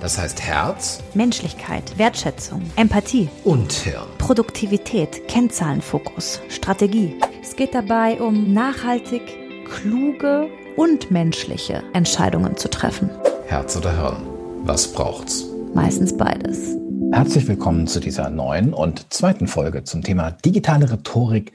Das 0.00 0.16
heißt 0.16 0.40
Herz, 0.42 1.00
Menschlichkeit, 1.14 1.98
Wertschätzung, 1.98 2.62
Empathie 2.76 3.28
und 3.42 3.72
Hirn. 3.72 4.06
Produktivität, 4.18 5.26
Kennzahlenfokus, 5.26 6.40
Strategie. 6.48 7.16
Es 7.42 7.56
geht 7.56 7.74
dabei 7.74 8.20
um 8.20 8.52
nachhaltig, 8.52 9.22
kluge 9.64 10.46
und 10.76 11.10
menschliche 11.10 11.82
Entscheidungen 11.94 12.56
zu 12.56 12.70
treffen. 12.70 13.10
Herz 13.48 13.76
oder 13.76 13.90
Hirn? 13.90 14.22
Was 14.62 14.92
braucht's? 14.92 15.46
Meistens 15.74 16.16
beides. 16.16 16.76
Herzlich 17.12 17.48
willkommen 17.48 17.88
zu 17.88 17.98
dieser 17.98 18.30
neuen 18.30 18.72
und 18.72 19.12
zweiten 19.12 19.48
Folge 19.48 19.82
zum 19.82 20.02
Thema 20.02 20.30
digitale 20.30 20.92
Rhetorik 20.92 21.52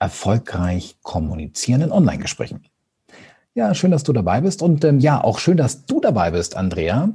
erfolgreich 0.00 0.96
kommunizieren 1.04 1.82
in 1.82 1.92
Online-Gesprächen. 1.92 2.66
Ja, 3.54 3.72
schön, 3.72 3.92
dass 3.92 4.02
du 4.02 4.12
dabei 4.12 4.40
bist 4.40 4.62
und 4.62 4.84
ähm, 4.84 4.98
ja, 4.98 5.22
auch 5.22 5.38
schön, 5.38 5.56
dass 5.56 5.86
du 5.86 6.00
dabei 6.00 6.32
bist, 6.32 6.56
Andrea. 6.56 7.10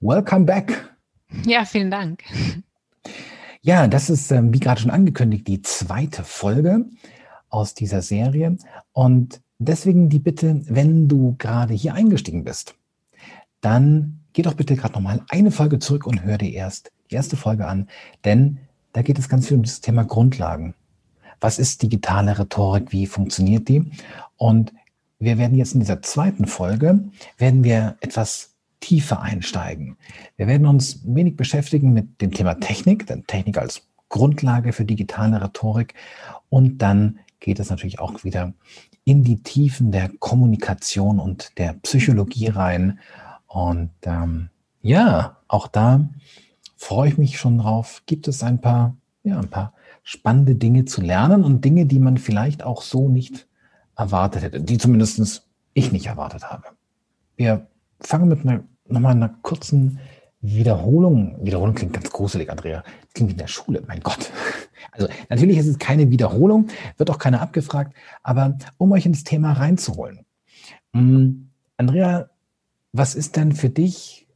Welcome 0.00 0.44
back. 0.44 0.94
Ja, 1.46 1.64
vielen 1.64 1.90
Dank. 1.90 2.22
Ja, 3.62 3.88
das 3.88 4.10
ist, 4.10 4.30
ähm, 4.30 4.52
wie 4.52 4.60
gerade 4.60 4.80
schon 4.80 4.90
angekündigt, 4.90 5.48
die 5.48 5.62
zweite 5.62 6.22
Folge 6.22 6.84
aus 7.48 7.72
dieser 7.72 8.02
Serie. 8.02 8.58
Und 8.92 9.40
deswegen 9.58 10.10
die 10.10 10.18
Bitte, 10.18 10.60
wenn 10.66 11.08
du 11.08 11.34
gerade 11.38 11.72
hier 11.72 11.94
eingestiegen 11.94 12.44
bist, 12.44 12.74
dann 13.62 14.20
geh 14.34 14.42
doch 14.42 14.54
bitte 14.54 14.76
gerade 14.76 14.92
nochmal 14.94 15.22
eine 15.30 15.50
Folge 15.50 15.78
zurück 15.78 16.06
und 16.06 16.22
hör 16.22 16.36
dir 16.36 16.52
erst 16.52 16.92
die 17.10 17.14
erste 17.14 17.36
Folge 17.36 17.66
an, 17.66 17.88
denn 18.24 18.58
da 18.92 19.00
geht 19.00 19.18
es 19.18 19.30
ganz 19.30 19.48
viel 19.48 19.56
um 19.56 19.62
das 19.62 19.80
Thema 19.80 20.04
Grundlagen. 20.04 20.74
Was 21.40 21.58
ist 21.58 21.82
digitale 21.82 22.38
Rhetorik? 22.38 22.92
Wie 22.92 23.06
funktioniert 23.06 23.68
die? 23.68 23.90
Und 24.36 24.74
wir 25.18 25.38
werden 25.38 25.56
jetzt 25.56 25.72
in 25.72 25.80
dieser 25.80 26.02
zweiten 26.02 26.46
Folge, 26.46 27.00
werden 27.38 27.64
wir 27.64 27.96
etwas 28.00 28.55
tiefer 28.80 29.22
einsteigen. 29.22 29.96
Wir 30.36 30.46
werden 30.46 30.66
uns 30.66 31.00
wenig 31.04 31.36
beschäftigen 31.36 31.92
mit 31.92 32.20
dem 32.20 32.32
Thema 32.32 32.54
Technik, 32.54 33.06
denn 33.06 33.26
Technik 33.26 33.58
als 33.58 33.82
Grundlage 34.08 34.72
für 34.72 34.84
digitale 34.84 35.42
Rhetorik. 35.42 35.94
Und 36.48 36.78
dann 36.78 37.18
geht 37.40 37.58
es 37.58 37.70
natürlich 37.70 37.98
auch 37.98 38.24
wieder 38.24 38.52
in 39.04 39.22
die 39.22 39.42
Tiefen 39.42 39.92
der 39.92 40.10
Kommunikation 40.18 41.20
und 41.20 41.58
der 41.58 41.74
Psychologie 41.74 42.48
rein. 42.48 42.98
Und 43.46 43.90
ähm, 44.02 44.50
ja, 44.82 45.38
auch 45.48 45.68
da 45.68 46.08
freue 46.76 47.08
ich 47.08 47.18
mich 47.18 47.38
schon 47.38 47.58
drauf. 47.58 48.02
Gibt 48.06 48.28
es 48.28 48.42
ein 48.42 48.60
paar, 48.60 48.96
ja, 49.22 49.38
ein 49.38 49.50
paar 49.50 49.72
spannende 50.02 50.54
Dinge 50.54 50.84
zu 50.84 51.00
lernen 51.00 51.44
und 51.44 51.64
Dinge, 51.64 51.86
die 51.86 51.98
man 51.98 52.18
vielleicht 52.18 52.62
auch 52.62 52.82
so 52.82 53.08
nicht 53.08 53.46
erwartet 53.96 54.42
hätte, 54.42 54.60
die 54.60 54.78
zumindest 54.78 55.46
ich 55.72 55.92
nicht 55.92 56.06
erwartet 56.06 56.50
habe. 56.50 56.64
Wir 57.36 57.66
fangen 58.00 58.28
mit 58.28 58.40
einer 58.40 58.64
nochmal 58.88 59.12
einer 59.12 59.28
kurzen 59.42 59.98
Wiederholung. 60.40 61.44
Wiederholung 61.44 61.74
klingt 61.74 61.94
ganz 61.94 62.10
gruselig, 62.10 62.50
Andrea. 62.50 62.82
Das 63.02 63.14
klingt 63.14 63.30
wie 63.30 63.34
in 63.34 63.38
der 63.38 63.48
Schule, 63.48 63.82
mein 63.86 64.00
Gott. 64.00 64.30
Also 64.92 65.08
natürlich 65.28 65.58
ist 65.58 65.66
es 65.66 65.78
keine 65.78 66.10
Wiederholung, 66.10 66.68
wird 66.96 67.10
auch 67.10 67.18
keiner 67.18 67.42
abgefragt, 67.42 67.94
aber 68.22 68.56
um 68.78 68.92
euch 68.92 69.04
ins 69.04 69.24
Thema 69.24 69.52
reinzuholen. 69.52 70.24
Um, 70.92 71.50
Andrea, 71.76 72.30
was 72.92 73.14
ist 73.14 73.36
denn 73.36 73.52
für 73.52 73.68
dich, 73.68 74.26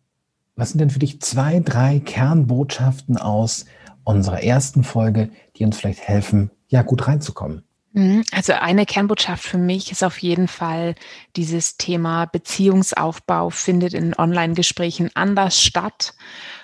was 0.57 0.71
sind 0.71 0.81
denn 0.81 0.91
für 0.91 0.99
dich 0.99 1.21
zwei, 1.23 1.61
drei 1.61 2.01
Kernbotschaften 2.01 3.17
aus 3.17 3.65
unserer 4.05 4.43
ersten 4.43 4.83
Folge, 4.83 5.31
die 5.57 5.65
uns 5.65 5.79
vielleicht 5.79 6.01
helfen, 6.01 6.51
ja, 6.69 6.83
gut 6.83 7.07
reinzukommen? 7.07 7.63
Mhm. 7.93 8.25
Also 8.31 8.53
eine 8.53 8.87
Kernbotschaft 8.87 9.43
für 9.43 9.59
mich 9.59 9.91
ist 9.91 10.05
auf 10.05 10.19
jeden 10.19 10.47
Fall, 10.49 10.95
dieses 11.37 11.77
Thema 11.77 12.27
Beziehungsaufbau 12.27 13.51
findet 13.51 13.95
in 13.95 14.15
Online-Gesprächen 14.15 15.11
anders 15.15 15.61
statt 15.61 16.15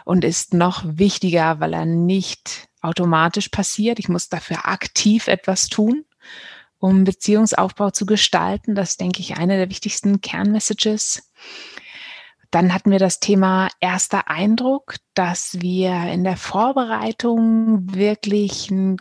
und 0.04 0.24
ist 0.24 0.54
noch 0.54 0.84
wichtiger, 0.86 1.58
weil 1.58 1.72
er 1.72 1.84
nicht 1.84 2.68
automatisch 2.80 3.48
passiert. 3.48 3.98
Ich 3.98 4.08
muss 4.08 4.28
dafür 4.28 4.68
aktiv 4.68 5.26
etwas 5.26 5.68
tun, 5.68 6.04
um 6.78 7.02
Beziehungsaufbau 7.02 7.90
zu 7.90 8.06
gestalten. 8.06 8.76
Das 8.76 8.96
denke 8.96 9.20
ich, 9.20 9.36
eine 9.36 9.56
der 9.56 9.68
wichtigsten 9.68 10.20
Kernmessages. 10.20 11.32
Dann 12.52 12.72
hatten 12.72 12.92
wir 12.92 13.00
das 13.00 13.18
Thema 13.18 13.68
erster 13.80 14.28
Eindruck, 14.28 14.94
dass 15.14 15.60
wir 15.60 16.04
in 16.04 16.22
der 16.22 16.36
Vorbereitung 16.36 17.92
wirklich 17.92 18.70
ein 18.70 18.98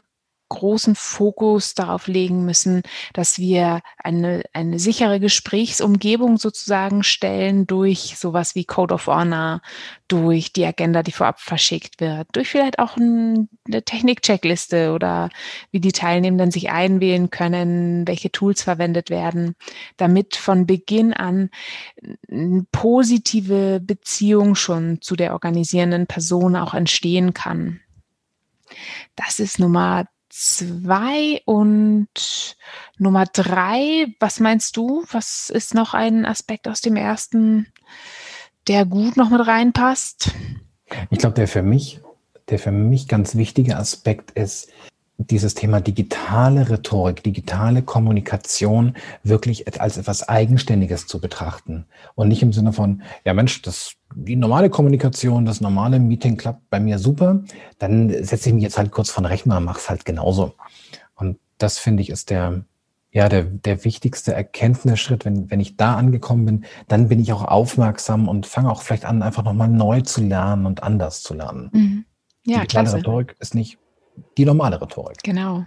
großen 0.50 0.96
Fokus 0.96 1.74
darauf 1.74 2.08
legen 2.08 2.46
müssen, 2.46 2.84
dass 3.14 3.40
wir 3.40 3.82
eine, 3.98 4.44
eine 4.54 4.80
sichere 4.80 5.20
Gesprächsumgebung 5.20 6.38
sozusagen 6.38 7.04
stellen 7.04 7.66
durch 7.68 8.16
sowas 8.18 8.56
wie 8.56 8.66
Code 8.66 8.94
of 8.94 9.08
Honor, 9.08 9.62
durch 10.08 10.54
die 10.54 10.66
Agenda, 10.66 11.02
die 11.02 11.12
vorab 11.12 11.40
verschickt 11.40 12.00
wird, 12.00 12.28
durch 12.34 12.50
vielleicht 12.50 12.78
auch 12.80 12.96
eine 12.98 13.48
Technik-Checkliste 13.68 14.94
oder 14.94 15.30
wie 15.72 15.80
die 15.80 15.92
Teilnehmenden 15.92 16.52
sich 16.52 16.70
einwählen 16.70 17.32
können, 17.32 18.08
welche 18.08 18.32
Tools 18.32 18.62
verwendet 18.62 19.10
werden, 19.10 19.56
damit 19.98 20.36
von 20.36 20.68
Beginn 20.68 21.14
an 21.14 21.50
eine 22.30 22.66
positive 22.72 23.80
Beziehung 23.82 24.56
schon 24.56 25.02
zu 25.02 25.16
der 25.16 25.34
organisierenden 25.34 26.06
Person 26.06 26.56
auch 26.56 26.74
entstehen 26.74 27.34
kann. 27.34 27.80
Das 29.16 29.40
ist 29.40 29.60
Nummer 29.60 30.06
zwei 30.38 31.42
und 31.46 32.58
Nummer 32.98 33.26
drei. 33.26 34.14
Was 34.20 34.42
meinst 34.42 34.76
du? 34.76 35.06
Was 35.12 35.50
ist 35.50 35.74
noch 35.74 35.94
ein 35.94 36.26
Aspekt 36.26 36.68
aus 36.68 36.82
dem 36.82 36.98
ersten, 36.98 37.68
der 38.68 38.86
gut 38.86 39.16
noch 39.16 39.30
mit 39.30 39.48
reinpasst? 39.48 40.32
Ich 41.10 41.20
glaube, 41.20 41.36
der 41.36 41.48
für 41.48 41.62
mich, 41.62 42.02
der 42.50 42.60
für 42.60 42.72
mich 42.72 43.08
ganz 43.08 43.36
wichtige 43.36 43.78
Aspekt 43.78 44.32
ist, 44.32 44.70
dieses 45.18 45.54
Thema 45.54 45.80
digitale 45.80 46.70
Rhetorik, 46.70 47.24
digitale 47.24 47.82
Kommunikation 47.82 48.96
wirklich 49.24 49.80
als 49.80 49.98
etwas 49.98 50.28
Eigenständiges 50.28 51.08
zu 51.08 51.20
betrachten 51.20 51.86
und 52.16 52.28
nicht 52.28 52.42
im 52.42 52.52
Sinne 52.52 52.74
von, 52.74 53.02
ja 53.24 53.34
Mensch, 53.34 53.62
das, 53.62 53.96
die 54.14 54.36
normale 54.36 54.70
Kommunikation, 54.70 55.46
das 55.46 55.62
normale 55.62 56.00
Meeting 56.00 56.38
klappt 56.38 56.70
bei 56.70 56.80
mir 56.80 57.00
super, 57.00 57.44
dann 57.80 58.10
setze 58.24 58.50
ich 58.50 58.56
mich 58.56 58.64
jetzt 58.64 58.78
halt 58.78 58.92
kurz 58.92 59.10
von 59.10 59.26
Rechner 59.26 59.58
und 59.58 59.64
mache 59.64 59.80
es 59.80 59.90
halt 59.90 60.06
genauso. 60.06 60.54
Und 61.16 61.38
das 61.58 61.78
finde 61.78 62.04
ich 62.04 62.10
ist 62.10 62.30
der, 62.30 62.66
ja, 63.12 63.30
der, 63.30 63.44
der 63.44 63.86
wichtigste 63.86 64.34
Erkenntnisschritt, 64.34 65.24
wenn, 65.24 65.50
wenn 65.50 65.62
ich 65.62 65.78
da 65.78 65.96
angekommen 65.96 66.46
bin, 66.46 66.66
dann 66.90 67.08
bin 67.08 67.22
ich 67.22 67.32
auch 67.32 67.46
aufmerksam 67.46 68.28
und 68.28 68.46
fange 68.46 68.70
auch 68.70 68.82
vielleicht 68.82 69.06
an, 69.06 69.24
einfach 69.24 69.44
nochmal 69.44 69.70
neu 69.70 70.02
zu 70.02 70.22
lernen 70.22 70.66
und 70.66 70.84
anders 70.84 71.24
zu 71.24 71.34
lernen. 71.34 71.70
Mhm. 71.72 72.06
Ja, 72.46 72.60
Digitale 72.60 72.84
klasse. 72.84 72.98
Rhetorik 72.98 73.36
ist 73.40 73.56
nicht 73.56 73.78
die 74.38 74.46
normale 74.46 74.82
Rhetorik. 74.82 75.18
Genau. 75.24 75.66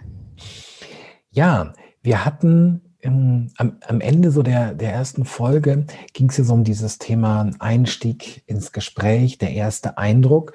Ja, 1.31 1.73
wir 2.01 2.25
hatten 2.25 2.81
im, 2.99 3.51
am, 3.57 3.77
am, 3.87 4.01
Ende 4.01 4.31
so 4.31 4.43
der, 4.43 4.73
der 4.73 4.91
ersten 4.91 5.25
Folge 5.25 5.85
ging 6.13 6.29
es 6.29 6.37
ja 6.37 6.43
so 6.43 6.53
um 6.53 6.63
dieses 6.63 6.97
Thema 6.97 7.49
Einstieg 7.59 8.43
ins 8.45 8.71
Gespräch, 8.71 9.37
der 9.37 9.51
erste 9.51 9.97
Eindruck. 9.97 10.53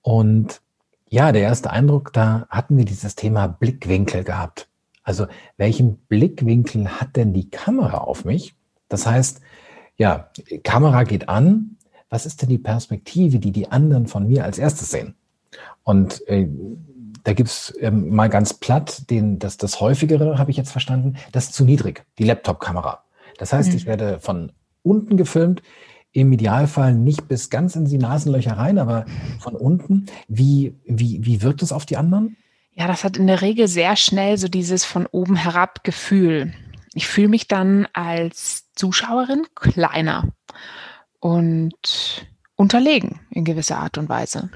Und 0.00 0.62
ja, 1.08 1.32
der 1.32 1.42
erste 1.42 1.70
Eindruck, 1.70 2.12
da 2.12 2.46
hatten 2.48 2.76
wir 2.76 2.84
dieses 2.84 3.14
Thema 3.14 3.46
Blickwinkel 3.46 4.24
gehabt. 4.24 4.68
Also 5.02 5.26
welchen 5.56 5.98
Blickwinkel 6.08 6.88
hat 6.88 7.16
denn 7.16 7.34
die 7.34 7.50
Kamera 7.50 7.98
auf 7.98 8.24
mich? 8.24 8.54
Das 8.88 9.06
heißt, 9.06 9.40
ja, 9.96 10.30
Kamera 10.62 11.04
geht 11.04 11.28
an. 11.28 11.76
Was 12.08 12.26
ist 12.26 12.42
denn 12.42 12.48
die 12.48 12.58
Perspektive, 12.58 13.38
die 13.38 13.52
die 13.52 13.70
anderen 13.70 14.06
von 14.06 14.26
mir 14.26 14.44
als 14.44 14.58
erstes 14.58 14.90
sehen? 14.90 15.14
Und 15.82 16.26
äh, 16.28 16.48
da 17.24 17.32
gibt's 17.32 17.72
ähm, 17.80 18.14
mal 18.14 18.28
ganz 18.28 18.54
platt, 18.54 19.10
den, 19.10 19.38
das, 19.38 19.56
das 19.56 19.80
häufigere, 19.80 20.38
habe 20.38 20.50
ich 20.50 20.56
jetzt 20.56 20.72
verstanden, 20.72 21.16
das 21.32 21.46
ist 21.46 21.54
zu 21.54 21.64
niedrig, 21.64 22.04
die 22.18 22.24
Laptop-Kamera. 22.24 23.04
Das 23.38 23.52
heißt, 23.52 23.70
mhm. 23.70 23.76
ich 23.76 23.86
werde 23.86 24.20
von 24.20 24.52
unten 24.82 25.16
gefilmt, 25.16 25.62
im 26.12 26.32
Idealfall 26.32 26.94
nicht 26.94 27.26
bis 27.26 27.48
ganz 27.48 27.74
in 27.74 27.86
die 27.86 27.98
Nasenlöcher 27.98 28.52
rein, 28.52 28.78
aber 28.78 29.06
von 29.40 29.56
unten. 29.56 30.06
Wie, 30.28 30.74
wie, 30.84 31.24
wie 31.24 31.42
wirkt 31.42 31.62
es 31.62 31.72
auf 31.72 31.86
die 31.86 31.96
anderen? 31.96 32.36
Ja, 32.74 32.86
das 32.86 33.04
hat 33.04 33.16
in 33.16 33.26
der 33.26 33.40
Regel 33.40 33.66
sehr 33.66 33.96
schnell 33.96 34.36
so 34.36 34.48
dieses 34.48 34.84
von 34.84 35.06
oben 35.06 35.36
herab 35.36 35.84
Gefühl. 35.84 36.52
Ich 36.94 37.06
fühle 37.06 37.28
mich 37.28 37.48
dann 37.48 37.88
als 37.94 38.70
Zuschauerin 38.74 39.46
kleiner 39.54 40.28
und 41.20 42.26
unterlegen 42.56 43.20
in 43.30 43.44
gewisser 43.44 43.78
Art 43.78 43.96
und 43.96 44.08
Weise. 44.08 44.50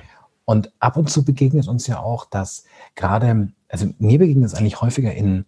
Und 0.46 0.72
ab 0.78 0.96
und 0.96 1.10
zu 1.10 1.24
begegnet 1.24 1.68
uns 1.68 1.86
ja 1.88 2.00
auch, 2.00 2.24
dass 2.24 2.64
gerade, 2.94 3.52
also 3.68 3.88
mir 3.98 4.18
begegnet 4.18 4.46
es 4.46 4.54
eigentlich 4.54 4.80
häufiger 4.80 5.12
in, 5.12 5.44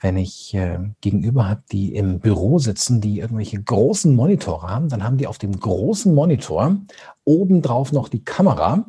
wenn 0.00 0.16
ich 0.16 0.54
äh, 0.54 0.78
gegenüber 1.00 1.48
habe, 1.48 1.62
die 1.72 1.94
im 1.94 2.20
Büro 2.20 2.58
sitzen, 2.58 3.00
die 3.00 3.18
irgendwelche 3.18 3.60
großen 3.60 4.14
Monitore 4.14 4.68
haben, 4.68 4.88
dann 4.88 5.02
haben 5.02 5.16
die 5.18 5.26
auf 5.26 5.38
dem 5.38 5.58
großen 5.58 6.14
Monitor 6.14 6.76
obendrauf 7.24 7.92
noch 7.92 8.08
die 8.08 8.24
Kamera. 8.24 8.86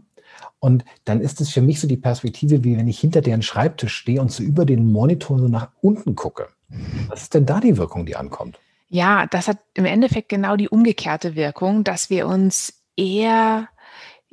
Und 0.59 0.85
dann 1.05 1.21
ist 1.21 1.41
es 1.41 1.49
für 1.49 1.61
mich 1.61 1.79
so 1.79 1.87
die 1.87 1.97
Perspektive, 1.97 2.63
wie 2.63 2.77
wenn 2.77 2.87
ich 2.87 2.99
hinter 2.99 3.21
deren 3.21 3.41
Schreibtisch 3.41 3.95
stehe 3.95 4.21
und 4.21 4.31
so 4.31 4.43
über 4.43 4.63
den 4.65 4.91
Monitor 4.91 5.39
so 5.39 5.47
nach 5.47 5.69
unten 5.81 6.15
gucke. 6.15 6.49
Was 7.07 7.23
ist 7.23 7.33
denn 7.33 7.45
da 7.45 7.59
die 7.59 7.77
Wirkung, 7.77 8.05
die 8.05 8.15
ankommt? 8.15 8.59
Ja, 8.89 9.25
das 9.25 9.47
hat 9.47 9.57
im 9.73 9.85
Endeffekt 9.85 10.29
genau 10.29 10.55
die 10.55 10.69
umgekehrte 10.69 11.35
Wirkung, 11.35 11.83
dass 11.83 12.09
wir 12.09 12.27
uns 12.27 12.81
eher 12.95 13.69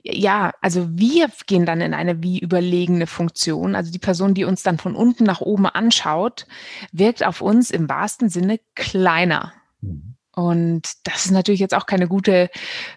ja, 0.05 0.53
also 0.61 0.87
wir 0.99 1.31
gehen 1.47 1.65
dann 1.65 1.81
in 1.81 1.95
eine 1.95 2.23
wie 2.23 2.39
überlegene 2.39 3.07
Funktion. 3.07 3.75
Also 3.75 3.91
die 3.91 3.99
Person, 3.99 4.35
die 4.35 4.45
uns 4.45 4.63
dann 4.63 4.77
von 4.77 4.95
unten 4.95 5.25
nach 5.25 5.41
oben 5.41 5.67
anschaut, 5.67 6.47
wirkt 6.93 7.25
auf 7.25 7.41
uns 7.41 7.71
im 7.71 7.89
wahrsten 7.89 8.29
Sinne 8.29 8.61
kleiner. 8.75 9.55
Mhm. 9.81 10.15
Und 10.35 10.83
das 11.05 11.27
ist 11.27 11.31
natürlich 11.31 11.61
jetzt 11.61 11.75
auch 11.75 11.87
keine 11.87 12.07
gute 12.07 12.51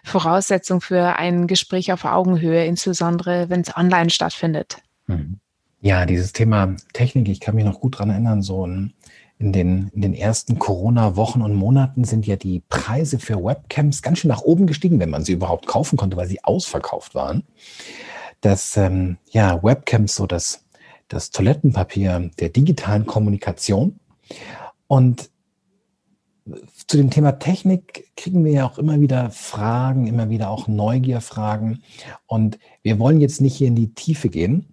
Voraussetzung 0.04 0.80
für 0.80 1.16
ein 1.16 1.46
Gespräch 1.46 1.92
auf 1.92 2.04
Augenhöhe, 2.04 2.66
insbesondere 2.66 3.48
wenn 3.48 3.62
es 3.62 3.74
online 3.74 4.10
stattfindet. 4.10 4.78
Mhm. 5.06 5.38
Ja, 5.80 6.04
dieses 6.04 6.32
Thema 6.32 6.74
Technik, 6.92 7.28
ich 7.28 7.40
kann 7.40 7.54
mich 7.54 7.64
noch 7.64 7.80
gut 7.80 7.98
dran 7.98 8.10
erinnern, 8.10 8.42
so 8.42 8.66
ein 8.66 8.94
in 9.38 9.52
den, 9.52 9.88
in 9.94 10.02
den 10.02 10.14
ersten 10.14 10.58
Corona-Wochen 10.58 11.42
und 11.42 11.54
Monaten 11.54 12.04
sind 12.04 12.26
ja 12.26 12.36
die 12.36 12.60
Preise 12.68 13.18
für 13.18 13.42
Webcams 13.42 14.02
ganz 14.02 14.18
schön 14.18 14.28
nach 14.28 14.42
oben 14.42 14.66
gestiegen, 14.66 14.98
wenn 14.98 15.10
man 15.10 15.24
sie 15.24 15.32
überhaupt 15.32 15.66
kaufen 15.66 15.96
konnte, 15.96 16.16
weil 16.16 16.26
sie 16.26 16.42
ausverkauft 16.42 17.14
waren. 17.14 17.44
Dass 18.40 18.76
ähm, 18.76 19.16
ja, 19.30 19.62
Webcams 19.62 20.14
so 20.16 20.26
das, 20.26 20.64
das 21.06 21.30
Toilettenpapier 21.30 22.30
der 22.40 22.48
digitalen 22.48 23.06
Kommunikation. 23.06 24.00
Und 24.88 25.30
zu 26.86 26.96
dem 26.96 27.10
Thema 27.10 27.32
Technik 27.38 28.10
kriegen 28.16 28.44
wir 28.44 28.52
ja 28.52 28.66
auch 28.66 28.78
immer 28.78 29.00
wieder 29.00 29.30
Fragen, 29.30 30.06
immer 30.06 30.30
wieder 30.30 30.50
auch 30.50 30.66
Neugierfragen. 30.66 31.82
Und 32.26 32.58
wir 32.82 32.98
wollen 32.98 33.20
jetzt 33.20 33.40
nicht 33.40 33.56
hier 33.56 33.68
in 33.68 33.76
die 33.76 33.94
Tiefe 33.94 34.28
gehen. 34.28 34.72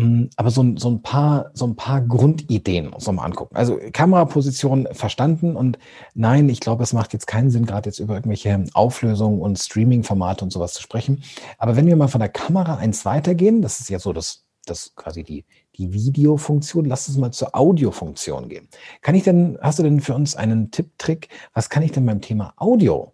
Hm, 0.00 0.30
aber 0.36 0.50
so, 0.50 0.64
so, 0.76 0.90
ein 0.90 1.02
paar, 1.02 1.50
so 1.52 1.66
ein 1.66 1.76
paar 1.76 2.00
Grundideen 2.00 2.88
uns 2.88 3.06
nochmal 3.06 3.26
angucken. 3.26 3.54
Also 3.54 3.78
Kameraposition 3.92 4.88
verstanden 4.92 5.56
und 5.56 5.78
nein, 6.14 6.48
ich 6.48 6.60
glaube, 6.60 6.82
es 6.82 6.94
macht 6.94 7.12
jetzt 7.12 7.26
keinen 7.26 7.50
Sinn, 7.50 7.66
gerade 7.66 7.88
jetzt 7.90 7.98
über 7.98 8.14
irgendwelche 8.14 8.64
Auflösungen 8.72 9.40
und 9.40 9.58
Streaming-Formate 9.58 10.44
und 10.44 10.52
sowas 10.52 10.72
zu 10.72 10.82
sprechen. 10.82 11.22
Aber 11.58 11.76
wenn 11.76 11.86
wir 11.86 11.96
mal 11.96 12.08
von 12.08 12.20
der 12.20 12.30
Kamera 12.30 12.76
eins 12.76 13.04
weitergehen, 13.04 13.60
das 13.60 13.80
ist 13.80 13.90
ja 13.90 13.98
so 13.98 14.14
das, 14.14 14.46
das 14.64 14.94
quasi 14.94 15.22
die, 15.22 15.44
die 15.76 15.92
Videofunktion, 15.92 16.86
lass 16.86 17.08
uns 17.08 17.18
mal 17.18 17.32
zur 17.32 17.54
Audiofunktion 17.54 18.48
gehen. 18.48 18.68
Kann 19.02 19.14
ich 19.14 19.24
denn, 19.24 19.58
hast 19.60 19.78
du 19.78 19.82
denn 19.82 20.00
für 20.00 20.14
uns 20.14 20.34
einen 20.34 20.70
Tipp, 20.70 20.92
Trick, 20.96 21.28
was 21.52 21.68
kann 21.68 21.82
ich 21.82 21.92
denn 21.92 22.06
beim 22.06 22.22
Thema 22.22 22.54
Audio 22.56 23.12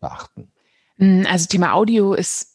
beachten? 0.00 0.50
Hm, 0.96 1.26
also 1.28 1.46
Thema 1.48 1.74
Audio 1.74 2.14
ist 2.14 2.53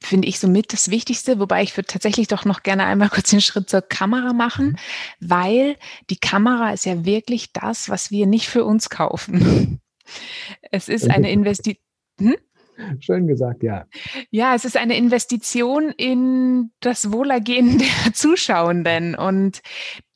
finde 0.00 0.28
ich 0.28 0.38
somit 0.38 0.72
das 0.72 0.90
Wichtigste, 0.90 1.38
wobei 1.38 1.62
ich 1.62 1.76
würde 1.76 1.86
tatsächlich 1.86 2.28
doch 2.28 2.44
noch 2.44 2.62
gerne 2.62 2.84
einmal 2.84 3.08
kurz 3.10 3.30
den 3.30 3.40
Schritt 3.40 3.70
zur 3.70 3.82
Kamera 3.82 4.32
machen, 4.32 4.66
mhm. 4.66 4.76
weil 5.20 5.76
die 6.10 6.18
Kamera 6.18 6.72
ist 6.72 6.84
ja 6.86 7.04
wirklich 7.04 7.52
das, 7.52 7.88
was 7.88 8.10
wir 8.10 8.26
nicht 8.26 8.48
für 8.48 8.64
uns 8.64 8.90
kaufen. 8.90 9.80
Es 10.70 10.88
ist 10.88 11.08
eine 11.08 11.30
Investition. 11.30 11.80
Hm? 12.20 12.36
Schön 13.00 13.26
gesagt, 13.26 13.62
ja. 13.62 13.86
Ja, 14.30 14.54
es 14.54 14.64
ist 14.64 14.76
eine 14.76 14.96
Investition 14.96 15.90
in 15.90 16.70
das 16.80 17.12
Wohlergehen 17.12 17.78
der 18.06 18.14
Zuschauenden 18.14 19.14
und 19.14 19.60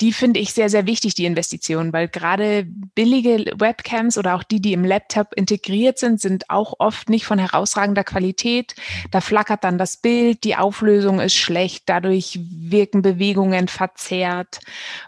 die 0.00 0.12
finde 0.12 0.40
ich 0.40 0.52
sehr, 0.52 0.68
sehr 0.68 0.86
wichtig, 0.86 1.14
die 1.14 1.24
Investition, 1.24 1.92
weil 1.92 2.08
gerade 2.08 2.66
billige 2.94 3.52
Webcams 3.58 4.18
oder 4.18 4.34
auch 4.34 4.42
die, 4.42 4.60
die 4.60 4.72
im 4.72 4.84
Laptop 4.84 5.28
integriert 5.34 5.98
sind, 5.98 6.20
sind 6.20 6.50
auch 6.50 6.74
oft 6.78 7.08
nicht 7.08 7.24
von 7.24 7.38
herausragender 7.38 8.04
Qualität. 8.04 8.74
Da 9.10 9.20
flackert 9.20 9.64
dann 9.64 9.78
das 9.78 9.96
Bild, 9.96 10.44
die 10.44 10.56
Auflösung 10.56 11.20
ist 11.20 11.34
schlecht, 11.34 11.84
dadurch 11.86 12.38
wirken 12.42 13.02
Bewegungen 13.02 13.68
verzerrt 13.68 14.60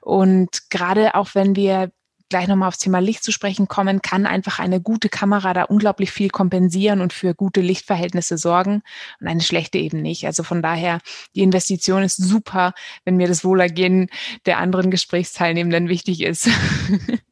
und 0.03 0.71
gerade 0.71 1.15
auch 1.15 1.35
wenn 1.35 1.57
wir 1.57 1.91
gleich 2.29 2.49
nochmal 2.49 2.69
aufs 2.69 2.79
Thema 2.79 2.99
Licht 2.99 3.25
zu 3.25 3.33
sprechen 3.33 3.69
kommen, 3.69 4.03
kann 4.03 4.27
einfach 4.27 4.59
eine 4.59 4.81
gute 4.81 5.09
Kamera 5.09 5.55
da 5.55 5.65
unglaublich 5.65 6.11
viel 6.11 6.29
kompensieren 6.29 7.01
und 7.01 7.13
für 7.13 7.35
gute 7.35 7.61
Lichtverhältnisse 7.61 8.39
sorgen 8.39 8.83
und 9.21 9.27
eine 9.27 9.41
schlechte 9.41 9.79
eben 9.79 10.03
nicht. 10.03 10.27
Also 10.27 10.43
von 10.43 10.63
daher, 10.63 11.01
die 11.35 11.43
Investition 11.43 12.03
ist 12.03 12.17
super, 12.17 12.75
wenn 13.05 13.17
mir 13.17 13.29
das 13.29 13.45
Wohlergehen 13.45 14.09
der 14.47 14.59
anderen 14.59 14.91
Gesprächsteilnehmenden 14.91 15.89
wichtig 15.89 16.23
ist. 16.23 16.49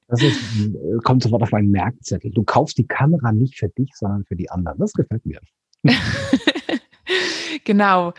Das 0.08 0.22
ist, 0.22 0.38
kommt 1.02 1.24
sofort 1.24 1.42
auf 1.42 1.50
meinen 1.50 1.72
Merkzettel. 1.72 2.30
Du 2.30 2.44
kaufst 2.44 2.78
die 2.78 2.86
Kamera 2.86 3.32
nicht 3.32 3.58
für 3.58 3.68
dich, 3.70 3.90
sondern 3.92 4.24
für 4.24 4.36
die 4.36 4.48
anderen. 4.48 4.78
Das 4.78 4.92
gefällt 4.92 5.26
mir. 5.26 5.40
Genau. 7.64 8.14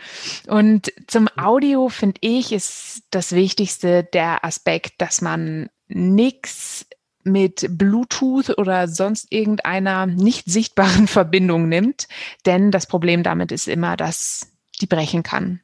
Und 0.46 0.92
zum 1.06 1.26
Audio 1.36 1.88
finde 1.88 2.18
ich 2.20 2.52
ist 2.52 3.02
das 3.10 3.32
Wichtigste 3.32 4.04
der 4.04 4.44
Aspekt, 4.44 5.00
dass 5.00 5.22
man 5.22 5.70
nichts 5.88 6.86
mit 7.24 7.66
Bluetooth 7.70 8.56
oder 8.58 8.88
sonst 8.88 9.26
irgendeiner 9.30 10.06
nicht 10.06 10.50
sichtbaren 10.50 11.06
Verbindung 11.08 11.68
nimmt, 11.68 12.08
denn 12.46 12.70
das 12.70 12.86
Problem 12.86 13.22
damit 13.22 13.52
ist 13.52 13.68
immer, 13.68 13.96
dass 13.96 14.52
die 14.80 14.86
brechen 14.86 15.22
kann. 15.22 15.60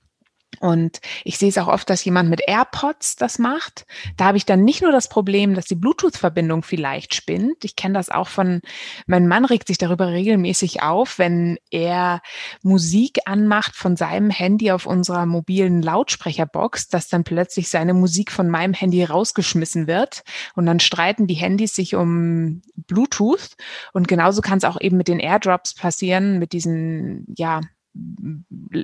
Und 0.64 1.02
ich 1.24 1.36
sehe 1.36 1.50
es 1.50 1.58
auch 1.58 1.68
oft, 1.68 1.90
dass 1.90 2.06
jemand 2.06 2.30
mit 2.30 2.40
AirPods 2.46 3.16
das 3.16 3.38
macht. 3.38 3.84
Da 4.16 4.24
habe 4.24 4.38
ich 4.38 4.46
dann 4.46 4.64
nicht 4.64 4.80
nur 4.80 4.92
das 4.92 5.10
Problem, 5.10 5.52
dass 5.52 5.66
die 5.66 5.74
Bluetooth-Verbindung 5.74 6.62
vielleicht 6.62 7.14
spinnt. 7.14 7.66
Ich 7.66 7.76
kenne 7.76 7.92
das 7.92 8.08
auch 8.08 8.28
von, 8.28 8.62
mein 9.06 9.28
Mann 9.28 9.44
regt 9.44 9.66
sich 9.66 9.76
darüber 9.76 10.08
regelmäßig 10.08 10.82
auf, 10.82 11.18
wenn 11.18 11.58
er 11.70 12.22
Musik 12.62 13.18
anmacht 13.26 13.76
von 13.76 13.98
seinem 13.98 14.30
Handy 14.30 14.70
auf 14.70 14.86
unserer 14.86 15.26
mobilen 15.26 15.82
Lautsprecherbox, 15.82 16.88
dass 16.88 17.08
dann 17.08 17.24
plötzlich 17.24 17.68
seine 17.68 17.92
Musik 17.92 18.32
von 18.32 18.48
meinem 18.48 18.72
Handy 18.72 19.04
rausgeschmissen 19.04 19.86
wird. 19.86 20.22
Und 20.54 20.64
dann 20.64 20.80
streiten 20.80 21.26
die 21.26 21.34
Handys 21.34 21.74
sich 21.74 21.94
um 21.94 22.62
Bluetooth. 22.74 23.50
Und 23.92 24.08
genauso 24.08 24.40
kann 24.40 24.56
es 24.56 24.64
auch 24.64 24.80
eben 24.80 24.96
mit 24.96 25.08
den 25.08 25.20
AirDrops 25.20 25.74
passieren, 25.74 26.38
mit 26.38 26.54
diesen, 26.54 27.26
ja, 27.36 27.60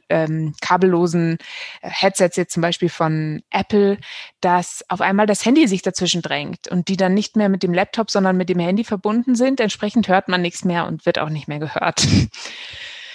ähm, 0.09 0.55
kabellosen 0.61 1.39
äh, 1.83 1.91
Headsets 1.91 2.37
jetzt 2.37 2.53
zum 2.53 2.61
Beispiel 2.61 2.89
von 2.89 3.43
Apple, 3.51 3.99
dass 4.41 4.85
auf 4.88 5.00
einmal 5.00 5.26
das 5.26 5.45
Handy 5.45 5.67
sich 5.67 5.83
dazwischen 5.83 6.23
drängt 6.23 6.69
und 6.69 6.88
die 6.88 6.97
dann 6.97 7.14
nicht 7.14 7.37
mehr 7.37 7.49
mit 7.49 7.62
dem 7.62 7.75
Laptop, 7.75 8.11
sondern 8.11 8.37
mit 8.37 8.49
dem 8.49 8.59
Handy 8.59 8.85
verbunden 8.85 9.35
sind. 9.35 9.61
Entsprechend 9.61 10.09
hört 10.09 10.29
man 10.29 10.43
nichts 10.43 10.64
mehr 10.64 10.87
und 10.87 11.07
wird 11.07 11.19
auch 11.19 11.31
nicht 11.31 11.49
mehr 11.49 11.59
gehört. 11.59 12.07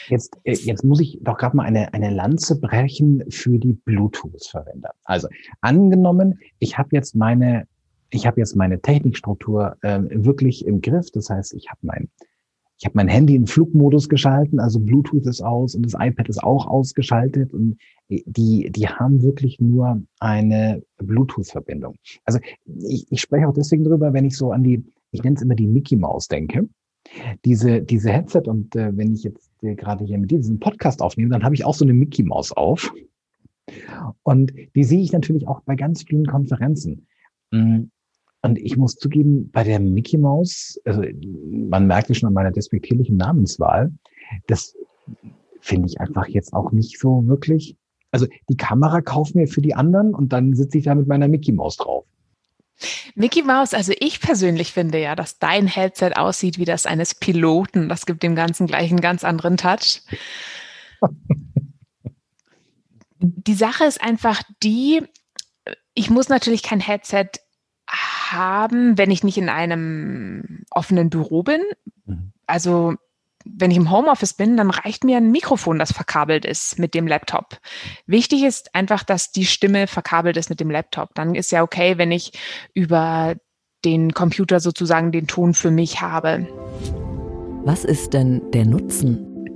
Jetzt, 0.07 0.37
äh, 0.43 0.53
jetzt 0.53 0.83
muss 0.83 0.99
ich 0.99 1.17
doch 1.21 1.35
gerade 1.35 1.57
mal 1.57 1.63
eine, 1.63 1.91
eine 1.93 2.11
Lanze 2.11 2.59
brechen 2.59 3.23
für 3.29 3.57
die 3.57 3.73
Bluetooth-Verwender. 3.73 4.91
Also 5.03 5.27
angenommen, 5.61 6.39
ich 6.59 6.77
habe 6.77 6.89
jetzt 6.91 7.15
meine, 7.15 7.67
ich 8.11 8.27
habe 8.27 8.39
jetzt 8.39 8.55
meine 8.55 8.79
Technikstruktur 8.79 9.77
äh, 9.81 10.01
wirklich 10.11 10.67
im 10.67 10.81
Griff. 10.81 11.09
Das 11.11 11.31
heißt, 11.31 11.55
ich 11.55 11.69
habe 11.69 11.79
mein 11.81 12.09
ich 12.77 12.85
habe 12.85 12.95
mein 12.95 13.07
Handy 13.07 13.35
in 13.35 13.47
Flugmodus 13.47 14.09
geschalten, 14.09 14.59
also 14.59 14.79
Bluetooth 14.79 15.25
ist 15.25 15.41
aus 15.41 15.75
und 15.75 15.85
das 15.85 15.93
iPad 15.97 16.27
ist 16.27 16.43
auch 16.43 16.67
ausgeschaltet 16.67 17.53
und 17.53 17.77
die, 18.09 18.69
die 18.69 18.87
haben 18.87 19.21
wirklich 19.21 19.59
nur 19.59 20.01
eine 20.19 20.83
Bluetooth-Verbindung. 20.97 21.95
Also 22.25 22.39
ich, 22.65 23.07
ich 23.09 23.21
spreche 23.21 23.47
auch 23.47 23.53
deswegen 23.53 23.83
drüber, 23.83 24.13
wenn 24.13 24.25
ich 24.25 24.37
so 24.37 24.51
an 24.51 24.63
die, 24.63 24.83
ich 25.11 25.23
nenne 25.23 25.37
es 25.37 25.41
immer 25.41 25.55
die 25.55 25.67
Mickey 25.67 25.95
Maus 25.95 26.27
denke. 26.27 26.67
Diese, 27.45 27.81
diese 27.81 28.11
Headset 28.11 28.43
und 28.45 28.75
äh, 28.75 28.95
wenn 28.97 29.13
ich 29.13 29.23
jetzt 29.23 29.51
äh, 29.61 29.75
gerade 29.75 30.03
hier 30.05 30.17
mit 30.17 30.31
dir 30.31 30.39
diesen 30.39 30.59
Podcast 30.59 31.01
aufnehme, 31.01 31.29
dann 31.29 31.43
habe 31.43 31.55
ich 31.55 31.63
auch 31.63 31.75
so 31.75 31.85
eine 31.85 31.93
Mickey 31.93 32.23
Maus 32.23 32.51
auf. 32.51 32.91
Und 34.23 34.53
die 34.75 34.83
sehe 34.83 35.01
ich 35.01 35.11
natürlich 35.11 35.47
auch 35.47 35.61
bei 35.61 35.75
ganz 35.75 36.03
vielen 36.03 36.25
Konferenzen. 36.25 37.07
Mm, 37.51 37.85
und 38.45 38.59
ich 38.59 38.77
muss 38.77 38.95
zugeben, 38.95 39.49
bei 39.51 39.63
der 39.63 39.79
Mickey 39.79 40.17
Mouse, 40.17 40.79
also 40.85 41.01
man 41.49 41.87
merkt 41.87 42.11
es 42.11 42.19
schon 42.19 42.27
an 42.27 42.33
meiner 42.33 42.51
despektierlichen 42.51 43.17
Namenswahl, 43.17 43.91
das 44.47 44.75
finde 45.59 45.87
ich 45.87 45.99
einfach 45.99 46.27
jetzt 46.27 46.53
auch 46.53 46.71
nicht 46.71 46.99
so 46.99 47.25
wirklich. 47.27 47.75
Also 48.11 48.27
die 48.47 48.55
Kamera 48.55 49.01
kauft 49.01 49.33
mir 49.33 49.47
für 49.47 49.61
die 49.61 49.73
anderen 49.73 50.13
und 50.13 50.31
dann 50.31 50.53
sitze 50.53 50.77
ich 50.77 50.83
da 50.83 50.93
mit 50.93 51.07
meiner 51.07 51.27
Mickey 51.27 51.51
Mouse 51.51 51.77
drauf. 51.77 52.05
Mickey 53.15 53.41
Mouse, 53.41 53.73
also 53.73 53.93
ich 53.99 54.21
persönlich 54.21 54.73
finde 54.73 55.01
ja, 55.01 55.15
dass 55.15 55.39
dein 55.39 55.65
Headset 55.65 56.11
aussieht 56.15 56.59
wie 56.59 56.65
das 56.65 56.85
eines 56.85 57.15
Piloten. 57.15 57.89
Das 57.89 58.05
gibt 58.05 58.21
dem 58.21 58.35
Ganzen 58.35 58.67
gleich 58.67 58.91
einen 58.91 59.01
ganz 59.01 59.23
anderen 59.23 59.57
Touch. 59.57 60.01
die 63.19 63.55
Sache 63.55 63.85
ist 63.85 64.01
einfach 64.03 64.43
die, 64.61 65.01
ich 65.95 66.11
muss 66.11 66.29
natürlich 66.29 66.61
kein 66.61 66.79
Headset 66.79 67.29
haben, 67.95 68.97
wenn 68.97 69.11
ich 69.11 69.23
nicht 69.23 69.37
in 69.37 69.49
einem 69.49 70.63
offenen 70.69 71.09
Büro 71.09 71.43
bin. 71.43 71.61
Mhm. 72.05 72.33
Also 72.47 72.95
wenn 73.45 73.71
ich 73.71 73.77
im 73.77 73.91
Homeoffice 73.91 74.33
bin, 74.33 74.57
dann 74.57 74.71
reicht 74.71 75.03
mir 75.03 75.17
ein 75.17 75.31
Mikrofon, 75.31 75.77
das 75.77 75.91
verkabelt 75.91 76.45
ist 76.45 76.79
mit 76.79 76.93
dem 76.93 77.07
Laptop. 77.07 77.59
Wichtig 78.07 78.43
ist 78.43 78.73
einfach, 78.73 79.03
dass 79.03 79.31
die 79.31 79.45
Stimme 79.45 79.87
verkabelt 79.87 80.35
ist 80.35 80.49
mit 80.49 80.59
dem 80.59 80.71
Laptop. 80.71 81.13
Dann 81.13 81.35
ist 81.35 81.51
ja 81.51 81.61
okay, 81.61 81.97
wenn 81.97 82.11
ich 82.11 82.31
über 82.73 83.35
den 83.85 84.13
Computer 84.13 84.59
sozusagen 84.59 85.11
den 85.11 85.27
Ton 85.27 85.53
für 85.53 85.69
mich 85.69 86.01
habe. 86.01 86.47
Was 87.63 87.85
ist 87.85 88.13
denn 88.13 88.41
der 88.51 88.65
Nutzen? 88.65 89.47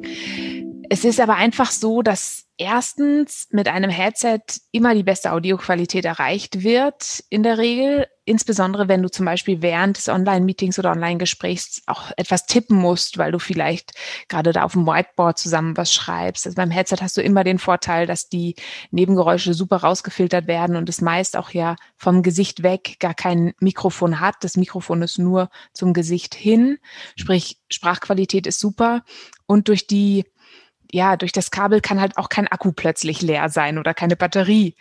Es 0.91 1.03
ist 1.03 1.19
aber 1.19 1.35
einfach 1.35 1.71
so, 1.71 2.01
dass 2.01 2.45
erstens 2.57 3.47
mit 3.51 3.67
einem 3.67 3.89
Headset 3.89 4.39
immer 4.71 4.93
die 4.93 5.03
beste 5.03 5.31
Audioqualität 5.31 6.05
erreicht 6.05 6.63
wird, 6.63 7.23
in 7.29 7.43
der 7.43 7.57
Regel. 7.57 8.07
Insbesondere 8.29 8.87
wenn 8.87 9.01
du 9.01 9.09
zum 9.09 9.25
Beispiel 9.25 9.63
während 9.63 9.97
des 9.97 10.07
Online-Meetings 10.07 10.77
oder 10.77 10.91
Online-Gesprächs 10.91 11.81
auch 11.87 12.11
etwas 12.15 12.45
tippen 12.45 12.77
musst, 12.77 13.17
weil 13.17 13.31
du 13.31 13.39
vielleicht 13.39 13.93
gerade 14.27 14.53
da 14.53 14.65
auf 14.65 14.73
dem 14.73 14.85
Whiteboard 14.85 15.39
zusammen 15.39 15.75
was 15.77 15.91
schreibst. 15.91 16.45
Also 16.45 16.55
beim 16.55 16.69
Headset 16.69 16.97
hast 17.01 17.17
du 17.17 17.23
immer 17.23 17.43
den 17.43 17.57
Vorteil, 17.57 18.05
dass 18.05 18.29
die 18.29 18.53
Nebengeräusche 18.91 19.55
super 19.55 19.77
rausgefiltert 19.77 20.45
werden 20.45 20.75
und 20.75 20.87
es 20.89 21.01
meist 21.01 21.35
auch 21.35 21.49
ja 21.49 21.75
vom 21.97 22.21
Gesicht 22.21 22.61
weg 22.61 22.97
gar 22.99 23.15
kein 23.15 23.53
Mikrofon 23.59 24.19
hat. 24.19 24.35
Das 24.41 24.57
Mikrofon 24.57 25.01
ist 25.01 25.17
nur 25.17 25.49
zum 25.73 25.93
Gesicht 25.93 26.35
hin. 26.35 26.77
Sprich, 27.15 27.57
Sprachqualität 27.67 28.45
ist 28.45 28.59
super. 28.59 29.01
Und 29.47 29.69
durch 29.69 29.87
die 29.87 30.25
ja, 30.91 31.17
durch 31.17 31.31
das 31.31 31.49
Kabel 31.49 31.81
kann 31.81 31.99
halt 31.99 32.17
auch 32.17 32.29
kein 32.29 32.47
Akku 32.47 32.73
plötzlich 32.73 33.23
leer 33.23 33.49
sein 33.49 33.79
oder 33.79 33.95
keine 33.95 34.15
Batterie, 34.15 34.75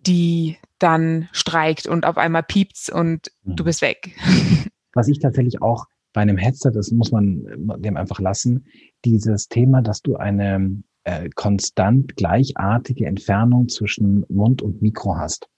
die 0.00 0.56
dann 0.78 1.28
streikt 1.32 1.86
und 1.86 2.06
auf 2.06 2.16
einmal 2.16 2.42
piept's 2.42 2.90
und 2.90 3.30
mhm. 3.42 3.56
du 3.56 3.64
bist 3.64 3.82
weg. 3.82 4.14
Was 4.94 5.08
ich 5.08 5.18
tatsächlich 5.18 5.62
auch 5.62 5.86
bei 6.12 6.22
einem 6.22 6.36
Headset, 6.36 6.70
das 6.72 6.90
muss 6.90 7.12
man 7.12 7.44
dem 7.78 7.96
einfach 7.96 8.20
lassen, 8.20 8.66
dieses 9.04 9.48
Thema, 9.48 9.82
dass 9.82 10.02
du 10.02 10.16
eine 10.16 10.82
äh, 11.04 11.28
konstant 11.34 12.16
gleichartige 12.16 13.06
Entfernung 13.06 13.68
zwischen 13.68 14.24
Mund 14.28 14.62
und 14.62 14.82
Mikro 14.82 15.16
hast. 15.16 15.48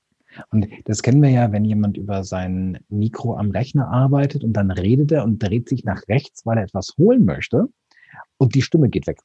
Und 0.50 0.68
das 0.84 1.02
kennen 1.02 1.22
wir 1.22 1.30
ja, 1.30 1.50
wenn 1.52 1.64
jemand 1.64 1.96
über 1.96 2.22
sein 2.24 2.78
Mikro 2.88 3.36
am 3.36 3.50
Rechner 3.50 3.88
arbeitet 3.88 4.44
und 4.44 4.52
dann 4.52 4.70
redet 4.70 5.10
er 5.12 5.24
und 5.24 5.38
dreht 5.42 5.68
sich 5.68 5.84
nach 5.84 6.06
rechts, 6.08 6.46
weil 6.46 6.58
er 6.58 6.64
etwas 6.64 6.94
holen 6.98 7.24
möchte 7.24 7.66
und 8.36 8.54
die 8.54 8.62
Stimme 8.62 8.88
geht 8.88 9.06
weg 9.06 9.18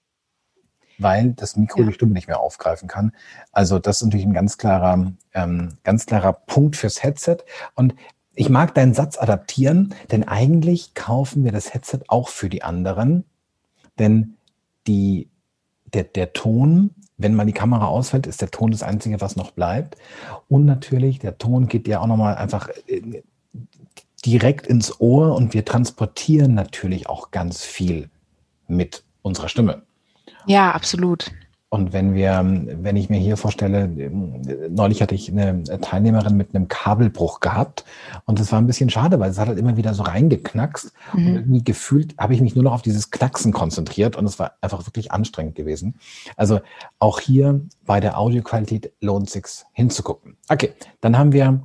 weil 0.97 1.33
das 1.33 1.55
Mikro 1.55 1.81
ja. 1.81 1.87
die 1.87 1.93
Stimme 1.93 2.13
nicht 2.13 2.27
mehr 2.27 2.39
aufgreifen 2.39 2.87
kann. 2.87 3.11
Also 3.51 3.79
das 3.79 3.97
ist 3.97 4.03
natürlich 4.03 4.25
ein 4.25 4.33
ganz 4.33 4.57
klarer, 4.57 5.11
ähm, 5.33 5.77
ganz 5.83 6.05
klarer 6.05 6.33
Punkt 6.33 6.75
fürs 6.75 7.03
Headset. 7.03 7.37
Und 7.75 7.95
ich 8.35 8.49
mag 8.49 8.73
deinen 8.75 8.93
Satz 8.93 9.17
adaptieren, 9.17 9.93
denn 10.11 10.27
eigentlich 10.27 10.93
kaufen 10.93 11.43
wir 11.43 11.51
das 11.51 11.73
Headset 11.73 11.99
auch 12.07 12.29
für 12.29 12.49
die 12.49 12.63
anderen. 12.63 13.23
Denn 13.97 14.35
die, 14.87 15.29
der, 15.93 16.03
der 16.03 16.33
Ton, 16.33 16.91
wenn 17.17 17.33
mal 17.33 17.45
die 17.45 17.53
Kamera 17.53 17.87
ausfällt, 17.87 18.27
ist 18.27 18.41
der 18.41 18.51
Ton 18.51 18.71
das 18.71 18.83
Einzige, 18.83 19.21
was 19.21 19.35
noch 19.35 19.51
bleibt. 19.51 19.97
Und 20.49 20.65
natürlich, 20.65 21.19
der 21.19 21.37
Ton 21.37 21.67
geht 21.67 21.87
ja 21.87 22.01
auch 22.01 22.07
nochmal 22.07 22.35
einfach 22.35 22.69
äh, 22.87 23.23
direkt 24.25 24.67
ins 24.67 24.99
Ohr 24.99 25.35
und 25.35 25.53
wir 25.53 25.63
transportieren 25.63 26.55
natürlich 26.55 27.07
auch 27.07 27.31
ganz 27.31 27.63
viel 27.63 28.09
mit 28.67 29.03
unserer 29.21 29.49
Stimme. 29.49 29.83
Ja, 30.47 30.71
absolut. 30.71 31.31
Und 31.75 31.91
wenn 31.91 32.13
wir, 32.13 32.41
wenn 32.45 32.95
ich 32.95 33.09
mir 33.09 33.19
hier 33.19 33.35
vorstelle, 33.35 33.89
neulich 34.69 35.01
hatte 35.01 35.13
ich 35.13 35.29
eine 35.29 35.63
Teilnehmerin 35.81 36.37
mit 36.37 36.55
einem 36.55 36.69
Kabelbruch 36.69 37.41
gehabt 37.41 37.83
und 38.25 38.39
das 38.39 38.51
war 38.53 38.61
ein 38.61 38.67
bisschen 38.67 38.89
schade, 38.89 39.19
weil 39.19 39.31
es 39.31 39.37
hat 39.37 39.49
halt 39.49 39.59
immer 39.59 39.75
wieder 39.75 39.93
so 39.93 40.03
reingeknackst 40.03 40.93
mhm. 41.13 41.27
und 41.27 41.35
irgendwie 41.35 41.63
gefühlt 41.65 42.15
habe 42.17 42.33
ich 42.33 42.39
mich 42.39 42.55
nur 42.55 42.63
noch 42.63 42.71
auf 42.71 42.81
dieses 42.81 43.11
Knacksen 43.11 43.51
konzentriert 43.51 44.15
und 44.15 44.25
es 44.25 44.39
war 44.39 44.53
einfach 44.61 44.85
wirklich 44.85 45.11
anstrengend 45.11 45.55
gewesen. 45.55 45.95
Also 46.37 46.61
auch 46.99 47.19
hier 47.19 47.59
bei 47.83 47.99
der 47.99 48.17
Audioqualität 48.19 48.93
lohnt 49.01 49.29
sich 49.29 49.43
hinzugucken. 49.73 50.37
Okay, 50.47 50.71
dann 51.01 51.17
haben 51.17 51.33
wir 51.33 51.61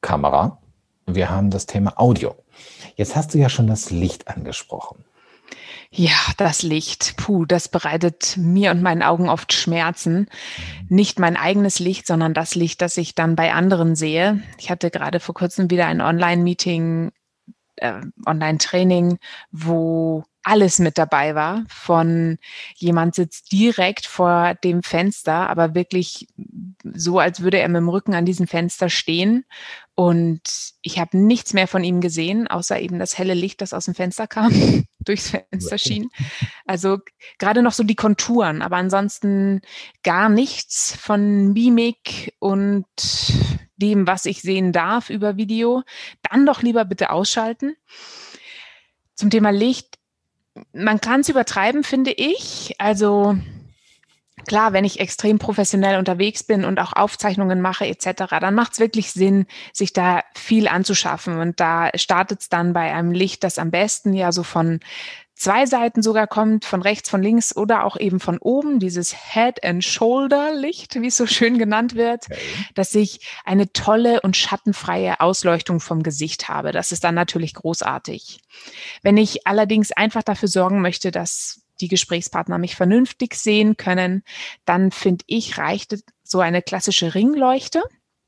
Kamera, 0.00 0.58
wir 1.06 1.30
haben 1.30 1.50
das 1.50 1.66
Thema 1.66 2.00
Audio. 2.00 2.34
Jetzt 2.96 3.14
hast 3.14 3.32
du 3.32 3.38
ja 3.38 3.48
schon 3.48 3.68
das 3.68 3.90
Licht 3.90 4.26
angesprochen. 4.26 5.04
Ja, 5.90 6.16
das 6.36 6.62
Licht. 6.62 7.16
Puh, 7.16 7.44
das 7.46 7.68
bereitet 7.68 8.36
mir 8.36 8.70
und 8.70 8.82
meinen 8.82 9.02
Augen 9.02 9.28
oft 9.28 9.52
Schmerzen. 9.52 10.28
Nicht 10.88 11.18
mein 11.18 11.36
eigenes 11.36 11.78
Licht, 11.78 12.06
sondern 12.06 12.34
das 12.34 12.54
Licht, 12.54 12.82
das 12.82 12.96
ich 12.96 13.14
dann 13.14 13.36
bei 13.36 13.52
anderen 13.52 13.94
sehe. 13.96 14.42
Ich 14.58 14.70
hatte 14.70 14.90
gerade 14.90 15.20
vor 15.20 15.34
kurzem 15.34 15.70
wieder 15.70 15.86
ein 15.86 16.00
Online-Meeting, 16.00 17.12
äh, 17.76 18.00
Online-Training, 18.26 19.18
wo 19.50 20.24
alles 20.42 20.78
mit 20.78 20.96
dabei 20.96 21.34
war. 21.34 21.64
Von 21.68 22.38
jemand 22.76 23.14
sitzt 23.16 23.50
direkt 23.50 24.06
vor 24.06 24.54
dem 24.62 24.82
Fenster, 24.82 25.50
aber 25.50 25.74
wirklich 25.74 26.28
so, 26.94 27.18
als 27.18 27.40
würde 27.40 27.58
er 27.58 27.68
mit 27.68 27.78
dem 27.78 27.88
Rücken 27.88 28.14
an 28.14 28.26
diesem 28.26 28.46
Fenster 28.46 28.88
stehen. 28.88 29.44
Und 29.96 30.42
ich 30.82 30.98
habe 30.98 31.16
nichts 31.16 31.54
mehr 31.54 31.66
von 31.66 31.82
ihm 31.82 32.02
gesehen, 32.02 32.46
außer 32.46 32.78
eben 32.78 32.98
das 32.98 33.16
helle 33.16 33.32
Licht, 33.32 33.62
das 33.62 33.72
aus 33.72 33.86
dem 33.86 33.94
Fenster 33.94 34.26
kam, 34.26 34.52
durchs 35.00 35.30
Fenster 35.30 35.78
schien. 35.78 36.10
Also 36.66 36.98
gerade 37.38 37.62
noch 37.62 37.72
so 37.72 37.82
die 37.82 37.94
Konturen, 37.94 38.60
aber 38.60 38.76
ansonsten 38.76 39.62
gar 40.02 40.28
nichts 40.28 40.94
von 40.94 41.54
Mimik 41.54 42.34
und 42.38 42.86
dem, 43.76 44.06
was 44.06 44.26
ich 44.26 44.42
sehen 44.42 44.72
darf 44.72 45.08
über 45.08 45.38
Video. 45.38 45.82
Dann 46.30 46.44
doch 46.44 46.62
lieber 46.62 46.84
bitte 46.84 47.10
ausschalten. 47.10 47.74
Zum 49.14 49.30
Thema 49.30 49.50
Licht 49.50 49.96
man 50.72 51.00
kann 51.00 51.20
es 51.20 51.28
übertreiben, 51.28 51.84
finde 51.84 52.12
ich. 52.12 52.74
Also 52.78 53.36
klar, 54.46 54.72
wenn 54.72 54.84
ich 54.84 55.00
extrem 55.00 55.38
professionell 55.38 55.98
unterwegs 55.98 56.42
bin 56.42 56.64
und 56.64 56.80
auch 56.80 56.92
Aufzeichnungen 56.92 57.60
mache 57.60 57.86
etc., 57.86 58.24
dann 58.40 58.54
macht 58.54 58.74
es 58.74 58.80
wirklich 58.80 59.12
Sinn, 59.12 59.46
sich 59.72 59.92
da 59.92 60.22
viel 60.34 60.68
anzuschaffen. 60.68 61.38
Und 61.38 61.60
da 61.60 61.90
startet 61.94 62.40
es 62.40 62.48
dann 62.48 62.72
bei 62.72 62.92
einem 62.92 63.12
Licht, 63.12 63.44
das 63.44 63.58
am 63.58 63.70
besten 63.70 64.12
ja 64.12 64.32
so 64.32 64.42
von 64.42 64.80
zwei 65.36 65.66
Seiten 65.66 66.02
sogar 66.02 66.26
kommt, 66.26 66.64
von 66.64 66.82
rechts, 66.82 67.10
von 67.10 67.22
links 67.22 67.54
oder 67.54 67.84
auch 67.84 67.96
eben 67.98 68.20
von 68.20 68.38
oben, 68.38 68.80
dieses 68.80 69.14
Head 69.14 69.62
and 69.62 69.84
Shoulder 69.84 70.54
Licht, 70.54 71.00
wie 71.00 71.08
es 71.08 71.16
so 71.16 71.26
schön 71.26 71.58
genannt 71.58 71.94
wird, 71.94 72.24
okay. 72.30 72.40
dass 72.74 72.94
ich 72.94 73.20
eine 73.44 73.70
tolle 73.72 74.22
und 74.22 74.36
schattenfreie 74.36 75.20
Ausleuchtung 75.20 75.80
vom 75.80 76.02
Gesicht 76.02 76.48
habe. 76.48 76.72
Das 76.72 76.90
ist 76.90 77.04
dann 77.04 77.14
natürlich 77.14 77.54
großartig. 77.54 78.40
Wenn 79.02 79.18
ich 79.18 79.46
allerdings 79.46 79.92
einfach 79.92 80.22
dafür 80.22 80.48
sorgen 80.48 80.80
möchte, 80.80 81.10
dass 81.10 81.65
die 81.80 81.88
Gesprächspartner 81.88 82.58
mich 82.58 82.76
vernünftig 82.76 83.34
sehen 83.34 83.76
können, 83.76 84.22
dann 84.64 84.90
finde 84.90 85.24
ich, 85.26 85.58
reicht 85.58 85.96
so 86.22 86.40
eine 86.40 86.62
klassische 86.62 87.14
Ringleuchte 87.14 87.82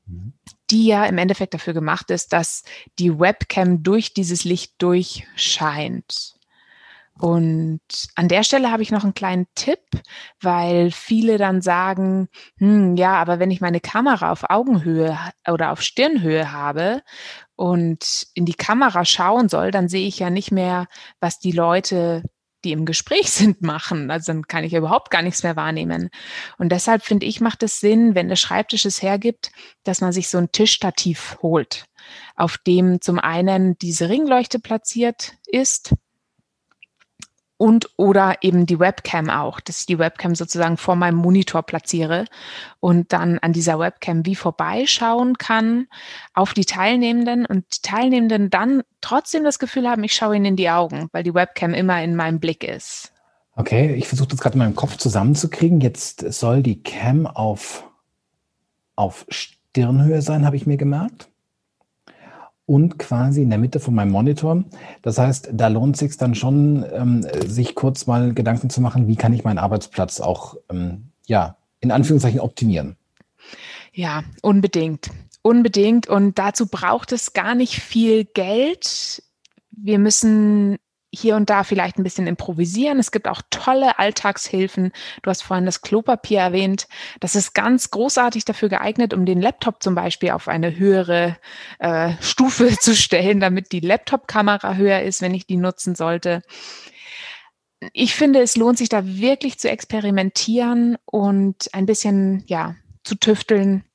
mhm. 0.05 0.33
die 0.69 0.85
ja 0.87 1.05
im 1.05 1.17
Endeffekt 1.17 1.53
dafür 1.53 1.73
gemacht 1.73 2.11
ist, 2.11 2.33
dass 2.33 2.63
die 2.99 3.19
Webcam 3.19 3.83
durch 3.83 4.13
dieses 4.13 4.43
Licht 4.43 4.73
durchscheint. 4.79 6.39
Und 7.19 7.81
an 8.15 8.29
der 8.29 8.43
Stelle 8.43 8.71
habe 8.71 8.81
ich 8.81 8.91
noch 8.91 9.03
einen 9.03 9.13
kleinen 9.13 9.45
Tipp, 9.53 9.81
weil 10.41 10.89
viele 10.89 11.37
dann 11.37 11.61
sagen, 11.61 12.29
hm, 12.57 12.95
ja, 12.95 13.15
aber 13.15 13.39
wenn 13.39 13.51
ich 13.51 13.59
meine 13.59 13.81
Kamera 13.81 14.31
auf 14.31 14.49
Augenhöhe 14.49 15.19
oder 15.45 15.71
auf 15.71 15.81
Stirnhöhe 15.81 16.53
habe 16.53 17.03
und 17.57 18.27
in 18.35 18.45
die 18.45 18.53
Kamera 18.53 19.03
schauen 19.03 19.49
soll, 19.49 19.71
dann 19.71 19.89
sehe 19.89 20.07
ich 20.07 20.19
ja 20.19 20.29
nicht 20.29 20.51
mehr, 20.51 20.87
was 21.19 21.39
die 21.39 21.51
Leute 21.51 22.23
die 22.63 22.71
im 22.71 22.85
Gespräch 22.85 23.31
sind, 23.31 23.61
machen. 23.61 24.11
Also 24.11 24.33
dann 24.33 24.47
kann 24.47 24.63
ich 24.63 24.73
überhaupt 24.73 25.11
gar 25.11 25.21
nichts 25.21 25.43
mehr 25.43 25.55
wahrnehmen. 25.55 26.09
Und 26.57 26.71
deshalb 26.71 27.03
finde 27.03 27.25
ich, 27.25 27.41
macht 27.41 27.63
es 27.63 27.79
Sinn, 27.79 28.15
wenn 28.15 28.29
der 28.29 28.35
Schreibtisch 28.35 28.85
es 28.85 29.01
hergibt, 29.01 29.51
dass 29.83 30.01
man 30.01 30.11
sich 30.11 30.29
so 30.29 30.37
ein 30.37 30.51
Tischstativ 30.51 31.37
holt, 31.41 31.85
auf 32.35 32.57
dem 32.57 33.01
zum 33.01 33.19
einen 33.19 33.77
diese 33.77 34.09
Ringleuchte 34.09 34.59
platziert 34.59 35.33
ist 35.47 35.93
und 37.59 37.89
oder 37.97 38.37
eben 38.41 38.65
die 38.65 38.79
Webcam 38.79 39.29
auch, 39.29 39.59
dass 39.59 39.81
ich 39.81 39.85
die 39.85 39.99
Webcam 39.99 40.33
sozusagen 40.33 40.77
vor 40.77 40.95
meinem 40.95 41.17
Monitor 41.17 41.61
platziere 41.61 42.23
und 42.79 43.11
dann 43.11 43.37
an 43.39 43.51
dieser 43.51 43.77
Webcam 43.77 44.25
wie 44.25 44.35
vorbeischauen 44.35 45.37
kann 45.37 45.87
auf 46.33 46.53
die 46.53 46.63
Teilnehmenden 46.63 47.45
und 47.45 47.65
die 47.75 47.81
Teilnehmenden 47.81 48.49
dann 48.49 48.83
trotzdem 49.01 49.43
das 49.43 49.59
Gefühl 49.59 49.89
haben, 49.89 50.05
ich 50.05 50.15
schaue 50.15 50.37
ihnen 50.37 50.45
in 50.45 50.55
die 50.55 50.69
Augen, 50.69 51.09
weil 51.11 51.23
die 51.23 51.33
Webcam 51.33 51.73
immer 51.73 52.01
in 52.01 52.15
meinem 52.15 52.39
Blick 52.39 52.63
ist. 52.63 53.11
Okay, 53.57 53.93
ich 53.93 54.07
versuche 54.07 54.29
das 54.29 54.39
gerade 54.39 54.53
in 54.53 54.59
meinem 54.59 54.75
Kopf 54.75 54.95
zusammenzukriegen. 54.95 55.81
Jetzt 55.81 56.21
soll 56.31 56.63
die 56.63 56.81
Cam 56.81 57.27
auf, 57.27 57.83
auf 58.95 59.25
Stirnhöhe 59.27 60.21
sein, 60.21 60.45
habe 60.45 60.55
ich 60.55 60.65
mir 60.65 60.77
gemerkt 60.77 61.29
und 62.69 62.99
quasi 62.99 63.41
in 63.41 63.49
der 63.49 63.57
Mitte 63.57 63.79
von 63.79 63.95
meinem 63.95 64.11
Monitor. 64.11 64.63
Das 65.01 65.17
heißt, 65.17 65.49
da 65.53 65.69
lohnt 65.69 65.95
es 65.95 66.01
sich 66.01 66.17
dann 66.17 66.35
schon, 66.35 66.85
ähm, 66.93 67.25
sich 67.47 67.73
kurz 67.73 68.05
mal 68.05 68.35
Gedanken 68.35 68.69
zu 68.69 68.79
machen, 68.79 69.07
wie 69.07 69.15
kann 69.15 69.33
ich 69.33 69.43
meinen 69.43 69.57
Arbeitsplatz 69.57 70.19
auch, 70.19 70.55
ähm, 70.69 71.09
ja, 71.25 71.57
in 71.79 71.89
Anführungszeichen 71.89 72.39
optimieren. 72.39 72.95
Ja, 73.91 74.21
unbedingt. 74.43 75.09
Unbedingt. 75.41 76.07
Und 76.07 76.37
dazu 76.37 76.67
braucht 76.67 77.11
es 77.11 77.33
gar 77.33 77.55
nicht 77.55 77.73
viel 77.73 78.23
Geld. 78.23 79.23
Wir 79.71 79.97
müssen 79.97 80.77
hier 81.11 81.35
und 81.35 81.49
da 81.49 81.63
vielleicht 81.63 81.97
ein 81.97 82.03
bisschen 82.03 82.27
improvisieren. 82.27 82.99
Es 82.99 83.11
gibt 83.11 83.27
auch 83.27 83.41
tolle 83.49 83.97
Alltagshilfen. 83.97 84.91
Du 85.23 85.29
hast 85.29 85.41
vorhin 85.41 85.65
das 85.65 85.81
Klopapier 85.81 86.39
erwähnt. 86.39 86.87
Das 87.19 87.35
ist 87.35 87.53
ganz 87.53 87.89
großartig 87.89 88.45
dafür 88.45 88.69
geeignet, 88.69 89.13
um 89.13 89.25
den 89.25 89.41
Laptop 89.41 89.81
zum 89.81 89.95
Beispiel 89.95 90.31
auf 90.31 90.47
eine 90.47 90.77
höhere 90.77 91.37
äh, 91.79 92.13
Stufe 92.21 92.77
zu 92.79 92.95
stellen, 92.95 93.39
damit 93.39 93.71
die 93.71 93.79
Laptop-Kamera 93.79 94.75
höher 94.75 95.01
ist, 95.01 95.21
wenn 95.21 95.33
ich 95.33 95.47
die 95.47 95.57
nutzen 95.57 95.95
sollte. 95.95 96.41
Ich 97.93 98.13
finde, 98.13 98.41
es 98.41 98.57
lohnt 98.57 98.77
sich 98.77 98.89
da 98.89 99.05
wirklich 99.05 99.57
zu 99.57 99.69
experimentieren 99.69 100.97
und 101.05 101.73
ein 101.73 101.85
bisschen, 101.85 102.43
ja, 102.47 102.75
zu 103.03 103.15
tüfteln, 103.15 103.85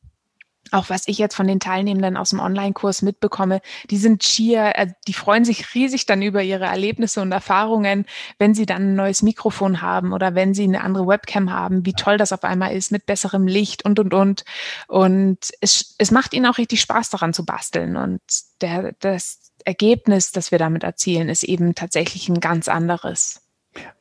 auch 0.74 0.90
was 0.90 1.06
ich 1.06 1.18
jetzt 1.18 1.34
von 1.34 1.46
den 1.46 1.60
Teilnehmenden 1.60 2.16
aus 2.16 2.30
dem 2.30 2.40
Online-Kurs 2.40 3.02
mitbekomme, 3.02 3.60
die 3.90 3.96
sind 3.96 4.24
schier, 4.24 4.72
äh, 4.74 4.88
die 5.06 5.14
freuen 5.14 5.44
sich 5.44 5.74
riesig 5.74 6.06
dann 6.06 6.22
über 6.22 6.42
ihre 6.42 6.64
Erlebnisse 6.64 7.22
und 7.22 7.32
Erfahrungen, 7.32 8.06
wenn 8.38 8.54
sie 8.54 8.66
dann 8.66 8.82
ein 8.82 8.94
neues 8.94 9.22
Mikrofon 9.22 9.80
haben 9.80 10.12
oder 10.12 10.34
wenn 10.34 10.54
sie 10.54 10.64
eine 10.64 10.82
andere 10.82 11.06
Webcam 11.06 11.52
haben, 11.52 11.86
wie 11.86 11.92
toll 11.92 12.18
das 12.18 12.32
auf 12.32 12.44
einmal 12.44 12.76
ist 12.76 12.92
mit 12.92 13.06
besserem 13.06 13.46
Licht 13.46 13.84
und, 13.84 13.98
und, 13.98 14.12
und. 14.12 14.44
Und 14.88 15.38
es, 15.60 15.94
es 15.98 16.10
macht 16.10 16.34
ihnen 16.34 16.46
auch 16.46 16.58
richtig 16.58 16.80
Spaß 16.80 17.10
daran 17.10 17.32
zu 17.32 17.44
basteln. 17.44 17.96
Und 17.96 18.20
der, 18.60 18.92
das 19.00 19.52
Ergebnis, 19.64 20.32
das 20.32 20.50
wir 20.50 20.58
damit 20.58 20.82
erzielen, 20.82 21.28
ist 21.28 21.44
eben 21.44 21.74
tatsächlich 21.74 22.28
ein 22.28 22.40
ganz 22.40 22.68
anderes. 22.68 23.40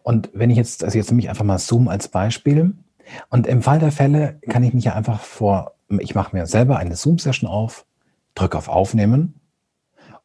Und 0.03 0.29
wenn 0.33 0.49
ich 0.49 0.57
jetzt, 0.57 0.83
also 0.83 0.97
jetzt 0.97 1.09
nehme 1.09 1.21
ich 1.21 1.29
einfach 1.29 1.45
mal 1.45 1.59
Zoom 1.59 1.87
als 1.87 2.07
Beispiel. 2.07 2.73
Und 3.29 3.47
im 3.47 3.61
Fall 3.61 3.79
der 3.79 3.91
Fälle 3.91 4.39
kann 4.49 4.63
ich 4.63 4.73
mich 4.73 4.85
ja 4.85 4.93
einfach 4.93 5.19
vor 5.19 5.72
ich 5.99 6.15
mache 6.15 6.35
mir 6.35 6.45
selber 6.45 6.77
eine 6.77 6.95
Zoom-Session 6.95 7.49
auf, 7.49 7.85
drücke 8.35 8.57
auf 8.57 8.67
Aufnehmen 8.67 9.39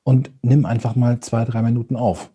und 0.02 0.30
nimm 0.42 0.64
einfach 0.66 0.96
mal 0.96 1.20
zwei, 1.20 1.44
drei 1.44 1.62
Minuten 1.62 1.96
auf. 1.96 2.30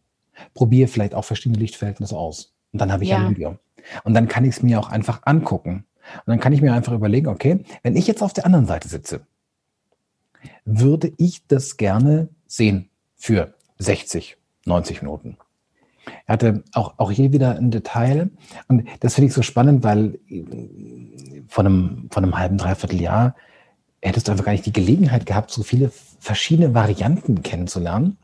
Probiere 0.53 0.87
vielleicht 0.87 1.15
auch 1.15 1.25
verschiedene 1.25 1.59
Lichtverhältnisse 1.59 2.17
aus. 2.17 2.53
Und 2.71 2.81
dann 2.81 2.91
habe 2.91 3.03
ich 3.03 3.09
ja. 3.11 3.17
ein 3.17 3.29
Video. 3.29 3.57
Und 4.03 4.13
dann 4.13 4.27
kann 4.27 4.45
ich 4.45 4.57
es 4.57 4.63
mir 4.63 4.79
auch 4.79 4.89
einfach 4.89 5.21
angucken. 5.25 5.85
Und 6.17 6.27
dann 6.27 6.39
kann 6.39 6.53
ich 6.53 6.61
mir 6.61 6.73
einfach 6.73 6.93
überlegen, 6.93 7.27
okay, 7.27 7.63
wenn 7.81 7.95
ich 7.95 8.07
jetzt 8.07 8.21
auf 8.21 8.33
der 8.33 8.45
anderen 8.45 8.65
Seite 8.65 8.87
sitze, 8.87 9.21
würde 10.65 11.13
ich 11.17 11.47
das 11.47 11.77
gerne 11.77 12.29
sehen 12.47 12.89
für 13.15 13.53
60, 13.77 14.37
90 14.65 15.01
Minuten. 15.01 15.37
Er 16.25 16.33
hatte 16.33 16.63
auch, 16.73 16.95
auch 16.97 17.11
hier 17.11 17.31
wieder 17.31 17.57
ein 17.57 17.71
Detail. 17.71 18.29
Und 18.67 18.87
das 18.99 19.15
finde 19.15 19.27
ich 19.27 19.33
so 19.33 19.41
spannend, 19.41 19.83
weil 19.83 20.19
von 21.47 21.65
einem, 21.65 22.07
von 22.11 22.23
einem 22.23 22.37
halben, 22.37 22.57
dreiviertel 22.57 23.01
Jahr 23.01 23.35
hättest 24.01 24.27
du 24.27 24.31
einfach 24.31 24.45
gar 24.45 24.51
nicht 24.51 24.65
die 24.65 24.73
Gelegenheit 24.73 25.25
gehabt, 25.25 25.51
so 25.51 25.63
viele 25.63 25.91
verschiedene 26.19 26.73
Varianten 26.73 27.41
kennenzulernen. 27.41 28.17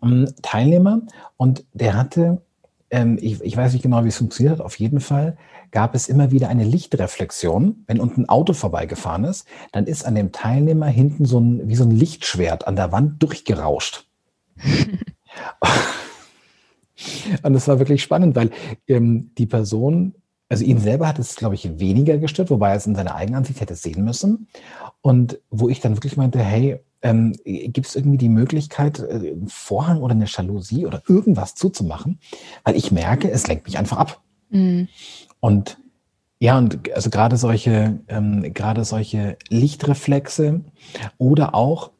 Um, 0.00 0.12
ähm, 0.12 0.34
Teilnehmer 0.42 1.02
und 1.36 1.64
der 1.72 1.96
hatte, 1.96 2.42
ähm, 2.90 3.18
ich, 3.20 3.40
ich 3.42 3.56
weiß 3.56 3.72
nicht 3.72 3.82
genau, 3.82 4.04
wie 4.04 4.08
es 4.08 4.18
funktioniert 4.18 4.58
hat, 4.58 4.64
auf 4.64 4.78
jeden 4.78 5.00
Fall 5.00 5.36
gab 5.70 5.94
es 5.94 6.08
immer 6.08 6.30
wieder 6.30 6.48
eine 6.48 6.64
Lichtreflexion. 6.64 7.84
Wenn 7.86 8.00
unten 8.00 8.22
ein 8.22 8.28
Auto 8.28 8.52
vorbeigefahren 8.52 9.24
ist, 9.24 9.46
dann 9.72 9.86
ist 9.86 10.04
an 10.04 10.14
dem 10.14 10.32
Teilnehmer 10.32 10.86
hinten 10.86 11.24
so 11.24 11.40
ein, 11.40 11.68
wie 11.68 11.76
so 11.76 11.84
ein 11.84 11.90
Lichtschwert 11.90 12.66
an 12.66 12.76
der 12.76 12.92
Wand 12.92 13.22
durchgerauscht. 13.22 14.06
Und 17.42 17.52
das 17.52 17.68
war 17.68 17.78
wirklich 17.78 18.02
spannend, 18.02 18.36
weil 18.36 18.50
ähm, 18.86 19.30
die 19.38 19.46
Person, 19.46 20.14
also 20.48 20.64
ihn 20.64 20.78
selber 20.78 21.08
hat 21.08 21.18
es, 21.18 21.36
glaube 21.36 21.54
ich, 21.54 21.78
weniger 21.78 22.18
gestört, 22.18 22.50
wobei 22.50 22.70
er 22.70 22.76
es 22.76 22.86
in 22.86 22.94
seiner 22.94 23.14
Eigenansicht 23.14 23.60
hätte 23.60 23.74
sehen 23.74 24.04
müssen. 24.04 24.48
Und 25.00 25.40
wo 25.50 25.68
ich 25.68 25.80
dann 25.80 25.96
wirklich 25.96 26.16
meinte, 26.16 26.38
hey, 26.40 26.80
ähm, 27.02 27.34
gibt 27.44 27.86
es 27.86 27.96
irgendwie 27.96 28.18
die 28.18 28.28
Möglichkeit, 28.28 28.98
äh, 28.98 29.32
einen 29.32 29.48
Vorhang 29.48 30.02
oder 30.02 30.14
eine 30.14 30.26
Jalousie 30.26 30.86
oder 30.86 31.02
irgendwas 31.06 31.54
zuzumachen? 31.54 32.18
Weil 32.64 32.76
ich 32.76 32.90
merke, 32.90 33.30
es 33.30 33.46
lenkt 33.46 33.66
mich 33.66 33.78
einfach 33.78 33.98
ab. 33.98 34.22
Mhm. 34.50 34.88
Und 35.40 35.78
ja, 36.40 36.56
und 36.56 36.92
also 36.92 37.10
gerade 37.10 37.36
solche, 37.36 38.00
ähm, 38.08 38.54
gerade 38.54 38.84
solche 38.84 39.36
Lichtreflexe 39.48 40.60
oder 41.18 41.54
auch, 41.54 41.90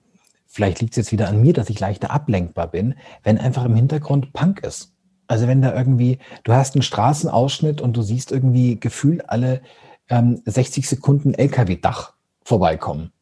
vielleicht 0.59 0.81
liegt 0.81 0.95
es 0.95 0.97
jetzt 0.97 1.13
wieder 1.13 1.29
an 1.29 1.41
mir, 1.41 1.53
dass 1.53 1.71
ich 1.71 1.79
leichter 1.79 2.11
ablenkbar 2.11 2.67
bin, 2.67 2.97
wenn 3.23 3.39
einfach 3.39 3.65
im 3.65 3.77
Hintergrund 3.77 4.33
Punk 4.33 4.65
ist. 4.65 4.93
Also 5.29 5.47
wenn 5.47 5.63
da 5.63 5.73
irgendwie, 5.73 6.19
du 6.43 6.53
hast 6.53 6.75
einen 6.75 6.83
Straßenausschnitt 6.83 7.81
und 7.81 7.97
du 7.97 8.03
siehst 8.03 8.33
irgendwie 8.33 8.81
gefühlt 8.81 9.31
alle 9.31 9.61
ähm, 10.09 10.43
60 10.47 10.89
Sekunden 10.89 11.33
LKW-Dach 11.33 12.15
vorbeikommen, 12.43 13.13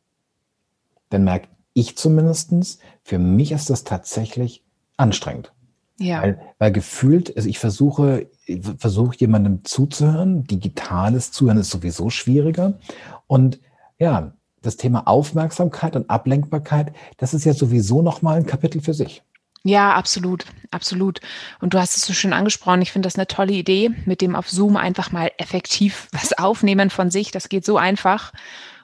dann 1.10 1.24
merke 1.24 1.48
ich 1.74 1.98
zumindestens, 1.98 2.78
für 3.02 3.18
mich 3.18 3.52
ist 3.52 3.68
das 3.68 3.84
tatsächlich 3.84 4.64
anstrengend. 4.96 5.52
Ja. 5.98 6.22
Weil, 6.22 6.40
weil 6.58 6.72
gefühlt, 6.72 7.36
also 7.36 7.50
ich 7.50 7.58
versuche, 7.58 8.30
versuche 8.78 9.18
jemandem 9.18 9.62
zuzuhören. 9.62 10.44
Digitales 10.44 11.32
Zuhören 11.32 11.58
ist 11.58 11.68
sowieso 11.68 12.08
schwieriger. 12.08 12.78
Und 13.26 13.60
ja, 13.98 14.32
das 14.62 14.76
Thema 14.76 15.06
Aufmerksamkeit 15.06 15.96
und 15.96 16.10
Ablenkbarkeit, 16.10 16.92
das 17.18 17.34
ist 17.34 17.44
ja 17.44 17.54
sowieso 17.54 18.02
nochmal 18.02 18.38
ein 18.38 18.46
Kapitel 18.46 18.80
für 18.80 18.94
sich. 18.94 19.22
Ja, 19.62 19.94
absolut, 19.94 20.44
absolut. 20.70 21.20
Und 21.60 21.74
du 21.74 21.80
hast 21.80 21.96
es 21.96 22.06
so 22.06 22.12
schön 22.12 22.32
angesprochen. 22.32 22.82
Ich 22.82 22.92
finde 22.92 23.06
das 23.06 23.16
eine 23.16 23.26
tolle 23.26 23.52
Idee, 23.52 23.90
mit 24.04 24.20
dem 24.20 24.36
auf 24.36 24.48
Zoom 24.48 24.76
einfach 24.76 25.10
mal 25.10 25.32
effektiv 25.38 26.08
was 26.12 26.38
aufnehmen 26.38 26.90
von 26.90 27.10
sich. 27.10 27.32
Das 27.32 27.48
geht 27.48 27.64
so 27.64 27.76
einfach 27.76 28.32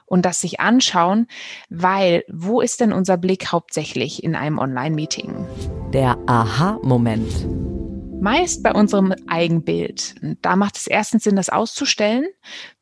und 0.05 0.25
das 0.25 0.41
sich 0.41 0.59
anschauen, 0.59 1.27
weil 1.69 2.25
wo 2.27 2.59
ist 2.59 2.81
denn 2.81 2.91
unser 2.91 3.17
Blick 3.17 3.51
hauptsächlich 3.51 4.23
in 4.23 4.35
einem 4.35 4.59
Online-Meeting? 4.59 5.33
Der 5.93 6.17
Aha-Moment 6.27 7.47
meist 8.23 8.63
bei 8.63 8.71
unserem 8.71 9.13
Eigenbild. 9.27 10.15
Da 10.41 10.55
macht 10.55 10.77
es 10.77 10.87
erstens 10.87 11.25
Sinn, 11.25 11.35
das 11.35 11.49
auszustellen, 11.49 12.25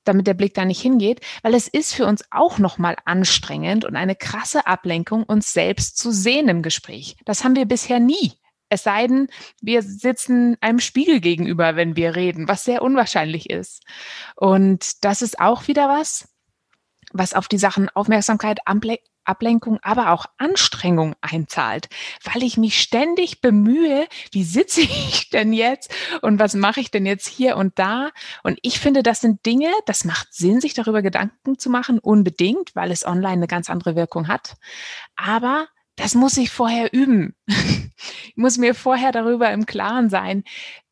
damit 0.03 0.27
der 0.27 0.35
Blick 0.35 0.53
da 0.53 0.65
nicht 0.65 0.81
hingeht, 0.81 1.19
weil 1.41 1.55
es 1.55 1.67
ist 1.67 1.93
für 1.93 2.05
uns 2.05 2.23
auch 2.29 2.59
nochmal 2.59 2.95
anstrengend 3.05 3.83
und 3.83 3.95
eine 3.95 4.15
krasse 4.15 4.67
Ablenkung, 4.67 5.23
uns 5.23 5.51
selbst 5.51 5.97
zu 5.97 6.11
sehen 6.11 6.47
im 6.47 6.61
Gespräch. 6.61 7.17
Das 7.25 7.43
haben 7.43 7.55
wir 7.55 7.65
bisher 7.65 7.99
nie. 7.99 8.33
Es 8.69 8.83
sei 8.83 9.07
denn, 9.07 9.27
wir 9.61 9.81
sitzen 9.81 10.57
einem 10.61 10.79
Spiegel 10.79 11.19
gegenüber, 11.19 11.75
wenn 11.75 11.95
wir 11.95 12.15
reden, 12.15 12.47
was 12.47 12.63
sehr 12.63 12.83
unwahrscheinlich 12.83 13.49
ist. 13.49 13.83
Und 14.35 15.03
das 15.03 15.21
ist 15.21 15.39
auch 15.39 15.67
wieder 15.67 15.89
was, 15.89 16.29
was 17.11 17.33
auf 17.33 17.47
die 17.47 17.57
Sachen 17.57 17.89
Aufmerksamkeit, 17.89 18.59
Ablenkung, 19.31 19.79
aber 19.81 20.11
auch 20.11 20.25
Anstrengung 20.37 21.15
einzahlt, 21.21 21.87
weil 22.23 22.43
ich 22.43 22.57
mich 22.57 22.81
ständig 22.81 23.41
bemühe, 23.41 24.07
wie 24.31 24.43
sitze 24.43 24.81
ich 24.81 25.29
denn 25.29 25.53
jetzt 25.53 25.93
und 26.21 26.37
was 26.39 26.53
mache 26.53 26.81
ich 26.81 26.91
denn 26.91 27.05
jetzt 27.05 27.27
hier 27.27 27.55
und 27.55 27.79
da? 27.79 28.11
Und 28.43 28.59
ich 28.61 28.79
finde, 28.79 29.03
das 29.03 29.21
sind 29.21 29.45
Dinge, 29.45 29.71
das 29.85 30.03
macht 30.03 30.33
Sinn, 30.33 30.59
sich 30.59 30.73
darüber 30.73 31.01
Gedanken 31.01 31.57
zu 31.57 31.69
machen, 31.69 31.99
unbedingt, 31.99 32.75
weil 32.75 32.91
es 32.91 33.05
online 33.05 33.33
eine 33.33 33.47
ganz 33.47 33.69
andere 33.69 33.95
Wirkung 33.95 34.27
hat. 34.27 34.55
Aber 35.15 35.67
das 35.95 36.15
muss 36.15 36.37
ich 36.37 36.49
vorher 36.49 36.93
üben. 36.93 37.35
ich 37.47 38.35
muss 38.35 38.57
mir 38.57 38.75
vorher 38.75 39.11
darüber 39.11 39.51
im 39.51 39.65
Klaren 39.65 40.09
sein, 40.09 40.43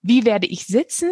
wie 0.02 0.26
werde 0.26 0.48
ich 0.48 0.66
sitzen, 0.66 1.12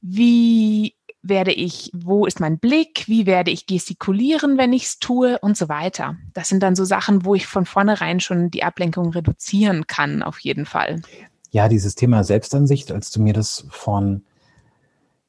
wie 0.00 0.97
werde 1.28 1.52
ich, 1.52 1.90
wo 1.94 2.26
ist 2.26 2.40
mein 2.40 2.58
Blick, 2.58 3.04
wie 3.06 3.26
werde 3.26 3.50
ich 3.50 3.66
gestikulieren, 3.66 4.58
wenn 4.58 4.72
ich 4.72 4.84
es 4.84 4.98
tue 4.98 5.38
und 5.38 5.56
so 5.56 5.68
weiter. 5.68 6.16
Das 6.34 6.48
sind 6.48 6.62
dann 6.62 6.76
so 6.76 6.84
Sachen, 6.84 7.24
wo 7.24 7.34
ich 7.34 7.46
von 7.46 7.66
vornherein 7.66 8.20
schon 8.20 8.50
die 8.50 8.64
Ablenkung 8.64 9.10
reduzieren 9.10 9.86
kann, 9.86 10.22
auf 10.22 10.38
jeden 10.40 10.66
Fall. 10.66 11.02
Ja, 11.50 11.68
dieses 11.68 11.94
Thema 11.94 12.24
Selbstansicht, 12.24 12.92
als 12.92 13.10
du 13.10 13.22
mir 13.22 13.32
das 13.32 13.66
von, 13.70 14.24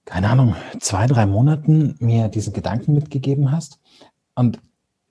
keine 0.06 0.30
Ahnung, 0.30 0.56
zwei, 0.80 1.08
drei 1.08 1.26
Monaten 1.26 1.96
mir 2.00 2.28
diese 2.28 2.52
Gedanken 2.52 2.94
mitgegeben 2.94 3.52
hast. 3.52 3.80
Und 4.36 4.60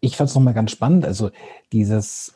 ich 0.00 0.16
fand 0.16 0.30
es 0.30 0.34
nochmal 0.34 0.54
ganz 0.54 0.70
spannend, 0.70 1.04
also 1.04 1.30
dieses, 1.72 2.34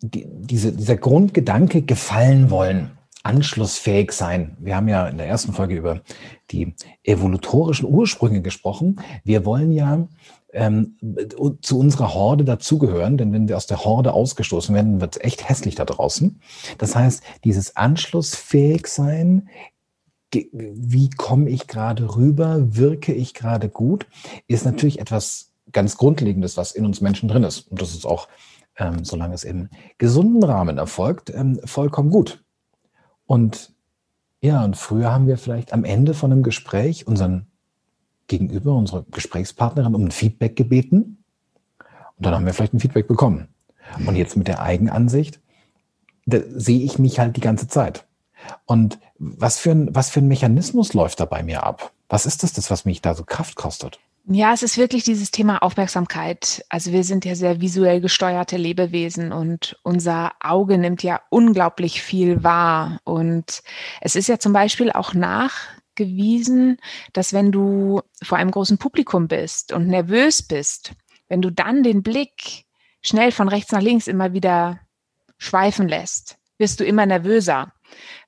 die, 0.00 0.26
diese, 0.28 0.72
dieser 0.72 0.96
Grundgedanke 0.96 1.82
gefallen 1.82 2.50
wollen 2.50 2.90
anschlussfähig 3.24 4.12
sein. 4.12 4.56
Wir 4.60 4.76
haben 4.76 4.86
ja 4.86 5.08
in 5.08 5.18
der 5.18 5.26
ersten 5.26 5.52
Folge 5.52 5.74
über 5.74 6.02
die 6.50 6.74
evolutorischen 7.02 7.88
Ursprünge 7.88 8.42
gesprochen. 8.42 9.00
Wir 9.24 9.44
wollen 9.44 9.72
ja 9.72 10.06
ähm, 10.52 10.96
zu 11.62 11.78
unserer 11.78 12.14
Horde 12.14 12.44
dazugehören, 12.44 13.16
denn 13.16 13.32
wenn 13.32 13.48
wir 13.48 13.56
aus 13.56 13.66
der 13.66 13.84
Horde 13.84 14.12
ausgestoßen 14.12 14.74
werden, 14.74 15.00
wird 15.00 15.16
es 15.16 15.24
echt 15.24 15.48
hässlich 15.48 15.74
da 15.74 15.84
draußen. 15.84 16.40
Das 16.78 16.94
heißt, 16.94 17.22
dieses 17.44 17.76
anschlussfähig 17.76 18.86
sein, 18.86 19.48
wie 20.32 21.10
komme 21.10 21.48
ich 21.48 21.66
gerade 21.66 22.16
rüber, 22.16 22.76
wirke 22.76 23.12
ich 23.12 23.34
gerade 23.34 23.68
gut, 23.68 24.06
ist 24.46 24.64
natürlich 24.64 25.00
etwas 25.00 25.52
ganz 25.72 25.96
Grundlegendes, 25.96 26.56
was 26.56 26.72
in 26.72 26.84
uns 26.84 27.00
Menschen 27.00 27.28
drin 27.28 27.44
ist. 27.44 27.70
Und 27.70 27.80
das 27.80 27.94
ist 27.94 28.04
auch, 28.04 28.28
ähm, 28.76 29.04
solange 29.04 29.34
es 29.34 29.44
im 29.44 29.70
gesunden 29.98 30.42
Rahmen 30.42 30.76
erfolgt, 30.78 31.30
ähm, 31.30 31.60
vollkommen 31.64 32.10
gut. 32.10 32.43
Und 33.26 33.72
ja, 34.40 34.64
und 34.64 34.76
früher 34.76 35.10
haben 35.10 35.26
wir 35.26 35.38
vielleicht 35.38 35.72
am 35.72 35.84
Ende 35.84 36.14
von 36.14 36.30
einem 36.30 36.42
Gespräch 36.42 37.06
unseren 37.06 37.46
Gegenüber, 38.26 38.74
unsere 38.74 39.04
Gesprächspartnerin 39.04 39.94
um 39.94 40.04
ein 40.04 40.10
Feedback 40.10 40.56
gebeten. 40.56 41.24
Und 42.16 42.26
dann 42.26 42.34
haben 42.34 42.46
wir 42.46 42.54
vielleicht 42.54 42.74
ein 42.74 42.80
Feedback 42.80 43.08
bekommen. 43.08 43.48
Und 44.06 44.16
jetzt 44.16 44.36
mit 44.36 44.48
der 44.48 44.60
Eigenansicht, 44.60 45.40
da 46.26 46.38
sehe 46.48 46.84
ich 46.84 46.98
mich 46.98 47.18
halt 47.18 47.36
die 47.36 47.40
ganze 47.40 47.68
Zeit. 47.68 48.06
Und 48.66 48.98
was 49.18 49.58
für 49.58 49.70
ein, 49.70 49.94
was 49.94 50.10
für 50.10 50.20
ein 50.20 50.28
Mechanismus 50.28 50.94
läuft 50.94 51.20
da 51.20 51.24
bei 51.24 51.42
mir 51.42 51.62
ab? 51.62 51.92
Was 52.08 52.26
ist 52.26 52.42
das, 52.42 52.52
das, 52.52 52.70
was 52.70 52.84
mich 52.84 53.02
da 53.02 53.14
so 53.14 53.24
Kraft 53.24 53.56
kostet? 53.56 53.98
Ja, 54.26 54.54
es 54.54 54.62
ist 54.62 54.78
wirklich 54.78 55.04
dieses 55.04 55.30
Thema 55.30 55.58
Aufmerksamkeit. 55.62 56.64
Also 56.70 56.92
wir 56.92 57.04
sind 57.04 57.26
ja 57.26 57.34
sehr 57.34 57.60
visuell 57.60 58.00
gesteuerte 58.00 58.56
Lebewesen 58.56 59.32
und 59.32 59.76
unser 59.82 60.32
Auge 60.40 60.78
nimmt 60.78 61.02
ja 61.02 61.20
unglaublich 61.28 62.00
viel 62.00 62.42
wahr. 62.42 63.00
Und 63.04 63.62
es 64.00 64.16
ist 64.16 64.28
ja 64.28 64.38
zum 64.38 64.54
Beispiel 64.54 64.90
auch 64.90 65.12
nachgewiesen, 65.12 66.78
dass 67.12 67.34
wenn 67.34 67.52
du 67.52 68.00
vor 68.22 68.38
einem 68.38 68.50
großen 68.50 68.78
Publikum 68.78 69.28
bist 69.28 69.72
und 69.72 69.88
nervös 69.88 70.42
bist, 70.42 70.92
wenn 71.28 71.42
du 71.42 71.50
dann 71.50 71.82
den 71.82 72.02
Blick 72.02 72.64
schnell 73.02 73.30
von 73.30 73.48
rechts 73.48 73.72
nach 73.72 73.82
links 73.82 74.06
immer 74.06 74.32
wieder 74.32 74.80
schweifen 75.36 75.86
lässt, 75.86 76.38
wirst 76.56 76.80
du 76.80 76.84
immer 76.84 77.04
nervöser 77.04 77.74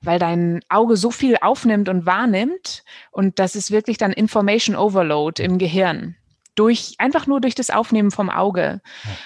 weil 0.01 0.19
dein 0.19 0.61
Auge 0.69 0.97
so 0.97 1.11
viel 1.11 1.37
aufnimmt 1.41 1.89
und 1.89 2.05
wahrnimmt 2.05 2.83
und 3.11 3.39
das 3.39 3.55
ist 3.55 3.71
wirklich 3.71 3.97
dann 3.97 4.11
Information 4.11 4.75
Overload 4.75 5.41
im 5.41 5.57
Gehirn. 5.57 6.15
Durch, 6.55 6.95
einfach 6.97 7.27
nur 7.27 7.39
durch 7.39 7.53
das 7.53 7.69
Aufnehmen 7.69 8.09
vom 8.09 8.31
Auge. 8.31 8.81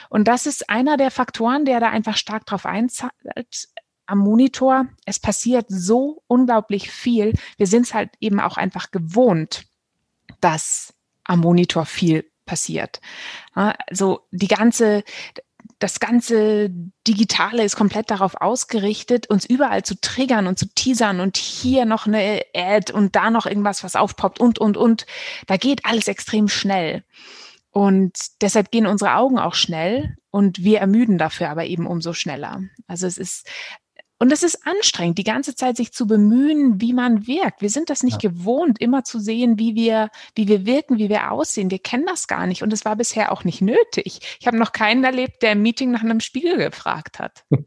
Und 0.10 0.28
das 0.28 0.46
ist 0.46 0.70
einer 0.70 0.98
der 0.98 1.12
Faktoren, 1.12 1.64
der 1.64 1.80
da 1.80 1.90
einfach 1.90 2.18
stark 2.18 2.46
drauf 2.46 2.66
einzahlt 2.66 3.70
am 4.06 4.18
Monitor. 4.18 4.88
Es 5.06 5.18
passiert 5.18 5.68
so 5.70 6.24
unglaublich 6.28 6.92
viel. 6.92 7.34
Wir 7.56 7.68
sind 7.68 7.84
es 7.84 7.94
halt 7.94 8.10
eben 8.20 8.42
auch 8.42 8.58
einfach 8.58 8.92
gewohnt, 8.92 9.64
dass 10.42 10.94
am 11.24 11.40
Monitor 11.40 11.86
viel 11.86 12.30
passiert. 12.46 13.00
Also 13.54 14.28
die 14.32 14.50
ganze, 14.50 15.04
das 15.82 16.00
ganze 16.00 16.70
Digitale 17.08 17.64
ist 17.64 17.76
komplett 17.76 18.12
darauf 18.12 18.36
ausgerichtet, 18.40 19.30
uns 19.30 19.46
überall 19.46 19.84
zu 19.84 20.00
triggern 20.00 20.46
und 20.46 20.60
zu 20.60 20.68
teasern 20.68 21.20
und 21.20 21.38
hier 21.38 21.86
noch 21.86 22.06
eine 22.06 22.44
Ad 22.56 22.94
und 22.94 23.16
da 23.16 23.32
noch 23.32 23.48
irgendwas, 23.48 23.84
was 23.84 23.96
aufpoppt 23.96 24.40
und, 24.40 24.60
und, 24.60 24.78
und. 24.78 25.08
Da 25.48 25.58
geht 25.58 25.86
alles 25.86 26.08
extrem 26.08 26.48
schnell. 26.48 27.04
Und 27.72 28.14
deshalb 28.42 28.70
gehen 28.70 28.86
unsere 28.86 29.16
Augen 29.16 29.40
auch 29.40 29.56
schnell 29.56 30.18
und 30.30 30.64
wir 30.64 30.80
ermüden 30.80 31.18
dafür 31.18 31.50
aber 31.50 31.66
eben 31.66 31.88
umso 31.88 32.14
schneller. 32.14 32.62
Also 32.88 33.08
es 33.08 33.18
ist 33.18 33.48
und 34.22 34.32
es 34.32 34.44
ist 34.44 34.68
anstrengend, 34.68 35.18
die 35.18 35.24
ganze 35.24 35.56
Zeit 35.56 35.78
sich 35.78 35.94
zu 35.94 36.06
bemühen, 36.06 36.80
wie 36.80 36.94
man 36.94 37.26
wirkt. 37.26 37.64
Wir 37.64 37.72
sind 37.72 37.90
das 37.90 38.04
nicht 38.04 38.22
ja. 38.22 38.30
gewohnt, 38.30 38.80
immer 38.80 39.04
zu 39.04 39.20
sehen, 39.20 39.58
wie 39.58 39.74
wir, 39.74 40.10
wie 40.36 40.48
wir 40.48 40.68
wirken, 40.68 41.00
wie 41.00 41.10
wir 41.10 41.32
aussehen. 41.32 41.72
Wir 41.72 41.80
kennen 41.80 42.06
das 42.06 42.28
gar 42.28 42.46
nicht 42.46 42.62
und 42.62 42.72
es 42.72 42.86
war 42.86 42.96
bisher 42.96 43.32
auch 43.32 43.46
nicht 43.46 43.64
nötig. 43.64 44.38
Ich 44.40 44.46
habe 44.46 44.60
noch 44.60 44.74
keinen 44.74 45.04
erlebt, 45.04 45.42
der 45.42 45.54
im 45.54 45.64
Meeting 45.64 45.90
nach 45.90 46.04
einem 46.04 46.20
Spiegel 46.20 46.58
gefragt 46.58 47.18
hat. 47.18 47.46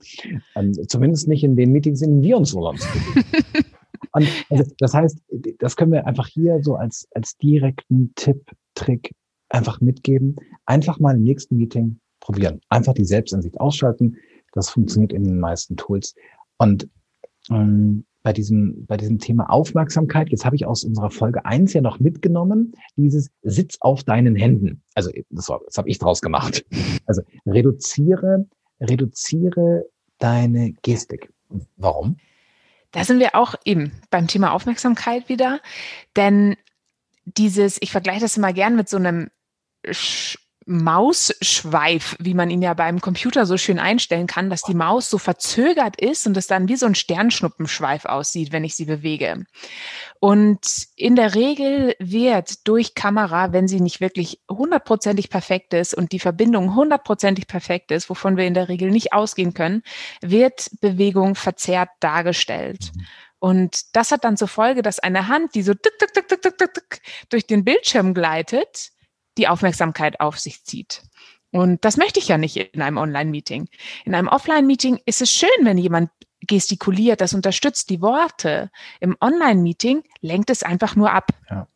Ähm, 0.57 0.73
zumindest 0.87 1.27
nicht 1.27 1.43
in 1.43 1.57
den 1.57 1.73
Meetings, 1.73 2.01
in 2.03 2.11
denen 2.11 2.23
wir 2.23 2.37
uns 2.37 2.51
so 2.51 2.61
Und 4.13 4.29
also, 4.49 4.73
das 4.79 4.95
heißt, 4.95 5.19
das 5.59 5.75
können 5.77 5.93
wir 5.93 6.07
einfach 6.07 6.29
hier 6.29 6.63
so 6.63 6.77
als, 6.77 7.09
als 7.15 7.37
direkten 7.37 8.13
Tipp, 8.15 8.53
Trick 8.75 9.13
einfach 9.49 9.81
mitgeben. 9.81 10.37
Einfach 10.67 11.01
mal 11.01 11.17
im 11.17 11.23
nächsten 11.23 11.57
Meeting 11.57 11.99
probieren. 12.21 12.61
Einfach 12.69 12.95
die 12.95 13.05
Selbstansicht 13.05 13.59
ausschalten. 13.59 14.17
Das 14.55 14.71
funktioniert 14.71 15.13
in 15.13 15.25
den 15.25 15.41
meisten 15.41 15.77
Tools. 15.77 16.15
Und 16.59 16.89
ähm, 17.51 18.05
bei 18.23 18.33
diesem, 18.33 18.87
bei 18.87 18.97
diesem 18.97 19.19
Thema 19.19 19.51
Aufmerksamkeit, 19.51 20.31
jetzt 20.31 20.47
habe 20.47 20.57
ich 20.57 20.65
aus 20.65 20.83
unserer 20.83 21.11
Folge 21.11 21.45
eins 21.45 21.75
ja 21.75 21.83
noch 21.83 22.01
mitgenommen, 22.01 22.73
dieses 22.97 23.31
Sitz 23.43 23.77
auf 23.81 24.03
deinen 24.03 24.35
Händen. 24.35 24.83
Also 24.95 25.11
das, 25.29 25.49
war, 25.51 25.61
das 25.67 25.77
habe 25.77 25.91
ich 25.91 25.99
draus 25.99 26.23
gemacht. 26.23 26.65
Also 27.07 27.21
reduziere, 27.47 28.47
reduziere 28.81 29.85
deine 30.19 30.73
Gestik. 30.83 31.31
Warum? 31.77 32.17
Da 32.93 33.05
sind 33.05 33.19
wir 33.19 33.35
auch 33.35 33.57
eben 33.67 33.93
beim 34.11 34.27
Thema 34.27 34.53
Aufmerksamkeit 34.53 35.29
wieder. 35.29 35.61
Denn 36.17 36.57
dieses, 37.27 37.77
ich 37.83 37.93
vergleiche 37.93 38.21
das 38.21 38.39
immer 38.39 38.55
gern 38.55 38.75
mit 38.75 38.89
so 38.89 38.97
einem 38.97 39.29
Mausschweif, 40.67 42.17
wie 42.19 42.35
man 42.35 42.51
ihn 42.51 42.63
ja 42.63 42.75
beim 42.75 43.01
Computer 43.01 43.47
so 43.47 43.57
schön 43.57 43.79
einstellen 43.79 44.27
kann, 44.27 44.51
dass 44.51 44.63
die 44.63 44.75
Maus 44.75 45.11
so 45.11 45.19
verzögert 45.19 46.01
ist 46.01 46.27
und 46.27 46.37
es 46.37 46.47
dann 46.47 46.69
wie 46.69 46.77
so 46.77 46.87
ein 46.87 46.95
Sternschnuppenschweif 46.95 48.05
aussieht, 48.05 48.53
wenn 48.53 48.65
ich 48.65 48.75
sie 48.75 48.87
bewege. 48.87 49.45
Und 50.21 50.61
in 50.97 51.17
der 51.17 51.35
Regel 51.35 51.95
wird 51.99 52.67
durch 52.67 52.95
Kamera, 52.95 53.53
wenn 53.53 53.69
sie 53.69 53.81
nicht 53.81 54.01
wirklich 54.01 54.41
hundertprozentig 54.51 55.29
perfekt 55.29 55.75
ist 55.75 55.95
und 55.95 56.13
die 56.13 56.21
Verbindung 56.21 56.75
hundertprozentig 56.75 57.47
perfekt 57.47 57.91
ist, 57.91 58.09
wovon 58.09 58.37
wir 58.37 58.47
in 58.47 58.55
der 58.55 58.69
Regel 58.69 58.91
nicht 58.91 59.13
ausgehen 59.13 59.55
können, 59.55 59.83
wird 60.23 60.71
Bewegung 60.81 61.35
verzerrt 61.35 61.91
dargestellt. 62.01 62.93
Und 63.39 63.95
das 63.95 64.11
hat 64.11 64.25
dann 64.25 64.39
zur 64.39 64.49
Folge, 64.49 64.81
dass 64.81 64.99
eine 64.99 65.29
Hand, 65.29 65.55
die 65.55 65.63
so 65.63 65.75
tuk, 65.75 65.93
tuk, 65.99 66.15
tuk, 66.15 66.29
tuk, 66.29 66.59
tuk, 66.59 66.75
tuk, 66.75 66.99
durch 67.29 67.47
den 67.47 67.63
Bildschirm 67.63 68.15
gleitet, 68.15 68.93
die 69.39 69.49
Aufmerksamkeit 69.49 70.21
auf 70.21 70.39
sich 70.39 70.65
zieht. 70.65 71.03
Und 71.51 71.85
das 71.85 71.97
möchte 71.97 72.19
ich 72.19 72.29
ja 72.29 72.39
nicht 72.39 72.57
in 72.57 72.83
einem 72.83 72.97
Online-Meeting. 72.97 73.69
In 74.05 74.15
einem 74.15 74.29
Offline-Meeting 74.29 75.01
ist 75.07 75.23
es 75.23 75.31
schön, 75.31 75.49
wenn 75.63 75.79
jemand 75.79 76.11
gestikuliert, 76.41 77.21
das 77.21 77.33
unterstützt 77.33 77.91
die 77.91 78.03
Worte. 78.03 78.71
Im 79.01 79.17
Online-Meeting 79.21 80.03
lenkt 80.21 80.51
es 80.51 80.63
einfach 80.63 80.97
nur 80.97 81.13
ab. 81.13 81.31
Ja. 81.49 81.67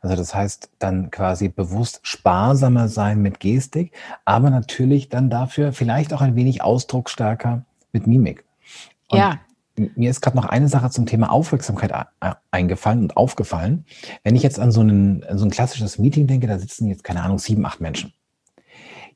Also 0.00 0.16
das 0.16 0.34
heißt 0.34 0.70
dann 0.78 1.10
quasi 1.10 1.48
bewusst 1.48 2.00
sparsamer 2.02 2.88
sein 2.88 3.20
mit 3.20 3.38
Gestik, 3.38 3.92
aber 4.24 4.50
natürlich 4.50 5.08
dann 5.08 5.30
dafür 5.30 5.72
vielleicht 5.72 6.12
auch 6.12 6.20
ein 6.20 6.34
wenig 6.36 6.62
ausdrucksstärker 6.62 7.64
mit 7.92 8.06
Mimik. 8.06 8.44
Und 9.08 9.18
ja 9.18 9.40
mir 9.78 10.10
ist 10.10 10.20
gerade 10.20 10.36
noch 10.36 10.44
eine 10.44 10.68
Sache 10.68 10.90
zum 10.90 11.06
Thema 11.06 11.30
Aufmerksamkeit 11.30 11.92
eingefallen 12.50 13.00
und 13.00 13.16
aufgefallen. 13.16 13.84
Wenn 14.24 14.36
ich 14.36 14.42
jetzt 14.42 14.58
an 14.58 14.72
so, 14.72 14.80
einen, 14.80 15.24
so 15.34 15.44
ein 15.44 15.50
klassisches 15.50 15.98
Meeting 15.98 16.26
denke, 16.26 16.46
da 16.46 16.58
sitzen 16.58 16.88
jetzt, 16.88 17.04
keine 17.04 17.22
Ahnung, 17.22 17.38
sieben, 17.38 17.64
acht 17.66 17.80
Menschen. 17.80 18.12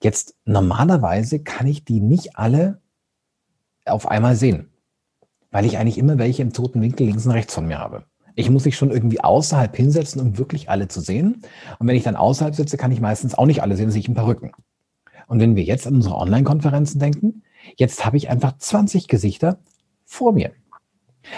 Jetzt 0.03 0.35
normalerweise 0.45 1.41
kann 1.41 1.67
ich 1.67 1.85
die 1.85 2.01
nicht 2.01 2.37
alle 2.37 2.81
auf 3.85 4.09
einmal 4.09 4.37
sehen, 4.37 4.71
weil 5.51 5.65
ich 5.65 5.79
eigentlich 5.79 5.99
immer 5.99 6.19
welche 6.19 6.43
im 6.43 6.53
toten 6.53 6.81
Winkel 6.81 7.07
links 7.07 7.25
und 7.27 7.33
rechts 7.33 7.55
von 7.55 7.67
mir 7.67 7.79
habe. 7.79 8.05
Ich 8.35 8.51
muss 8.51 8.65
mich 8.65 8.77
schon 8.77 8.91
irgendwie 8.91 9.21
außerhalb 9.21 9.77
hinsetzen, 9.77 10.21
um 10.21 10.39
wirklich 10.39 10.71
alle 10.71 10.89
zu 10.89 11.01
sehen. 11.01 11.43
Und 11.79 11.87
wenn 11.87 11.97
ich 11.97 12.03
dann 12.03 12.17
außerhalb 12.17 12.55
sitze, 12.55 12.77
kann 12.77 12.91
ich 12.91 13.01
meistens 13.01 13.35
auch 13.35 13.47
nicht 13.47 13.63
alle 13.63 13.77
sehen, 13.77 13.91
sehe 13.91 14.01
ich 14.01 14.09
ein 14.09 14.15
paar 14.15 14.27
Rücken. 14.27 14.53
Und 15.27 15.41
wenn 15.41 15.55
wir 15.55 15.63
jetzt 15.63 15.87
an 15.87 15.95
unsere 15.95 16.17
Online-Konferenzen 16.17 16.99
denken, 16.99 17.43
jetzt 17.77 18.05
habe 18.05 18.17
ich 18.17 18.29
einfach 18.29 18.57
20 18.57 19.07
Gesichter 19.09 19.59
vor 20.13 20.33
mir. 20.33 20.53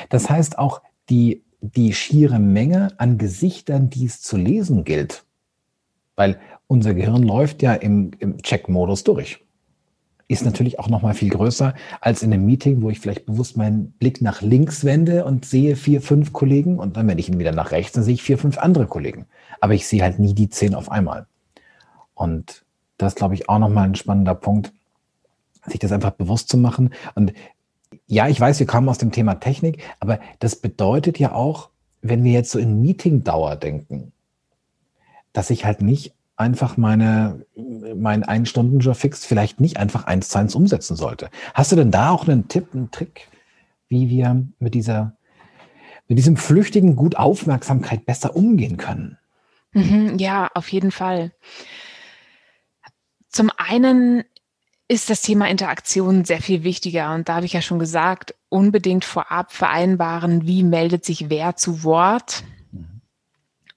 Das 0.09 0.29
heißt 0.29 0.59
auch 0.59 0.83
die, 1.09 1.43
die 1.61 1.93
schiere 1.95 2.39
Menge 2.39 2.89
an 2.99 3.19
Gesichtern, 3.19 3.89
die 3.89 4.07
es 4.07 4.21
zu 4.21 4.37
lesen 4.37 4.85
gilt, 4.85 5.25
weil 6.17 6.39
unser 6.67 6.95
Gehirn 6.95 7.23
läuft 7.23 7.63
ja 7.63 7.75
im, 7.75 8.11
im 8.19 8.43
Check-Modus 8.43 9.05
durch, 9.05 9.45
ist 10.27 10.45
natürlich 10.45 10.79
auch 10.79 10.89
noch 10.89 11.03
mal 11.03 11.15
viel 11.15 11.31
größer 11.31 11.75
als 12.01 12.23
in 12.23 12.33
einem 12.33 12.47
Meeting, 12.47 12.83
wo 12.83 12.91
ich 12.91 12.99
vielleicht 12.99 13.27
bewusst 13.27 13.57
meinen 13.57 13.93
Blick 13.93 14.23
nach 14.23 14.43
links 14.43 14.85
wende 14.85 15.25
und 15.25 15.45
sehe 15.45 15.77
vier, 15.77 16.01
fünf 16.01 16.33
Kollegen 16.33 16.79
und 16.79 16.97
dann 16.97 17.07
wende 17.07 17.21
ich 17.21 17.29
ihn 17.29 17.39
wieder 17.39 17.53
nach 17.53 17.71
rechts, 17.71 17.93
dann 17.93 18.05
sehe 18.05 18.15
ich 18.15 18.23
vier, 18.23 18.39
fünf 18.39 18.59
andere 18.59 18.87
Kollegen. 18.87 19.27
Aber 19.61 19.75
ich 19.75 19.87
sehe 19.87 20.03
halt 20.03 20.19
nie 20.19 20.35
die 20.35 20.49
zehn 20.49 20.75
auf 20.75 20.91
einmal. 20.91 21.27
Und 22.15 22.65
das 22.97 23.15
glaube 23.15 23.35
ich 23.35 23.49
auch 23.49 23.59
noch 23.59 23.69
mal 23.69 23.85
ein 23.85 23.95
spannender 23.95 24.35
Punkt, 24.35 24.73
sich 25.67 25.79
das 25.79 25.93
einfach 25.93 26.13
bewusst 26.13 26.49
zu 26.49 26.57
machen. 26.59 26.91
Und 27.15 27.33
ja, 28.07 28.29
ich 28.29 28.41
weiß, 28.41 28.59
wir 28.59 28.67
kommen 28.67 28.89
aus 28.89 28.99
dem 28.99 29.13
Thema 29.13 29.35
Technik, 29.37 29.83
aber 30.01 30.21
das 30.39 30.57
bedeutet 30.57 31.19
ja 31.19 31.33
auch, 31.33 31.71
wenn 32.03 32.23
wir 32.23 32.33
jetzt 32.33 32.51
so 32.51 32.59
in 32.59 32.83
Meeting-Dauer 32.83 33.57
denken, 33.57 34.13
dass 35.33 35.51
ich 35.51 35.65
halt 35.65 35.81
nicht 35.81 36.15
einfach 36.37 36.77
meine, 36.77 37.47
mein 37.55 38.25
Ein-Stunden-Job 38.25 38.97
fix 38.97 39.25
vielleicht 39.25 39.61
nicht 39.61 39.79
einfach 39.79 40.05
eins 40.05 40.29
zu 40.29 40.39
eins 40.39 40.55
umsetzen 40.55 40.97
sollte. 40.97 41.31
Hast 41.55 41.73
du 41.73 41.77
denn 41.77 41.91
da 41.91 42.11
auch 42.11 42.29
einen 42.29 42.49
Tipp, 42.49 42.69
einen 42.75 42.91
Trick, 42.91 43.29
wie 43.89 44.09
wir 44.09 44.47
mit 44.59 44.75
dieser, 44.75 45.17
mit 46.09 46.19
diesem 46.19 46.37
flüchtigen 46.37 46.97
Gut 46.97 47.17
Aufmerksamkeit 47.17 48.05
besser 48.05 48.37
umgehen 48.37 48.77
können? 48.77 49.19
Mhm, 49.73 50.19
ja, 50.19 50.51
auf 50.55 50.69
jeden 50.69 50.91
Fall. 50.91 51.33
Zum 53.29 53.51
einen 53.57 54.25
ist 54.89 55.09
das 55.09 55.23
Thema 55.23 55.49
Interaktion 55.49 56.25
sehr 56.25 56.43
viel 56.43 56.63
wichtiger. 56.63 57.15
Und 57.15 57.29
da 57.29 57.37
habe 57.37 57.47
ich 57.47 57.55
ja 57.55 57.63
schon 57.63 57.79
gesagt, 57.79 58.35
unbedingt 58.49 59.05
vorab 59.05 59.53
vereinbaren, 59.53 60.47
wie 60.47 60.63
meldet 60.63 61.05
sich 61.05 61.31
wer 61.31 61.57
zu 61.57 61.85
Wort, 61.85 62.45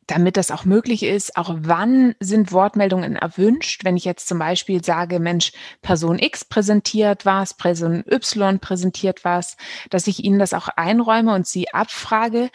damit 0.06 0.38
das 0.38 0.52
auch 0.52 0.66
möglich 0.66 1.04
ist. 1.04 1.38
Auch 1.38 1.54
wann 1.60 2.16
sind 2.20 2.52
Wortmeldungen 2.52 3.16
erwünscht? 3.16 3.84
Wenn 3.86 3.98
ich 3.98 4.06
jetzt 4.06 4.28
zum 4.28 4.40
Beispiel 4.40 4.84
sage, 4.84 5.20
Mensch, 5.20 5.52
Person 5.82 6.20
X 6.20 6.46
präsentiert 6.46 7.26
was, 7.26 7.54
Person 7.54 8.04
Y 8.10 8.60
präsentiert 8.60 9.24
was, 9.24 9.58
dass 9.90 10.08
ich 10.08 10.24
Ihnen 10.24 10.40
das 10.40 10.54
auch 10.54 10.68
einräume 10.70 11.34
und 11.34 11.48
Sie 11.48 11.74
abfrage, 11.74 12.50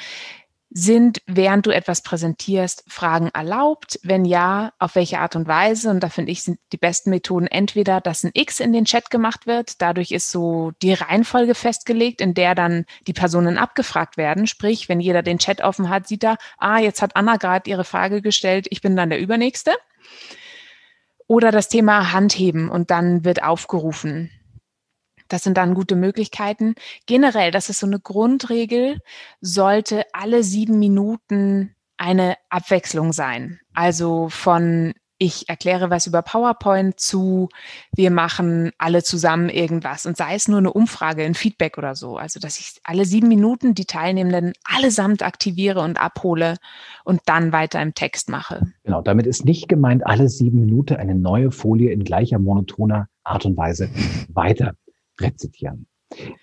Sind, 0.75 1.21
während 1.27 1.67
du 1.67 1.71
etwas 1.71 2.01
präsentierst, 2.01 2.85
Fragen 2.89 3.29
erlaubt? 3.35 4.01
Wenn 4.03 4.25
ja, 4.25 4.73
auf 4.79 4.95
welche 4.95 5.19
Art 5.19 5.37
und 5.37 5.47
Weise? 5.47 5.91
Und 5.91 6.01
da 6.01 6.09
finde 6.09 6.33
ich, 6.33 6.43
sind 6.43 6.59
die 6.73 6.79
besten 6.79 7.11
Methoden 7.11 7.47
entweder, 7.47 8.01
dass 8.01 8.25
ein 8.25 8.31
X 8.33 8.59
in 8.59 8.73
den 8.73 8.87
Chat 8.87 9.11
gemacht 9.11 9.47
wird. 9.47 9.83
Dadurch 9.83 10.13
ist 10.13 10.31
so 10.31 10.73
die 10.81 10.95
Reihenfolge 10.95 11.55
festgelegt, 11.55 12.23
in 12.23 12.33
der 12.33 12.55
dann 12.55 12.87
die 13.07 13.13
Personen 13.13 13.59
abgefragt 13.59 14.17
werden. 14.17 14.47
Sprich, 14.47 14.89
wenn 14.89 15.01
jeder 15.01 15.23
den 15.23 15.39
Chat 15.39 15.61
offen 15.61 15.91
hat, 15.91 16.09
sieht 16.09 16.25
er, 16.25 16.39
ah, 16.57 16.79
jetzt 16.79 17.03
hat 17.03 17.17
Anna 17.17 17.37
gerade 17.37 17.69
ihre 17.69 17.85
Frage 17.85 18.23
gestellt, 18.23 18.67
ich 18.71 18.81
bin 18.81 18.97
dann 18.97 19.11
der 19.11 19.21
Übernächste. 19.21 19.73
Oder 21.27 21.51
das 21.51 21.69
Thema 21.69 22.13
Handheben 22.13 22.71
und 22.71 22.91
dann 22.91 23.27
wird 23.27 23.43
aufgerufen. 23.43 24.31
Das 25.33 25.43
sind 25.43 25.57
dann 25.57 25.75
gute 25.75 25.97
Möglichkeiten. 25.97 26.75
Generell, 27.07 27.51
das 27.51 27.71
ist 27.71 27.81
so 27.81 27.87
eine 27.87 28.01
Grundregel, 28.01 28.99
sollte 29.41 30.05
alle 30.13 30.43
sieben 30.43 30.79
Minuten 30.79 31.75
eine 31.97 32.37
Abwechslung 32.51 33.13
sein. 33.13 33.59
Also 33.73 34.29
von 34.29 34.93
ich 35.17 35.49
erkläre 35.49 35.89
was 35.89 36.09
über 36.09 36.21
PowerPoint 36.21 36.99
zu, 36.99 37.49
wir 37.95 38.11
machen 38.11 38.73
alle 38.77 39.05
zusammen 39.05 39.51
irgendwas 39.51 40.05
und 40.05 40.17
sei 40.17 40.35
es 40.35 40.49
nur 40.49 40.59
eine 40.59 40.73
Umfrage, 40.73 41.23
ein 41.23 41.35
Feedback 41.35 41.79
oder 41.79 41.95
so. 41.95 42.17
Also, 42.17 42.41
dass 42.41 42.59
ich 42.59 42.81
alle 42.83 43.05
sieben 43.05 43.29
Minuten 43.29 43.77
die 43.77 43.85
Teilnehmenden 43.85 44.53
allesamt 44.65 45.23
aktiviere 45.23 45.81
und 45.81 46.03
abhole 46.03 46.57
und 47.05 47.21
dann 47.27 47.53
weiter 47.53 47.81
im 47.81 47.95
Text 47.95 48.31
mache. 48.31 48.73
Genau, 48.83 49.01
damit 49.01 49.29
ist 49.29 49.45
nicht 49.45 49.69
gemeint, 49.69 50.05
alle 50.05 50.29
sieben 50.29 50.59
Minuten 50.59 50.97
eine 50.97 51.15
neue 51.15 51.53
Folie 51.53 51.93
in 51.93 52.03
gleicher 52.03 52.41
monotoner 52.41 53.07
Art 53.23 53.47
und 53.47 53.57
Weise 53.57 53.91
weiter 54.29 54.75
rezitieren. 55.21 55.87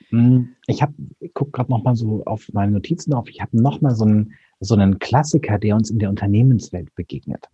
Hm, 0.10 0.56
ich 0.68 0.82
habe, 0.82 0.94
gucke 1.34 1.52
gerade 1.52 1.72
noch 1.72 1.84
mal 1.84 1.96
so 1.96 2.24
auf 2.26 2.48
meine 2.54 2.72
Notizen 2.72 3.14
auf. 3.14 3.30
Ich 3.30 3.42
habe 3.42 3.62
noch 3.62 3.82
mal 3.82 3.96
so 3.96 4.06
einen, 4.06 4.34
so 4.60 4.76
einen 4.76 5.00
Klassiker, 5.00 5.60
der 5.60 5.76
uns 5.76 5.90
in 5.90 6.00
der 6.00 6.10
Unternehmenswelt 6.10 6.94
begegnet. 6.96 7.48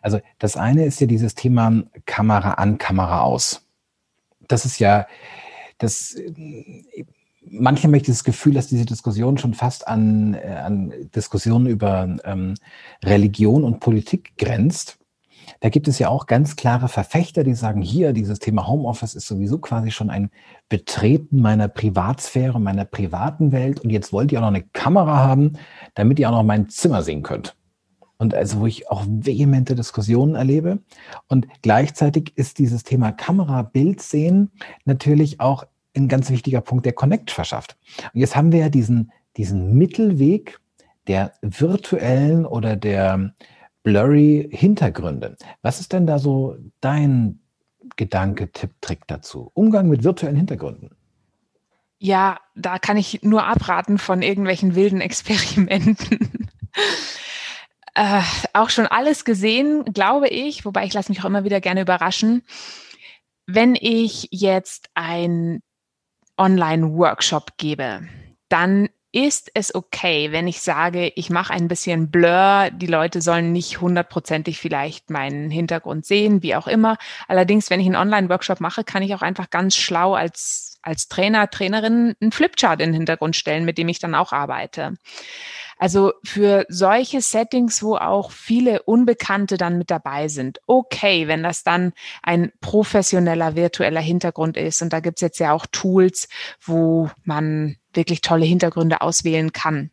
Also 0.00 0.20
das 0.38 0.56
eine 0.56 0.84
ist 0.86 1.00
ja 1.00 1.06
dieses 1.06 1.34
Thema 1.34 1.84
Kamera 2.06 2.54
an, 2.54 2.78
Kamera 2.78 3.20
aus. 3.22 3.66
Das 4.48 4.64
ist 4.64 4.78
ja, 4.80 5.06
das, 5.78 6.16
manche 7.48 7.84
haben 7.84 8.02
das 8.02 8.24
Gefühl, 8.24 8.54
dass 8.54 8.68
diese 8.68 8.86
Diskussion 8.86 9.38
schon 9.38 9.54
fast 9.54 9.86
an, 9.86 10.34
äh, 10.34 10.62
an 10.64 10.92
Diskussionen 11.14 11.66
über 11.66 12.16
ähm, 12.24 12.54
Religion 13.04 13.64
und 13.64 13.80
Politik 13.80 14.36
grenzt. 14.36 14.98
Da 15.60 15.68
gibt 15.68 15.88
es 15.88 15.98
ja 15.98 16.08
auch 16.08 16.26
ganz 16.26 16.56
klare 16.56 16.88
Verfechter, 16.88 17.44
die 17.44 17.54
sagen, 17.54 17.82
hier, 17.82 18.12
dieses 18.12 18.38
Thema 18.38 18.66
Homeoffice 18.66 19.14
ist 19.14 19.26
sowieso 19.26 19.58
quasi 19.58 19.90
schon 19.90 20.10
ein 20.10 20.30
Betreten 20.68 21.40
meiner 21.40 21.68
Privatsphäre, 21.68 22.60
meiner 22.60 22.84
privaten 22.84 23.52
Welt. 23.52 23.80
Und 23.80 23.90
jetzt 23.90 24.12
wollt 24.12 24.32
ihr 24.32 24.38
auch 24.38 24.42
noch 24.42 24.48
eine 24.48 24.62
Kamera 24.62 25.18
haben, 25.18 25.54
damit 25.94 26.18
ihr 26.18 26.28
auch 26.28 26.34
noch 26.34 26.42
mein 26.42 26.68
Zimmer 26.68 27.02
sehen 27.02 27.22
könnt 27.22 27.56
und 28.22 28.34
also 28.34 28.60
wo 28.60 28.66
ich 28.66 28.88
auch 28.88 29.04
vehemente 29.08 29.74
Diskussionen 29.74 30.36
erlebe. 30.36 30.78
Und 31.26 31.48
gleichzeitig 31.60 32.32
ist 32.36 32.60
dieses 32.60 32.84
Thema 32.84 33.10
Kamera, 33.10 33.62
Bild 33.62 34.00
sehen 34.00 34.52
natürlich 34.84 35.40
auch 35.40 35.64
ein 35.96 36.06
ganz 36.06 36.30
wichtiger 36.30 36.60
Punkt, 36.60 36.86
der 36.86 36.92
Connect 36.92 37.32
verschafft. 37.32 37.76
Und 38.14 38.20
jetzt 38.20 38.36
haben 38.36 38.52
wir 38.52 38.60
ja 38.60 38.68
diesen, 38.68 39.10
diesen 39.36 39.74
Mittelweg 39.74 40.60
der 41.08 41.32
virtuellen 41.42 42.46
oder 42.46 42.76
der 42.76 43.34
blurry 43.82 44.48
Hintergründe. 44.52 45.36
Was 45.62 45.80
ist 45.80 45.92
denn 45.92 46.06
da 46.06 46.18
so 46.18 46.56
dein 46.80 47.40
Gedanke, 47.96 48.52
Tipp, 48.52 48.72
Trick 48.80 49.06
dazu? 49.06 49.50
Umgang 49.54 49.88
mit 49.88 50.04
virtuellen 50.04 50.36
Hintergründen. 50.36 50.96
Ja, 51.98 52.40
da 52.54 52.78
kann 52.78 52.96
ich 52.96 53.22
nur 53.22 53.44
abraten 53.44 53.98
von 53.98 54.22
irgendwelchen 54.22 54.74
wilden 54.74 55.00
Experimenten 55.00 55.96
äh, 57.94 58.22
auch 58.54 58.70
schon 58.70 58.86
alles 58.86 59.24
gesehen, 59.24 59.84
glaube 59.84 60.28
ich, 60.28 60.64
wobei 60.64 60.84
ich 60.84 60.94
lasse 60.94 61.12
mich 61.12 61.20
auch 61.20 61.26
immer 61.26 61.44
wieder 61.44 61.60
gerne 61.60 61.82
überraschen. 61.82 62.42
Wenn 63.46 63.76
ich 63.76 64.28
jetzt 64.30 64.88
ein 64.94 65.62
Online-Workshop 66.36 67.56
gebe, 67.56 68.08
dann 68.48 68.88
ist 69.12 69.50
es 69.54 69.74
okay, 69.74 70.32
wenn 70.32 70.48
ich 70.48 70.62
sage, 70.62 71.12
ich 71.14 71.28
mache 71.28 71.52
ein 71.52 71.68
bisschen 71.68 72.10
Blur, 72.10 72.70
die 72.72 72.86
Leute 72.86 73.20
sollen 73.20 73.52
nicht 73.52 73.80
hundertprozentig 73.80 74.58
vielleicht 74.58 75.10
meinen 75.10 75.50
Hintergrund 75.50 76.06
sehen, 76.06 76.42
wie 76.42 76.56
auch 76.56 76.66
immer. 76.66 76.96
Allerdings, 77.28 77.68
wenn 77.68 77.80
ich 77.80 77.86
einen 77.86 77.96
Online-Workshop 77.96 78.60
mache, 78.60 78.84
kann 78.84 79.02
ich 79.02 79.14
auch 79.14 79.22
einfach 79.22 79.50
ganz 79.50 79.76
schlau 79.76 80.14
als, 80.14 80.78
als 80.82 81.08
Trainer, 81.08 81.50
Trainerin 81.50 82.14
einen 82.20 82.32
Flipchart 82.32 82.80
in 82.80 82.88
den 82.88 82.94
Hintergrund 82.94 83.36
stellen, 83.36 83.66
mit 83.66 83.76
dem 83.76 83.88
ich 83.88 83.98
dann 83.98 84.14
auch 84.14 84.32
arbeite. 84.32 84.94
Also 85.82 86.12
für 86.24 86.64
solche 86.68 87.20
Settings, 87.20 87.82
wo 87.82 87.96
auch 87.96 88.30
viele 88.30 88.82
Unbekannte 88.84 89.56
dann 89.56 89.78
mit 89.78 89.90
dabei 89.90 90.28
sind, 90.28 90.60
okay, 90.66 91.26
wenn 91.26 91.42
das 91.42 91.64
dann 91.64 91.92
ein 92.22 92.52
professioneller 92.60 93.56
virtueller 93.56 94.00
Hintergrund 94.00 94.56
ist. 94.56 94.80
Und 94.80 94.92
da 94.92 95.00
gibt's 95.00 95.22
jetzt 95.22 95.40
ja 95.40 95.52
auch 95.52 95.66
Tools, 95.66 96.28
wo 96.60 97.10
man 97.24 97.78
wirklich 97.94 98.20
tolle 98.20 98.46
Hintergründe 98.46 99.00
auswählen 99.00 99.52
kann. 99.52 99.90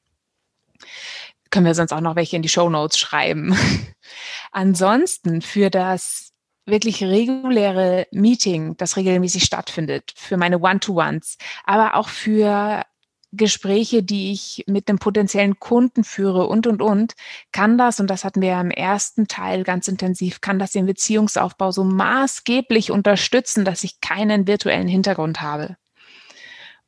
Können 1.49 1.65
wir 1.65 1.75
sonst 1.75 1.93
auch 1.93 2.01
noch 2.01 2.15
welche 2.15 2.35
in 2.35 2.41
die 2.41 2.49
Show 2.49 2.69
Notes 2.69 2.99
schreiben. 2.99 3.57
Ansonsten 4.51 5.41
für 5.41 5.69
das 5.69 6.31
wirklich 6.65 7.03
reguläre 7.03 8.07
Meeting, 8.11 8.77
das 8.77 8.95
regelmäßig 8.95 9.43
stattfindet, 9.43 10.13
für 10.15 10.37
meine 10.37 10.59
One-to-Ones, 10.59 11.37
aber 11.65 11.95
auch 11.95 12.09
für 12.09 12.83
Gespräche, 13.31 14.01
die 14.01 14.31
ich 14.31 14.63
mit 14.67 14.89
einem 14.89 14.97
potenziellen 14.97 15.59
Kunden 15.59 16.03
führe 16.03 16.47
und, 16.47 16.65
und, 16.65 16.81
und, 16.81 17.13
kann 17.51 17.77
das, 17.77 17.99
und 17.99 18.07
das 18.07 18.23
hatten 18.23 18.41
wir 18.41 18.49
ja 18.49 18.61
im 18.61 18.71
ersten 18.71 19.27
Teil 19.27 19.63
ganz 19.63 19.87
intensiv, 19.87 20.41
kann 20.41 20.57
das 20.57 20.71
den 20.71 20.87
Beziehungsaufbau 20.87 21.71
so 21.71 21.83
maßgeblich 21.83 22.91
unterstützen, 22.91 23.65
dass 23.65 23.83
ich 23.83 24.01
keinen 24.01 24.47
virtuellen 24.47 24.87
Hintergrund 24.87 25.41
habe. 25.41 25.77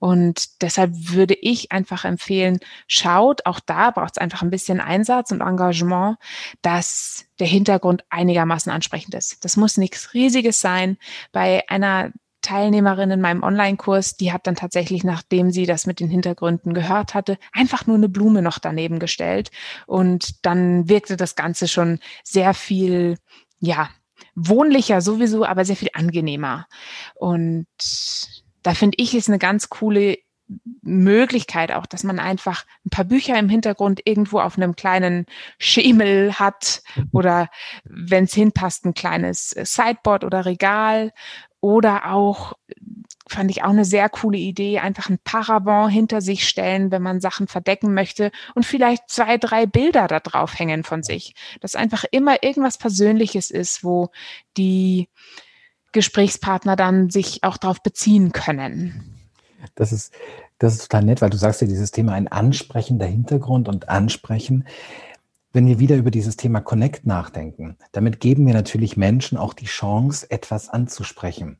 Und 0.02 0.64
deshalb 0.64 0.92
würde 0.96 1.36
ich 1.36 1.72
einfach 1.72 2.06
empfehlen, 2.06 2.58
schaut, 2.88 3.46
auch 3.46 3.60
da 3.60 3.92
braucht 3.92 4.14
es 4.14 4.18
einfach 4.18 4.42
ein 4.42 4.50
bisschen 4.50 4.80
Einsatz 4.80 5.32
und 5.32 5.42
Engagement, 5.42 6.18
dass 6.64 7.26
der 7.40 7.46
Hintergrund 7.46 8.04
einigermaßen 8.10 8.72
ansprechend 8.72 9.14
ist. 9.14 9.46
Das 9.46 9.58
muss 9.58 9.78
nichts 9.78 10.16
Riesiges 10.16 10.60
sein. 10.60 10.98
Bei 11.32 11.70
einer 11.70 12.12
Teilnehmerin 12.42 13.12
in 13.12 13.22
meinem 13.22 13.44
Online-Kurs, 13.44 14.18
die 14.18 14.34
hat 14.34 14.48
dann 14.48 14.56
tatsächlich, 14.56 15.04
nachdem 15.04 15.52
sie 15.52 15.68
das 15.68 15.86
mit 15.86 16.00
den 16.00 16.10
Hintergründen 16.10 16.74
gehört 16.74 17.14
hatte, 17.14 17.38
einfach 17.54 17.86
nur 17.86 17.98
eine 17.98 18.10
Blume 18.10 18.42
noch 18.42 18.58
daneben 18.58 18.98
gestellt. 18.98 19.52
Und 19.86 20.44
dann 20.44 20.90
wirkte 20.90 21.16
das 21.16 21.36
Ganze 21.36 21.68
schon 21.68 22.00
sehr 22.24 22.56
viel, 22.56 23.20
ja, 23.60 23.92
wohnlicher 24.34 25.02
sowieso, 25.02 25.46
aber 25.46 25.64
sehr 25.64 25.76
viel 25.76 25.90
angenehmer. 25.94 26.66
Und 27.14 27.68
da 28.64 28.74
finde 28.74 28.98
ich, 29.00 29.16
ist 29.16 29.30
eine 29.30 29.40
ganz 29.40 29.70
coole 29.70 30.18
Möglichkeit 30.82 31.72
auch, 31.72 31.86
dass 31.86 32.04
man 32.04 32.20
einfach 32.20 32.66
ein 32.86 32.90
paar 32.90 33.06
Bücher 33.06 33.38
im 33.38 33.50
Hintergrund 33.50 34.02
irgendwo 34.04 34.40
auf 34.40 34.58
einem 34.58 34.76
kleinen 34.76 35.26
Schemel 35.60 36.40
hat 36.40 36.82
oder 37.12 37.50
wenn 37.84 38.26
es 38.26 38.34
hinpasst, 38.34 38.86
ein 38.86 38.94
kleines 38.94 39.52
Sideboard 39.52 40.24
oder 40.24 40.46
Regal 40.46 41.12
oder 41.62 42.12
auch, 42.12 42.54
fand 43.28 43.52
ich 43.52 43.64
auch 43.64 43.70
eine 43.70 43.86
sehr 43.86 44.10
coole 44.10 44.40
Idee, 44.40 44.80
einfach 44.80 45.10
ein 45.10 45.20
Paravent 45.24 45.92
hinter 45.92 46.20
sich 46.20 46.48
stellen, 46.48 46.92
wenn 46.92 47.04
man 47.04 47.22
Sachen 47.22 47.48
verdecken 47.48 47.94
möchte 47.94 48.32
und 48.56 48.66
vielleicht 48.66 49.04
zwei, 49.10 49.38
drei 49.38 49.68
Bilder 49.68 50.08
da 50.08 50.20
drauf 50.20 50.58
hängen 50.58 50.84
von 50.84 51.04
sich. 51.04 51.36
Dass 51.62 51.76
einfach 51.76 52.04
immer 52.12 52.44
irgendwas 52.44 52.78
Persönliches 52.78 53.52
ist, 53.52 53.84
wo 53.84 54.10
die 54.58 55.08
Gesprächspartner 55.92 56.76
dann 56.76 57.10
sich 57.10 57.44
auch 57.44 57.58
darauf 57.58 57.82
beziehen 57.82 58.32
können. 58.32 59.22
Das 59.76 59.92
ist, 59.92 60.14
das 60.60 60.74
ist 60.74 60.84
total 60.84 61.04
nett, 61.04 61.22
weil 61.22 61.30
du 61.30 61.38
sagst 61.38 61.62
ja, 61.62 61.68
dieses 61.68 61.92
Thema 61.92 62.14
ein 62.14 62.28
ansprechender 62.28 63.06
Hintergrund 63.06 63.68
und 63.68 63.90
ansprechen. 63.90 64.66
Wenn 65.54 65.68
wir 65.68 65.80
wieder 65.80 65.98
über 65.98 66.12
dieses 66.12 66.38
Thema 66.38 66.62
Connect 66.62 67.06
nachdenken, 67.06 67.78
damit 67.92 68.20
geben 68.20 68.46
wir 68.48 68.54
natürlich 68.54 68.96
Menschen 68.96 69.38
auch 69.38 69.54
die 69.54 69.66
Chance, 69.66 70.30
etwas 70.30 70.70
anzusprechen. 70.70 71.58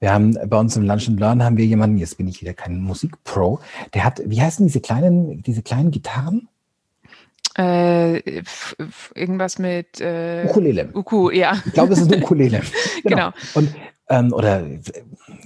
Wir 0.00 0.12
haben 0.12 0.36
bei 0.46 0.58
uns 0.58 0.76
im 0.76 0.84
Lunch 0.84 1.08
and 1.08 1.18
Learn 1.18 1.42
haben 1.42 1.56
wir 1.56 1.66
jemanden, 1.66 1.98
jetzt 1.98 2.18
bin 2.18 2.28
ich 2.28 2.40
wieder 2.40 2.54
kein 2.54 2.80
Musikpro, 2.80 3.60
der 3.94 4.04
hat, 4.04 4.22
wie 4.24 4.40
heißen 4.40 4.66
diese 4.66 4.80
kleinen, 4.80 5.42
diese 5.42 5.62
kleinen 5.62 5.90
Gitarren? 5.90 6.48
Äh, 7.58 8.42
irgendwas 9.14 9.58
mit 9.58 10.00
äh, 10.00 10.46
Ukulele. 10.48 10.90
Uku, 10.94 11.30
ja. 11.30 11.60
Ich 11.66 11.72
glaube, 11.72 11.92
es 11.92 12.00
ist 12.00 12.14
Ukulele. 12.14 12.62
genau. 13.02 13.16
genau. 13.16 13.30
Und 13.54 13.74
ähm, 14.10 14.32
oder 14.32 14.64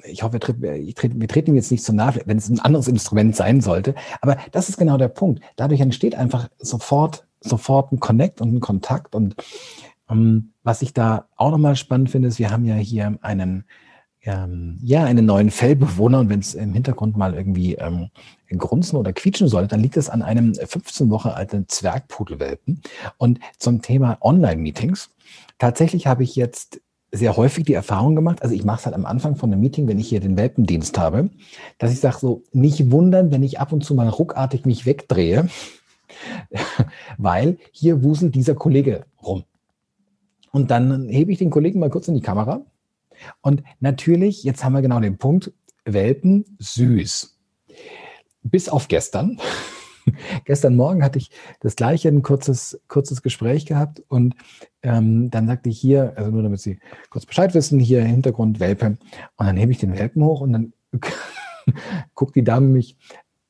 ich 0.05 0.23
hoffe, 0.23 0.35
wir 0.35 0.95
treten, 0.95 1.21
wir 1.21 1.29
treten 1.29 1.51
ihm 1.51 1.57
jetzt 1.57 1.73
nicht 1.73 1.83
zu 1.83 1.93
nahe, 1.93 2.21
wenn 2.27 2.37
es 2.37 2.49
ein 2.49 2.61
anderes 2.61 2.87
Instrument 2.87 3.35
sein 3.35 3.61
sollte. 3.61 3.95
Aber 4.21 4.37
das 4.53 4.69
ist 4.69 4.77
genau 4.77 4.99
der 4.99 5.09
Punkt. 5.09 5.43
Dadurch 5.57 5.81
entsteht 5.81 6.15
einfach 6.15 6.49
sofort 6.59 7.27
sofort 7.45 7.93
ein 7.93 8.01
Connect 8.01 8.41
und 8.41 8.55
ein 8.55 8.61
Kontakt. 8.61 9.15
Und 9.15 9.37
ähm, 10.11 10.53
was 10.63 10.83
ich 10.83 10.93
da 10.93 11.27
auch 11.37 11.51
nochmal 11.51 11.77
spannend 11.77 12.11
finde, 12.11 12.29
ist, 12.29 12.39
wir 12.39 12.51
haben 12.51 12.65
ja 12.65 12.75
hier 12.75 13.19
einen 13.21 13.65
ähm, 14.25 14.79
ja, 14.83 15.05
einen 15.05 15.27
neuen 15.27 15.51
Fellbewohner 15.51 16.21
und 16.21 16.29
wenn 16.29 16.41
es 16.41 16.55
im 16.55 16.73
Hintergrund 16.73 17.17
mal 17.17 17.35
irgendwie 17.35 17.75
ähm, 17.75 18.11
grunzen 18.57 18.97
oder 18.97 19.13
quietschen 19.13 19.49
soll, 19.49 19.67
dann 19.67 19.81
liegt 19.81 19.97
es 19.97 20.11
an 20.11 20.23
einem 20.23 20.55
15 20.55 21.11
Woche 21.11 21.35
alten 21.35 21.69
Zwergpudelwelpen. 21.69 22.83
Und 23.19 23.41
zum 23.59 23.83
Thema 23.83 24.19
Online-Meetings. 24.21 25.11
Tatsächlich 25.59 26.07
habe 26.07 26.23
ich 26.23 26.37
jetzt 26.37 26.81
sehr 27.11 27.37
häufig 27.37 27.65
die 27.65 27.75
Erfahrung 27.75 28.17
gemacht, 28.17 28.43
also 28.43 28.55
ich 28.55 28.65
mache 28.65 28.81
es 28.81 28.87
halt 28.87 28.95
am 28.95 29.05
Anfang 29.05 29.37
von 29.37 29.53
einem 29.53 29.61
Meeting, 29.61 29.87
wenn 29.87 29.99
ich 29.99 30.09
hier 30.09 30.21
den 30.21 30.37
Welpendienst 30.39 30.99
habe, 30.99 31.29
dass 31.79 31.93
ich 31.93 32.01
sage 32.01 32.17
so, 32.19 32.43
nicht 32.53 32.91
wundern, 32.91 33.31
wenn 33.31 33.43
ich 33.43 33.61
ab 33.61 33.73
und 33.73 33.85
zu 33.85 33.95
mal 33.95 34.09
ruckartig 34.09 34.65
mich 34.65 34.87
wegdrehe, 34.87 35.49
weil 37.19 37.59
hier 37.71 38.03
wuselt 38.03 38.35
dieser 38.35 38.55
Kollege 38.55 39.05
rum. 39.23 39.45
Und 40.53 40.71
dann 40.71 41.09
hebe 41.09 41.33
ich 41.33 41.39
den 41.39 41.51
Kollegen 41.51 41.81
mal 41.81 41.91
kurz 41.91 42.09
in 42.09 42.15
die 42.15 42.23
Kamera. 42.23 42.65
Und 43.41 43.63
natürlich, 43.81 44.45
jetzt 44.45 44.65
haben 44.65 44.73
wir 44.73 44.83
genau 44.83 45.01
den 45.01 45.19
Punkt, 45.19 45.53
Welpen 45.85 46.45
süß. 46.59 47.39
Bis 48.43 48.69
auf 48.69 48.89
gestern. 48.89 49.39
gestern 50.45 50.77
Morgen 50.77 51.03
hatte 51.03 51.19
ich 51.19 51.31
das 51.61 51.77
gleiche, 51.77 52.09
ein 52.09 52.23
kurzes, 52.23 52.81
kurzes 52.89 53.23
Gespräch 53.23 53.67
gehabt 53.67 54.03
und 54.09 54.35
ähm, 54.83 55.31
dann 55.31 55.47
sagte 55.47 55.69
ich 55.69 55.79
hier, 55.79 56.15
also 56.17 56.31
nur 56.31 56.43
damit 56.43 56.61
Sie 56.61 56.79
kurz 57.11 57.27
Bescheid 57.27 57.55
wissen, 57.55 57.79
hier 57.79 58.03
Hintergrund 58.05 58.61
Welpe. 58.61 58.99
Und 59.37 59.47
dann 59.47 59.57
hebe 59.57 59.73
ich 59.73 59.79
den 59.79 59.97
Welpen 59.97 60.25
hoch 60.25 60.41
und 60.41 60.53
dann 60.53 60.73
guckt 62.15 62.37
die 62.37 62.45
Dame 62.45 62.67
mich, 62.67 62.97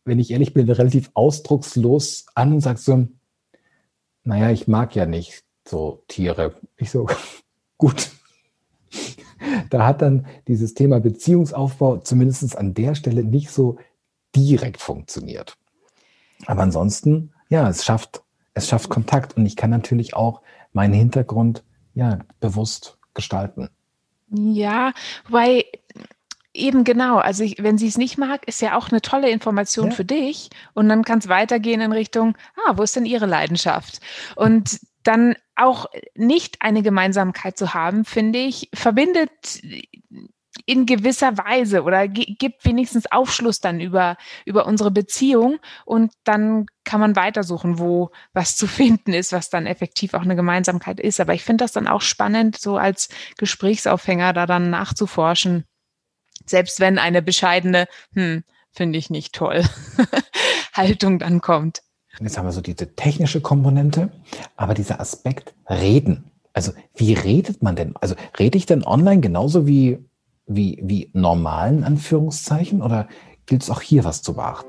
wenn 0.04 0.18
ich 0.18 0.30
ehrlich 0.30 0.52
bin, 0.52 0.68
relativ 0.68 1.11
ausdruckslos 1.14 2.26
an 2.35 2.52
und 2.54 2.61
sagt 2.61 2.80
so, 2.80 3.08
naja, 4.24 4.50
ich 4.50 4.68
mag 4.68 4.94
ja 4.94 5.06
nicht 5.06 5.44
so 5.66 6.04
Tiere. 6.08 6.54
Ich 6.76 6.90
so, 6.90 7.08
gut. 7.78 8.11
Da 9.70 9.87
hat 9.87 10.02
dann 10.02 10.26
dieses 10.48 10.74
Thema 10.74 11.00
Beziehungsaufbau 11.00 11.98
zumindest 11.98 12.57
an 12.57 12.74
der 12.74 12.94
Stelle 12.94 13.24
nicht 13.24 13.50
so 13.50 13.78
direkt 14.35 14.81
funktioniert. 14.81 15.57
Aber 16.46 16.62
ansonsten, 16.62 17.33
ja, 17.48 17.68
es 17.68 17.85
schafft, 17.85 18.22
es 18.55 18.68
schafft 18.68 18.88
Kontakt 18.88 19.37
und 19.37 19.46
ich 19.46 19.57
kann 19.57 19.70
natürlich 19.70 20.14
auch 20.14 20.42
meinen 20.72 20.94
Hintergrund 20.94 21.64
ja 21.94 22.20
bewusst 22.40 22.98
gestalten. 23.14 23.68
Ja, 24.31 24.92
weil 25.28 25.64
eben 26.55 26.85
genau, 26.85 27.18
also 27.18 27.44
ich, 27.44 27.62
wenn 27.62 27.78
sie 27.78 27.87
es 27.87 27.98
nicht 27.98 28.18
mag, 28.18 28.46
ist 28.46 28.61
ja 28.61 28.76
auch 28.76 28.90
eine 28.90 29.00
tolle 29.00 29.31
Information 29.31 29.88
ja. 29.88 29.92
für 29.92 30.05
dich 30.05 30.50
und 30.74 30.88
dann 30.88 31.05
kann 31.05 31.18
es 31.18 31.28
weitergehen 31.28 31.81
in 31.81 31.92
Richtung, 31.92 32.37
ah, 32.66 32.72
wo 32.76 32.83
ist 32.83 32.96
denn 32.96 33.07
ihre 33.07 33.26
Leidenschaft? 33.26 34.00
Und 34.37 34.81
dann 35.03 35.35
auch 35.57 35.87
nicht 36.15 36.62
eine 36.62 36.83
Gemeinsamkeit 36.83 37.57
zu 37.57 37.75
haben, 37.75 38.05
finde 38.05 38.38
ich, 38.38 38.69
verbindet 38.75 39.31
in 40.67 40.87
gewisser 40.87 41.38
Weise 41.38 41.83
oder 41.83 42.07
gibt 42.09 42.65
wenigstens 42.65 43.11
Aufschluss 43.11 43.61
dann 43.61 43.81
über, 43.81 44.17
über 44.45 44.67
unsere 44.67 44.91
Beziehung 44.91 45.59
und 45.85 46.12
dann 46.25 46.67
kann 46.85 47.01
man 47.01 47.17
weitersuchen, 47.17 47.79
wo 47.79 48.11
was 48.33 48.57
zu 48.57 48.67
finden 48.67 49.12
ist, 49.12 49.33
was 49.33 49.51
dann 49.51 49.67
effektiv 49.67 50.15
auch 50.15 50.23
eine 50.23 50.37
Gemeinsamkeit 50.37 51.01
ist. 51.01 51.21
Aber 51.21 51.35
ich 51.35 51.43
finde 51.43 51.65
das 51.65 51.73
dann 51.73 51.88
auch 51.88 52.03
spannend, 52.03 52.59
so 52.59 52.77
als 52.77 53.09
Gesprächsaufhänger 53.38 54.33
da 54.33 54.47
dann 54.47 54.71
nachzuforschen, 54.71 55.65
selbst 56.47 56.81
wenn 56.81 56.99
eine 56.99 57.23
bescheidene, 57.23 57.87
hm, 58.15 58.45
finde 58.71 58.99
ich 58.99 59.11
nicht 59.11 59.35
toll, 59.35 59.65
Haltung 60.75 61.19
dann 61.19 61.41
kommt. 61.41 61.83
Jetzt 62.20 62.37
haben 62.38 62.46
wir 62.46 62.53
so 62.53 62.61
diese 62.61 62.94
technische 62.94 63.40
Komponente, 63.40 64.11
aber 64.57 64.75
dieser 64.75 65.01
Aspekt 65.01 65.55
Reden. 65.68 66.31
Also 66.53 66.72
wie 66.94 67.14
redet 67.14 67.62
man 67.62 67.77
denn? 67.77 67.96
Also 67.96 68.14
rede 68.38 68.59
ich 68.59 68.66
denn 68.66 68.85
online 68.85 69.20
genauso 69.20 69.66
wie 69.66 69.98
wie, 70.46 70.79
wie 70.83 71.11
normalen 71.12 71.85
Anführungszeichen 71.85 72.83
oder 72.83 73.09
gilt 73.46 73.62
es 73.62 73.70
auch 73.70 73.81
hier 73.81 74.05
was 74.05 74.22
zu 74.22 74.35
beachten? 74.35 74.68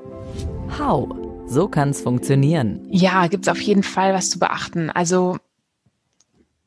How? 0.78 1.08
So 1.46 1.68
kann 1.68 1.90
es 1.90 2.00
funktionieren. 2.00 2.86
Ja, 2.90 3.26
gibt 3.26 3.46
es 3.46 3.52
auf 3.52 3.60
jeden 3.60 3.82
Fall 3.82 4.14
was 4.14 4.30
zu 4.30 4.38
beachten. 4.38 4.90
Also 4.90 5.38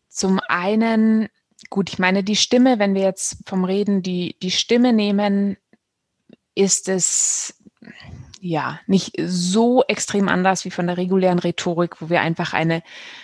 zum 0.08 0.40
einen, 0.48 1.30
gut, 1.70 1.90
ich 1.90 2.00
meine, 2.00 2.24
die 2.24 2.36
Stimme, 2.36 2.80
wenn 2.80 2.94
wir 2.94 3.02
jetzt 3.02 3.38
vom 3.46 3.64
Reden 3.64 4.04
die, 4.04 4.36
die 4.42 4.52
Stimme 4.52 4.94
nehmen, 4.94 5.58
ist 6.54 6.90
es 6.90 7.56
ja, 8.40 8.80
nicht 8.88 9.14
so 9.20 9.84
extrem 9.88 10.30
anders 10.30 10.66
wie 10.66 10.72
von 10.72 10.88
der 10.88 10.98
regulären 10.98 11.40
Rhetorik, 11.40 12.02
wo 12.02 12.10
wir 12.10 12.22
einfach 12.22 12.54
eine, 12.54 12.84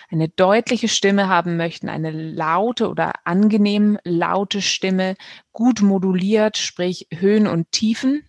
eine 0.10 0.30
deutliche 0.30 0.88
Stimme 0.88 1.28
haben 1.28 1.58
möchten, 1.58 1.90
eine 1.90 2.12
laute 2.12 2.90
oder 2.90 3.14
angenehm 3.24 4.00
laute 4.04 4.62
Stimme, 4.62 5.16
gut 5.52 5.82
moduliert, 5.82 6.58
sprich 6.58 7.08
Höhen 7.14 7.48
und 7.48 7.72
Tiefen. 7.72 8.28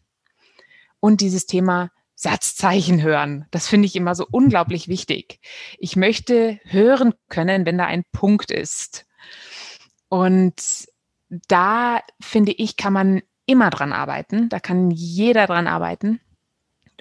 Und 1.00 1.20
dieses 1.20 1.46
Thema 1.46 1.90
Satzzeichen 2.14 3.02
hören. 3.02 3.46
Das 3.50 3.68
finde 3.68 3.86
ich 3.86 3.96
immer 3.96 4.14
so 4.14 4.26
unglaublich 4.30 4.88
wichtig. 4.88 5.40
Ich 5.78 5.96
möchte 5.96 6.58
hören 6.64 7.12
können, 7.28 7.66
wenn 7.66 7.76
da 7.76 7.84
ein 7.84 8.04
Punkt 8.12 8.50
ist. 8.50 9.06
Und 10.08 10.54
da 11.48 12.00
finde 12.20 12.52
ich, 12.52 12.76
kann 12.76 12.92
man 12.92 13.22
immer 13.46 13.68
dran 13.68 13.92
arbeiten. 13.92 14.48
Da 14.48 14.60
kann 14.60 14.90
jeder 14.90 15.46
dran 15.46 15.66
arbeiten 15.66 16.20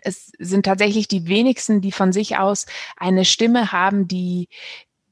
es 0.04 0.32
sind 0.40 0.66
tatsächlich 0.66 1.08
die 1.08 1.28
wenigsten, 1.28 1.82
die 1.82 1.92
von 1.92 2.12
sich 2.12 2.38
aus 2.38 2.66
eine 2.98 3.26
Stimme 3.26 3.72
haben, 3.72 4.08
die 4.08 4.48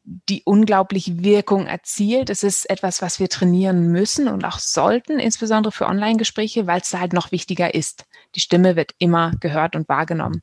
die 0.04 0.42
unglaublich 0.44 1.24
Wirkung 1.24 1.68
erzielt. 1.68 2.30
Es 2.30 2.44
ist 2.44 2.70
etwas, 2.70 3.02
was 3.02 3.20
wir 3.20 3.30
trainieren 3.30 3.88
müssen 3.88 4.28
und 4.28 4.46
auch 4.46 4.60
sollten, 4.60 5.20
insbesondere 5.20 5.72
für 5.72 5.86
Online-Gespräche, 5.86 6.68
weil 6.68 6.82
es 6.82 6.94
halt 6.94 7.14
noch 7.14 7.32
wichtiger 7.32 7.74
ist. 7.74 8.06
Die 8.36 8.40
Stimme 8.40 8.76
wird 8.76 8.94
immer 8.98 9.32
gehört 9.40 9.76
und 9.76 9.88
wahrgenommen. 9.90 10.42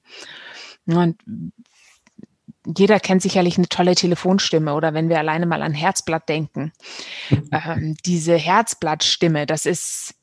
Und 0.86 1.18
jeder 2.76 3.00
kennt 3.00 3.22
sicherlich 3.22 3.56
eine 3.58 3.68
tolle 3.68 3.94
Telefonstimme 3.94 4.74
oder 4.74 4.94
wenn 4.94 5.08
wir 5.08 5.18
alleine 5.18 5.46
mal 5.46 5.62
an 5.62 5.74
Herzblatt 5.74 6.28
denken. 6.28 6.72
ähm, 7.52 7.96
diese 8.04 8.36
Herzblattstimme, 8.36 9.46
das 9.46 9.66
ist 9.66 10.14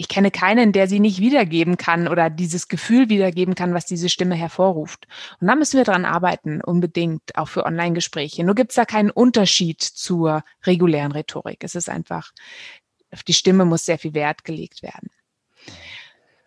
ich 0.00 0.08
kenne 0.08 0.30
keinen, 0.30 0.72
der 0.72 0.88
sie 0.88 0.98
nicht 0.98 1.20
wiedergeben 1.20 1.76
kann 1.76 2.08
oder 2.08 2.30
dieses 2.30 2.68
Gefühl 2.68 3.10
wiedergeben 3.10 3.54
kann, 3.54 3.74
was 3.74 3.84
diese 3.84 4.08
Stimme 4.08 4.34
hervorruft. 4.34 5.06
Und 5.42 5.46
da 5.46 5.54
müssen 5.54 5.76
wir 5.76 5.84
dran 5.84 6.06
arbeiten, 6.06 6.62
unbedingt, 6.62 7.36
auch 7.36 7.48
für 7.48 7.66
Online-Gespräche. 7.66 8.42
Nur 8.42 8.54
gibt 8.54 8.70
es 8.70 8.76
da 8.76 8.86
keinen 8.86 9.10
Unterschied 9.10 9.82
zur 9.82 10.42
regulären 10.64 11.12
Rhetorik. 11.12 11.62
Es 11.64 11.74
ist 11.74 11.90
einfach, 11.90 12.32
auf 13.12 13.22
die 13.24 13.34
Stimme 13.34 13.66
muss 13.66 13.84
sehr 13.84 13.98
viel 13.98 14.14
Wert 14.14 14.42
gelegt 14.44 14.82
werden. 14.82 15.10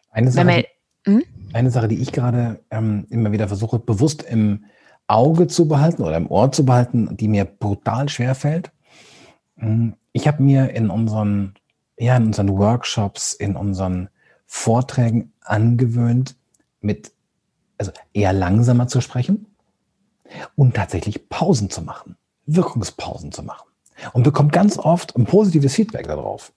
Eine 0.10 0.32
Sache, 0.32 0.46
man, 0.46 0.64
hm? 1.06 1.24
eine 1.54 1.70
Sache 1.70 1.88
die 1.88 2.02
ich 2.02 2.12
gerade 2.12 2.60
ähm, 2.72 3.06
immer 3.12 3.32
wieder 3.32 3.48
versuche, 3.48 3.78
bewusst 3.78 4.24
im 4.24 4.66
Auge 5.06 5.46
zu 5.46 5.68
behalten 5.68 6.02
oder 6.02 6.18
im 6.18 6.26
Ohr 6.26 6.52
zu 6.52 6.66
behalten, 6.66 7.16
die 7.18 7.28
mir 7.28 7.46
brutal 7.46 8.10
schwer 8.10 8.34
fällt. 8.34 8.72
Hm, 9.58 9.94
ich 10.12 10.28
habe 10.28 10.42
mir 10.42 10.72
in 10.72 10.90
unseren 10.90 11.54
ja, 12.04 12.18
in 12.18 12.26
unseren 12.26 12.58
Workshops, 12.58 13.34
in 13.34 13.56
unseren 13.56 14.10
Vorträgen 14.46 15.32
angewöhnt, 15.42 16.36
mit, 16.82 17.14
also 17.78 17.92
eher 18.12 18.34
langsamer 18.34 18.88
zu 18.88 19.00
sprechen 19.00 19.48
und 20.56 20.76
tatsächlich 20.76 21.30
Pausen 21.30 21.70
zu 21.70 21.82
machen, 21.82 22.18
Wirkungspausen 22.46 23.32
zu 23.32 23.44
machen. 23.44 23.70
Und 24.12 24.24
bekommt 24.24 24.52
ganz 24.52 24.78
oft 24.78 25.16
ein 25.16 25.26
positives 25.26 25.76
Feedback 25.76 26.08
darauf, 26.08 26.52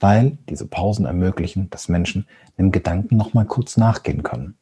weil 0.00 0.38
diese 0.48 0.66
Pausen 0.66 1.04
ermöglichen, 1.04 1.70
dass 1.70 1.88
Menschen 1.88 2.26
dem 2.58 2.72
Gedanken 2.72 3.16
nochmal 3.16 3.44
kurz 3.44 3.76
nachgehen 3.76 4.24
können. 4.24 4.56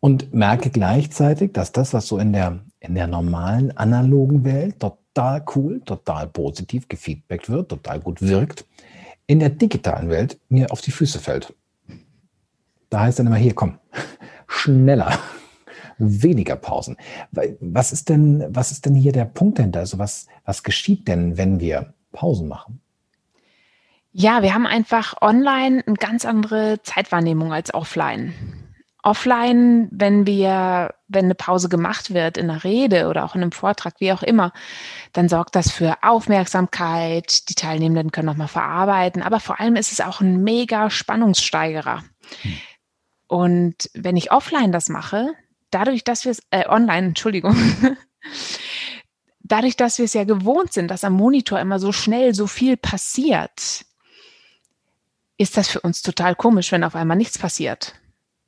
Und 0.00 0.32
merke 0.32 0.70
gleichzeitig, 0.70 1.52
dass 1.52 1.72
das, 1.72 1.92
was 1.92 2.08
so 2.08 2.16
in 2.18 2.32
der, 2.32 2.60
in 2.80 2.94
der 2.94 3.06
normalen 3.06 3.76
analogen 3.76 4.44
Welt 4.44 4.76
dort 4.78 5.01
total 5.14 5.44
cool, 5.54 5.80
total 5.84 6.28
positiv 6.28 6.88
gefeedbackt 6.88 7.50
wird, 7.50 7.68
total 7.68 8.00
gut 8.00 8.22
wirkt, 8.22 8.64
in 9.26 9.40
der 9.40 9.50
digitalen 9.50 10.08
Welt 10.08 10.38
mir 10.48 10.70
auf 10.70 10.80
die 10.80 10.90
Füße 10.90 11.18
fällt. 11.18 11.54
Da 12.90 13.00
heißt 13.00 13.18
dann 13.18 13.26
immer, 13.26 13.36
hier, 13.36 13.54
komm, 13.54 13.78
schneller, 14.46 15.18
weniger 15.98 16.56
Pausen. 16.56 16.96
Was 17.60 17.92
ist 17.92 18.08
denn, 18.08 18.44
was 18.48 18.72
ist 18.72 18.86
denn 18.86 18.94
hier 18.94 19.12
der 19.12 19.24
Punkt 19.24 19.58
dahinter? 19.58 19.80
Also 19.80 19.98
was, 19.98 20.26
was 20.44 20.62
geschieht 20.62 21.08
denn, 21.08 21.36
wenn 21.38 21.60
wir 21.60 21.94
Pausen 22.12 22.48
machen? 22.48 22.80
Ja, 24.14 24.42
wir 24.42 24.52
haben 24.52 24.66
einfach 24.66 25.14
online 25.22 25.82
eine 25.86 25.96
ganz 25.96 26.26
andere 26.26 26.82
Zeitwahrnehmung 26.82 27.52
als 27.52 27.72
offline. 27.72 28.34
Offline, 29.02 29.88
wenn 29.90 30.26
wir, 30.26 30.94
wenn 31.08 31.24
eine 31.24 31.34
Pause 31.34 31.68
gemacht 31.68 32.14
wird 32.14 32.36
in 32.36 32.48
einer 32.48 32.62
Rede 32.62 33.08
oder 33.08 33.24
auch 33.24 33.34
in 33.34 33.42
einem 33.42 33.52
Vortrag, 33.52 33.94
wie 33.98 34.12
auch 34.12 34.22
immer, 34.22 34.52
dann 35.12 35.28
sorgt 35.28 35.56
das 35.56 35.70
für 35.70 35.96
Aufmerksamkeit. 36.02 37.48
Die 37.48 37.54
Teilnehmenden 37.54 38.12
können 38.12 38.26
nochmal 38.26 38.48
verarbeiten, 38.48 39.22
aber 39.22 39.40
vor 39.40 39.60
allem 39.60 39.76
ist 39.76 39.92
es 39.92 40.00
auch 40.00 40.20
ein 40.20 40.42
mega 40.42 40.88
Spannungssteigerer. 40.88 42.04
Hm. 42.42 42.52
Und 43.26 43.90
wenn 43.94 44.16
ich 44.16 44.30
offline 44.30 44.72
das 44.72 44.88
mache, 44.88 45.32
dadurch, 45.70 46.04
dass 46.04 46.24
wir 46.24 46.32
es, 46.32 46.42
äh, 46.50 46.68
online, 46.68 47.08
Entschuldigung, 47.08 47.56
dadurch, 49.40 49.76
dass 49.76 49.98
wir 49.98 50.04
es 50.04 50.14
ja 50.14 50.24
gewohnt 50.24 50.72
sind, 50.72 50.90
dass 50.90 51.02
am 51.02 51.14
Monitor 51.14 51.58
immer 51.58 51.78
so 51.78 51.92
schnell 51.92 52.34
so 52.34 52.46
viel 52.46 52.76
passiert, 52.76 53.84
ist 55.38 55.56
das 55.56 55.68
für 55.68 55.80
uns 55.80 56.02
total 56.02 56.36
komisch, 56.36 56.70
wenn 56.72 56.84
auf 56.84 56.94
einmal 56.94 57.16
nichts 57.16 57.38
passiert. 57.38 57.94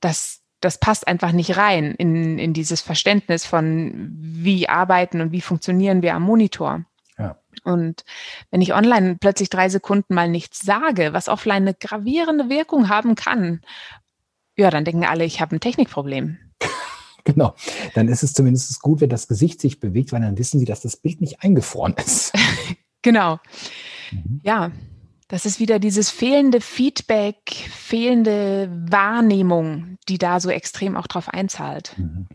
Das, 0.01 0.43
das 0.65 0.79
passt 0.79 1.07
einfach 1.07 1.33
nicht 1.33 1.57
rein 1.57 1.95
in, 1.95 2.39
in 2.39 2.53
dieses 2.53 2.81
Verständnis 2.81 3.45
von, 3.45 4.11
wie 4.17 4.69
arbeiten 4.69 5.21
und 5.21 5.33
wie 5.33 5.41
funktionieren 5.41 6.03
wir 6.03 6.15
am 6.15 6.23
Monitor. 6.23 6.85
Ja. 7.19 7.39
Und 7.65 8.05
wenn 8.51 8.61
ich 8.61 8.75
online 8.75 9.17
plötzlich 9.21 9.51
drei 9.51 9.69
Sekunden 9.69 10.15
mal 10.15 10.29
nichts 10.29 10.61
sage, 10.61 11.13
was 11.13 11.29
offline 11.29 11.63
eine 11.63 11.75
gravierende 11.75 12.49
Wirkung 12.49 12.89
haben 12.89 13.15
kann, 13.15 13.61
ja, 14.57 14.71
dann 14.71 14.85
denken 14.85 15.05
alle, 15.05 15.25
ich 15.25 15.41
habe 15.41 15.57
ein 15.57 15.61
Technikproblem. 15.61 16.39
Genau. 17.27 17.55
Dann 17.95 18.09
ist 18.09 18.23
es 18.23 18.35
zumindest 18.35 18.83
gut, 18.83 19.01
wenn 19.01 19.09
das 19.09 19.29
Gesicht 19.29 19.59
sich 19.59 19.81
bewegt, 19.81 20.13
weil 20.13 20.21
dann 20.21 20.37
wissen 20.37 20.59
Sie, 20.61 20.67
dass 20.67 20.83
das 20.83 20.99
Bild 20.99 21.23
nicht 21.23 21.43
eingefroren 21.43 21.95
ist. 21.95 22.35
genau. 23.03 23.41
Mhm. 24.13 24.41
Ja, 24.43 24.71
das 25.29 25.47
ist 25.47 25.59
wieder 25.59 25.79
dieses 25.79 26.11
fehlende 26.11 26.61
Feedback, 26.61 27.51
fehlende 27.71 28.69
Wahrnehmung, 28.89 29.97
die 30.09 30.19
da 30.19 30.41
so 30.41 30.51
extrem 30.51 30.97
auch 30.97 31.07
drauf 31.07 31.29
einzahlt. 31.29 31.95
Mhm. 31.97 32.27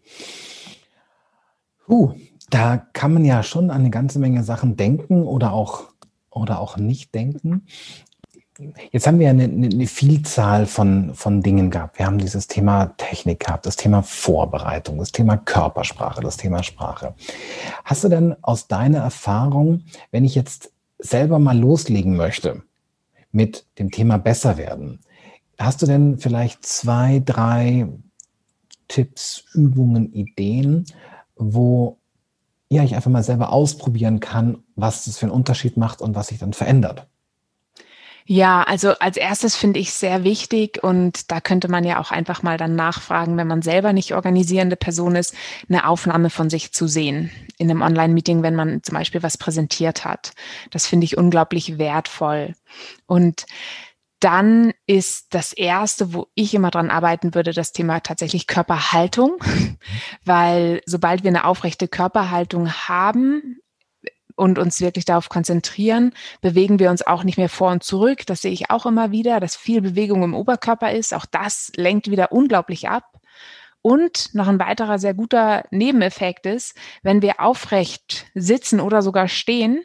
Uh, 1.87 2.13
da 2.49 2.77
kann 2.93 3.13
man 3.13 3.25
ja 3.25 3.43
schon 3.43 3.71
an 3.71 3.81
eine 3.81 3.89
ganze 3.89 4.19
Menge 4.19 4.43
Sachen 4.43 4.75
denken 4.75 5.23
oder 5.23 5.53
auch, 5.53 5.85
oder 6.29 6.59
auch 6.59 6.77
nicht 6.77 7.13
denken. 7.13 7.65
Jetzt 8.91 9.07
haben 9.07 9.19
wir 9.19 9.29
eine, 9.29 9.45
eine, 9.45 9.87
Vielzahl 9.87 10.65
von, 10.65 11.15
von 11.15 11.41
Dingen 11.41 11.71
gehabt. 11.71 11.97
Wir 11.97 12.05
haben 12.05 12.17
dieses 12.17 12.47
Thema 12.47 12.87
Technik 12.97 13.39
gehabt, 13.39 13.65
das 13.65 13.77
Thema 13.77 14.03
Vorbereitung, 14.03 14.97
das 14.97 15.13
Thema 15.13 15.37
Körpersprache, 15.37 16.21
das 16.21 16.35
Thema 16.35 16.61
Sprache. 16.61 17.15
Hast 17.85 18.03
du 18.03 18.09
denn 18.09 18.35
aus 18.41 18.67
deiner 18.67 18.99
Erfahrung, 18.99 19.85
wenn 20.11 20.25
ich 20.25 20.35
jetzt 20.35 20.73
selber 20.97 21.39
mal 21.39 21.57
loslegen 21.57 22.17
möchte 22.17 22.63
mit 23.31 23.65
dem 23.77 23.91
Thema 23.91 24.17
besser 24.17 24.57
werden, 24.57 24.99
hast 25.57 25.81
du 25.81 25.85
denn 25.85 26.17
vielleicht 26.17 26.65
zwei, 26.65 27.21
drei 27.23 27.87
Tipps, 28.87 29.43
Übungen, 29.53 30.11
Ideen, 30.13 30.85
wo 31.35 31.97
ja, 32.69 32.83
ich 32.83 32.95
einfach 32.95 33.11
mal 33.11 33.23
selber 33.23 33.51
ausprobieren 33.51 34.19
kann, 34.19 34.63
was 34.75 35.05
das 35.05 35.17
für 35.17 35.25
einen 35.25 35.33
Unterschied 35.33 35.75
macht 35.75 36.01
und 36.01 36.15
was 36.15 36.27
sich 36.27 36.37
dann 36.37 36.53
verändert? 36.53 37.07
Ja, 38.31 38.61
also 38.61 38.91
als 38.99 39.17
erstes 39.17 39.55
finde 39.55 39.79
ich 39.79 39.91
sehr 39.91 40.23
wichtig 40.23 40.83
und 40.83 41.31
da 41.31 41.41
könnte 41.41 41.67
man 41.67 41.83
ja 41.83 41.99
auch 41.99 42.11
einfach 42.11 42.43
mal 42.43 42.57
dann 42.57 42.75
nachfragen, 42.75 43.37
wenn 43.37 43.47
man 43.47 43.63
selber 43.63 43.91
nicht 43.91 44.13
organisierende 44.13 44.75
Person 44.75 45.15
ist, 45.15 45.33
eine 45.67 45.87
Aufnahme 45.87 46.29
von 46.29 46.47
sich 46.47 46.71
zu 46.71 46.87
sehen 46.87 47.31
in 47.57 47.71
einem 47.71 47.81
Online-Meeting, 47.81 48.43
wenn 48.43 48.53
man 48.53 48.83
zum 48.83 48.93
Beispiel 48.93 49.23
was 49.23 49.39
präsentiert 49.39 50.05
hat. 50.05 50.33
Das 50.69 50.85
finde 50.85 51.05
ich 51.05 51.17
unglaublich 51.17 51.79
wertvoll. 51.79 52.53
Und 53.07 53.47
dann 54.19 54.73
ist 54.85 55.33
das 55.33 55.51
erste, 55.51 56.13
wo 56.13 56.27
ich 56.35 56.53
immer 56.53 56.69
dran 56.69 56.91
arbeiten 56.91 57.33
würde, 57.33 57.51
das 57.51 57.71
Thema 57.71 57.99
tatsächlich 57.99 58.45
Körperhaltung, 58.45 59.37
weil 60.23 60.83
sobald 60.85 61.23
wir 61.23 61.29
eine 61.29 61.45
aufrechte 61.45 61.87
Körperhaltung 61.87 62.71
haben, 62.71 63.59
und 64.39 64.57
uns 64.57 64.79
wirklich 64.79 65.05
darauf 65.05 65.29
konzentrieren, 65.29 66.13
bewegen 66.41 66.79
wir 66.79 66.89
uns 66.89 67.05
auch 67.05 67.23
nicht 67.23 67.37
mehr 67.37 67.49
vor 67.49 67.71
und 67.71 67.83
zurück. 67.83 68.25
Das 68.25 68.41
sehe 68.41 68.51
ich 68.51 68.69
auch 68.69 68.85
immer 68.85 69.11
wieder, 69.11 69.39
dass 69.39 69.55
viel 69.55 69.81
Bewegung 69.81 70.23
im 70.23 70.33
Oberkörper 70.33 70.91
ist. 70.93 71.13
Auch 71.13 71.25
das 71.25 71.71
lenkt 71.75 72.09
wieder 72.09 72.31
unglaublich 72.31 72.87
ab. 72.87 73.19
Und 73.81 74.33
noch 74.33 74.47
ein 74.47 74.59
weiterer 74.59 74.97
sehr 74.97 75.13
guter 75.13 75.63
Nebeneffekt 75.71 76.45
ist, 76.45 76.75
wenn 77.03 77.21
wir 77.21 77.39
aufrecht 77.39 78.25
sitzen 78.33 78.79
oder 78.79 79.01
sogar 79.01 79.27
stehen, 79.27 79.83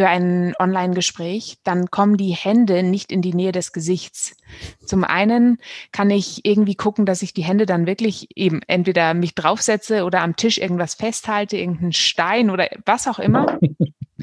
für 0.00 0.08
ein 0.08 0.54
Online-Gespräch, 0.58 1.58
dann 1.62 1.90
kommen 1.90 2.16
die 2.16 2.32
Hände 2.32 2.82
nicht 2.82 3.12
in 3.12 3.20
die 3.20 3.34
Nähe 3.34 3.52
des 3.52 3.74
Gesichts. 3.74 4.34
Zum 4.82 5.04
einen 5.04 5.58
kann 5.92 6.08
ich 6.08 6.46
irgendwie 6.46 6.74
gucken, 6.74 7.04
dass 7.04 7.20
ich 7.20 7.34
die 7.34 7.44
Hände 7.44 7.66
dann 7.66 7.86
wirklich 7.86 8.28
eben 8.34 8.62
entweder 8.66 9.12
mich 9.12 9.34
draufsetze 9.34 10.04
oder 10.04 10.22
am 10.22 10.36
Tisch 10.36 10.56
irgendwas 10.56 10.94
festhalte, 10.94 11.58
irgendeinen 11.58 11.92
Stein 11.92 12.48
oder 12.48 12.70
was 12.86 13.08
auch 13.08 13.18
immer. 13.18 13.58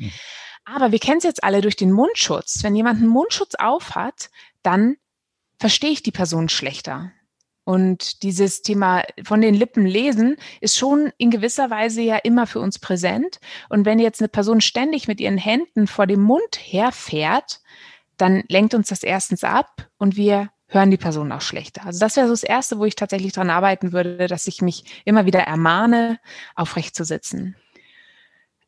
Aber 0.66 0.92
wir 0.92 0.98
kennen 0.98 1.20
es 1.20 1.26
jetzt 1.26 1.44
alle 1.44 1.62
durch 1.62 1.76
den 1.76 1.92
Mundschutz. 1.92 2.64
Wenn 2.64 2.76
jemand 2.76 2.98
einen 2.98 3.10
Mundschutz 3.10 3.54
auf 3.54 3.94
hat, 3.94 4.32
dann 4.64 4.96
verstehe 5.60 5.92
ich 5.92 6.02
die 6.02 6.12
Person 6.12 6.50
schlechter. 6.50 7.12
Und 7.68 8.24
dieses 8.24 8.62
Thema 8.62 9.04
von 9.26 9.42
den 9.42 9.54
Lippen 9.54 9.86
lesen 9.86 10.38
ist 10.62 10.78
schon 10.78 11.12
in 11.18 11.32
gewisser 11.32 11.70
Weise 11.70 12.02
ja 12.02 12.16
immer 12.16 12.48
für 12.48 12.62
uns 12.62 12.80
präsent. 12.80 13.42
Und 13.68 13.86
wenn 13.86 14.00
jetzt 14.00 14.22
eine 14.22 14.30
Person 14.30 14.62
ständig 14.62 15.10
mit 15.10 15.20
ihren 15.20 15.38
Händen 15.38 15.86
vor 15.86 16.08
dem 16.08 16.22
Mund 16.22 16.58
herfährt, 16.58 17.60
dann 18.16 18.46
lenkt 18.48 18.74
uns 18.74 18.88
das 18.88 19.04
erstens 19.04 19.44
ab 19.44 19.90
und 19.98 20.16
wir 20.16 20.50
hören 20.68 20.92
die 20.92 20.98
Person 20.98 21.30
auch 21.34 21.42
schlechter. 21.42 21.86
Also 21.86 22.00
das 22.00 22.16
wäre 22.16 22.28
so 22.28 22.32
das 22.34 22.44
Erste, 22.44 22.80
wo 22.80 22.86
ich 22.86 22.96
tatsächlich 22.96 23.34
dran 23.34 23.50
arbeiten 23.50 23.92
würde, 23.92 24.28
dass 24.28 24.48
ich 24.48 24.62
mich 24.62 25.04
immer 25.04 25.26
wieder 25.26 25.42
ermahne, 25.42 26.20
aufrecht 26.56 26.96
zu 26.96 27.04
sitzen. 27.04 27.58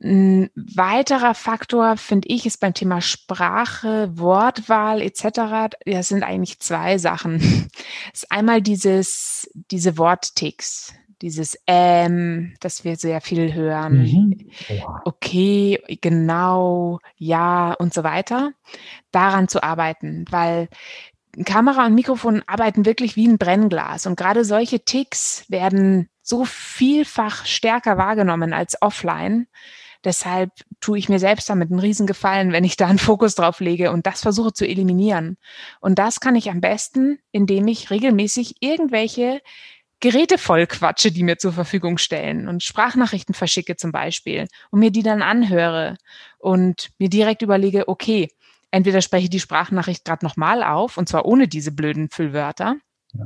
Ein 0.02 0.50
weiterer 0.56 1.36
Faktor, 1.36 1.98
finde 1.98 2.30
ich, 2.30 2.46
ist 2.46 2.62
beim 2.62 2.74
Thema 2.74 3.02
Sprache, 3.02 4.10
Wortwahl 4.14 5.02
etc. 5.02 5.76
Das 5.86 6.08
sind 6.08 6.24
eigentlich 6.24 6.60
zwei 6.60 6.98
Sachen. 6.98 7.40
Das 8.12 8.24
ist 8.24 8.32
einmal 8.32 8.62
dieses, 8.62 9.50
diese 9.54 9.98
Wortticks, 9.98 10.94
dieses 11.22 11.58
ähm, 11.68 12.56
das 12.60 12.84
wir 12.84 12.96
sehr 12.96 13.22
viel 13.22 13.54
hören. 13.54 14.04
Mhm. 14.04 14.50
Ja. 14.68 15.02
Okay, 15.06 15.80
genau, 16.02 17.00
ja 17.18 17.74
und 17.74 17.94
so 17.94 18.04
weiter. 18.04 18.54
Daran 19.12 19.48
zu 19.48 19.64
arbeiten, 19.64 20.26
weil 20.30 20.70
Kamera 21.46 21.86
und 21.86 21.96
Mikrofon 21.96 22.42
arbeiten 22.48 22.86
wirklich 22.86 23.16
wie 23.16 23.28
ein 23.28 23.38
Brennglas 23.38 24.06
und 24.06 24.18
gerade 24.18 24.46
solche 24.46 24.80
Ticks 24.80 25.46
werden 25.48 26.10
so 26.22 26.46
vielfach 26.46 27.46
stärker 27.46 27.98
wahrgenommen 27.98 28.54
als 28.54 28.82
offline 28.82 29.48
Deshalb 30.06 30.52
tue 30.80 30.98
ich 30.98 31.10
mir 31.10 31.20
selbst 31.20 31.50
damit 31.50 31.72
einen 31.72 31.80
Riesengefallen, 31.80 32.54
wenn 32.54 32.64
ich 32.64 32.78
da 32.78 32.88
einen 32.88 33.00
Fokus 33.00 33.36
drauf 33.36 33.60
lege 33.60 33.92
und 33.92 34.06
das 34.06 34.22
versuche 34.22 34.54
zu 34.54 34.66
eliminieren. 34.66 35.38
Und 35.82 36.00
das 36.00 36.20
kann 36.20 36.36
ich 36.36 36.50
am 36.50 36.62
besten, 36.62 37.20
indem 37.32 37.68
ich 37.68 37.92
regelmäßig 37.92 38.56
irgendwelche 38.62 39.42
Geräte 40.00 40.38
voll 40.38 40.66
quatsche, 40.66 41.12
die 41.12 41.24
mir 41.24 41.38
zur 41.38 41.52
Verfügung 41.52 41.98
stellen 41.98 42.48
und 42.48 42.64
Sprachnachrichten 42.64 43.36
verschicke 43.36 43.76
zum 43.76 43.92
Beispiel 43.92 44.48
und 44.72 44.80
mir 44.80 44.92
die 44.92 45.04
dann 45.04 45.22
anhöre 45.22 45.98
und 46.38 46.92
mir 47.00 47.10
direkt 47.10 47.42
überlege, 47.42 47.90
okay, 47.90 48.30
entweder 48.72 49.02
spreche 49.02 49.26
ich 49.26 49.30
die 49.30 49.42
Sprachnachricht 49.42 50.06
gerade 50.06 50.26
nochmal 50.26 50.64
auf 50.64 50.98
und 50.98 51.10
zwar 51.10 51.26
ohne 51.26 51.50
diese 51.50 51.74
blöden 51.74 52.10
Füllwörter 52.10 52.78
ja. 53.14 53.26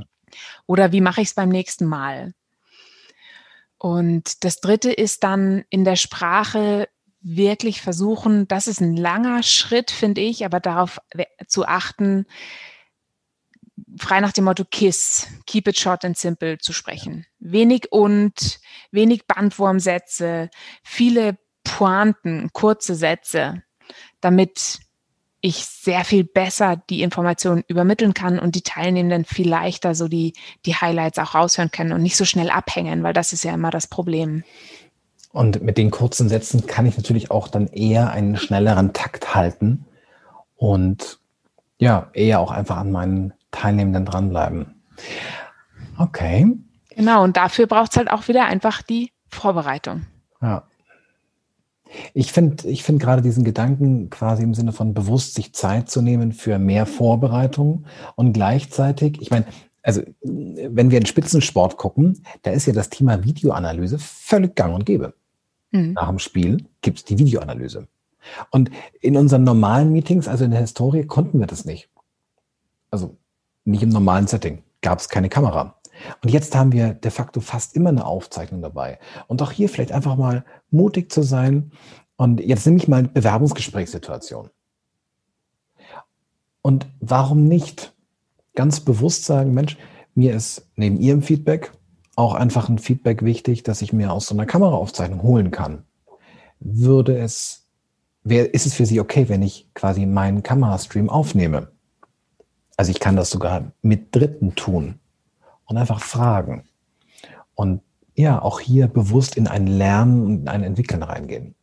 oder 0.65 0.91
wie 0.91 1.01
mache 1.01 1.21
ich 1.21 1.28
es 1.28 1.36
beim 1.36 1.49
nächsten 1.49 1.86
Mal? 1.86 2.34
Und 3.84 4.45
das 4.45 4.61
Dritte 4.61 4.93
ist 4.93 5.25
dann 5.25 5.65
in 5.69 5.84
der 5.84 5.97
Sprache 5.97 6.88
wirklich 7.19 7.81
versuchen, 7.81 8.47
das 8.47 8.67
ist 8.67 8.79
ein 8.79 8.95
langer 8.95 9.43
Schritt, 9.43 9.91
finde 9.91 10.21
ich, 10.21 10.45
aber 10.45 10.61
darauf 10.61 11.01
zu 11.47 11.65
achten, 11.65 12.25
frei 13.99 14.21
nach 14.21 14.31
dem 14.31 14.45
Motto 14.45 14.63
KISS, 14.63 15.27
keep 15.45 15.67
it 15.67 15.77
short 15.77 16.05
and 16.05 16.17
simple 16.17 16.59
zu 16.59 16.71
sprechen. 16.71 17.25
Wenig 17.39 17.91
und, 17.91 18.61
wenig 18.91 19.27
Bandwurmsätze, 19.27 20.49
viele 20.81 21.38
Pointen, 21.65 22.51
kurze 22.53 22.95
Sätze, 22.95 23.63
damit 24.21 24.79
ich 25.46 25.66
sehr 25.66 26.06
viel 26.06 26.24
besser 26.24 26.82
die 26.89 27.04
Informationen 27.04 27.66
übermitteln 27.68 28.14
kann 28.14 28.39
und 28.39 28.56
die 28.56 28.62
Teilnehmenden 28.62 29.26
viel 29.26 29.50
leichter 29.50 29.94
so 29.94 30.08
die, 30.08 30.34
die 30.66 30.74
Highlights 30.74 31.20
auch 31.20 31.36
raushören 31.36 31.70
können 31.70 31.91
und 31.91 32.02
nicht 32.02 32.16
so 32.16 32.24
schnell 32.24 32.50
abhängen, 32.50 33.04
weil 33.04 33.12
das 33.12 33.34
ist 33.34 33.44
ja 33.44 33.54
immer 33.54 33.70
das 33.70 33.88
Problem. 33.88 34.46
Und 35.34 35.62
mit 35.62 35.78
den 35.78 35.91
kurzen 35.91 36.30
Sätzen 36.30 36.66
kann 36.66 36.86
ich 36.86 36.96
natürlich 36.96 37.30
auch 37.30 37.50
dann 37.50 37.68
eher 37.68 38.12
einen 38.12 38.38
schnelleren 38.38 38.94
Takt 38.94 39.36
halten 39.36 39.86
und 40.56 41.20
ja, 41.78 42.10
eher 42.14 42.39
auch 42.39 42.52
einfach 42.52 42.78
an 42.78 42.94
meinen 42.94 43.34
Teilnehmenden 43.52 44.06
dranbleiben. 44.06 44.82
Okay. 45.98 46.56
Genau, 46.96 47.22
und 47.22 47.36
dafür 47.36 47.68
braucht 47.68 47.91
es 47.91 47.98
halt 47.98 48.10
auch 48.10 48.30
wieder 48.30 48.46
einfach 48.46 48.82
die 48.82 49.12
Vorbereitung. 49.28 50.06
Ja. 50.41 50.64
Ich 52.14 52.32
finde 52.32 52.68
ich 52.68 52.84
finde 52.84 53.04
gerade 53.04 53.22
diesen 53.22 53.44
Gedanken 53.44 54.10
quasi 54.10 54.44
im 54.44 54.54
Sinne 54.54 54.72
von 54.72 54.94
bewusst 54.94 55.36
sich 55.36 55.54
Zeit 55.54 55.89
zu 55.89 56.02
nehmen 56.02 56.32
für 56.32 56.60
mehr 56.60 56.86
Vorbereitung 56.86 57.86
und 58.16 58.34
gleichzeitig, 58.34 59.22
ich 59.22 59.32
meine, 59.32 59.46
also 59.82 60.02
wenn 60.24 60.91
wir 60.91 60.98
in 60.98 61.06
Spitzensport 61.06 61.78
gucken, 61.78 62.24
da 62.41 62.52
ist 62.52 62.66
ja 62.66 62.74
das 62.74 62.89
Thema 62.89 63.24
Videoanalyse 63.24 64.00
völlig 64.00 64.56
gang 64.56 64.74
und 64.74 64.86
gäbe. 64.86 65.14
Mhm. 65.72 65.94
Nach 65.94 66.08
dem 66.10 66.20
Spiel 66.20 66.66
gibt 66.82 67.00
es 67.00 67.06
die 67.06 67.18
Videoanalyse. 67.20 67.88
Und 68.52 68.72
in 69.02 69.18
unseren 69.18 69.44
normalen 69.44 69.91
Meetings, 69.91 70.28
also 70.28 70.46
in 70.46 70.52
der 70.52 70.62
Historie, 70.62 71.06
konnten 71.06 71.39
wir 71.39 71.48
das 71.48 71.66
nicht. 71.66 71.89
Also 72.89 73.18
nicht 73.66 73.84
im 73.84 73.89
normalen 73.89 74.28
Setting, 74.28 74.64
gab 74.82 75.00
es 75.00 75.10
keine 75.10 75.30
Kamera. 75.30 75.76
Und 76.22 76.30
jetzt 76.30 76.56
haben 76.56 76.72
wir 76.72 76.93
de 76.93 77.12
facto 77.12 77.41
fast 77.41 77.76
immer 77.76 77.89
eine 77.89 78.06
Aufzeichnung 78.06 78.62
dabei. 78.62 78.99
Und 79.28 79.41
auch 79.41 79.51
hier 79.51 79.70
vielleicht 79.70 79.91
einfach 79.91 80.16
mal 80.16 80.45
mutig 80.70 81.12
zu 81.12 81.24
sein. 81.24 81.72
Und 82.16 82.39
jetzt 82.39 82.66
nehme 82.66 82.78
ich 82.78 82.88
mal 82.88 83.04
Bewerbungsgesprächssituation. 83.04 84.49
Und 86.62 86.88
warum 86.99 87.47
nicht 87.47 87.93
ganz 88.56 88.80
bewusst 88.80 89.26
sagen, 89.26 89.54
Mensch, 89.54 89.78
mir 90.16 90.34
ist 90.34 90.70
neben 90.76 90.97
Ihrem 90.97 91.22
Feedback 91.22 91.72
auch 92.16 92.36
einfach 92.36 92.70
ein 92.70 92.78
Feedback 92.78 93.24
wichtig, 93.24 93.64
dass 93.64 93.82
ich 93.82 93.91
mir 93.91 94.12
aus 94.12 94.28
so 94.28 94.36
einer 94.36 94.45
Kameraaufzeichnung 94.45 95.24
holen 95.24 95.51
kann. 95.51 95.84
Würde 96.60 97.18
es, 97.18 97.68
wär, 98.24 98.54
ist 98.54 98.66
es 98.66 98.76
für 98.76 98.86
Sie 98.86 98.99
okay, 98.99 99.28
wenn 99.30 99.41
ich 99.41 99.74
quasi 99.74 100.06
meinen 100.06 100.43
Kamerastream 100.43 101.10
aufnehme? 101.10 101.72
Also 102.78 102.91
ich 102.91 102.99
kann 102.99 103.16
das 103.16 103.32
sogar 103.32 103.72
mit 103.82 104.16
Dritten 104.16 104.56
tun 104.56 104.99
und 105.66 105.78
einfach 105.78 106.01
fragen. 106.01 106.66
Und 107.55 107.82
ja, 108.16 108.41
auch 108.41 108.59
hier 108.59 108.88
bewusst 108.88 109.38
in 109.38 109.47
ein 109.47 109.68
Lernen 109.68 110.26
und 110.26 110.47
ein 110.47 110.64
Entwickeln 110.64 111.03
reingehen. 111.03 111.55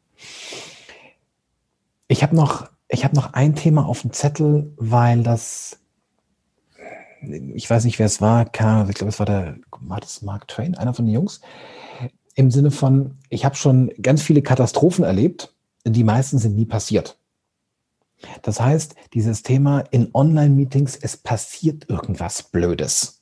Ich 2.09 2.23
habe 2.23 2.35
noch, 2.35 2.69
habe 2.93 3.15
noch 3.15 3.33
ein 3.35 3.55
Thema 3.55 3.87
auf 3.87 4.03
dem 4.03 4.13
Zettel, 4.13 4.73
weil 4.77 5.23
das 5.23 5.81
ich 7.55 7.69
weiß 7.69 7.85
nicht, 7.85 7.99
wer 7.99 8.07
es 8.07 8.21
war, 8.21 8.47
ich 8.47 8.53
glaube, 8.53 9.09
es 9.09 9.19
war 9.19 9.27
der, 9.27 9.57
war 9.81 10.01
das 10.01 10.23
Mark 10.23 10.49
Twain, 10.49 10.75
einer 10.75 10.95
von 10.95 11.05
den 11.05 11.15
Jungs, 11.15 11.41
im 12.35 12.51
Sinne 12.51 12.71
von, 12.71 13.19
ich 13.29 13.45
habe 13.45 13.57
schon 13.57 13.93
ganz 14.01 14.23
viele 14.23 14.43
Katastrophen 14.43 15.05
erlebt, 15.05 15.55
die 15.85 16.05
meisten 16.05 16.39
sind 16.39 16.57
nie 16.57 16.65
passiert. 16.65 17.19
Das 18.43 18.61
heißt, 18.61 18.95
dieses 19.15 19.43
Thema 19.43 19.81
in 19.91 20.11
Online-Meetings, 20.13 20.97
es 20.97 21.17
passiert 21.17 21.89
irgendwas 21.89 22.43
Blödes. 22.43 23.20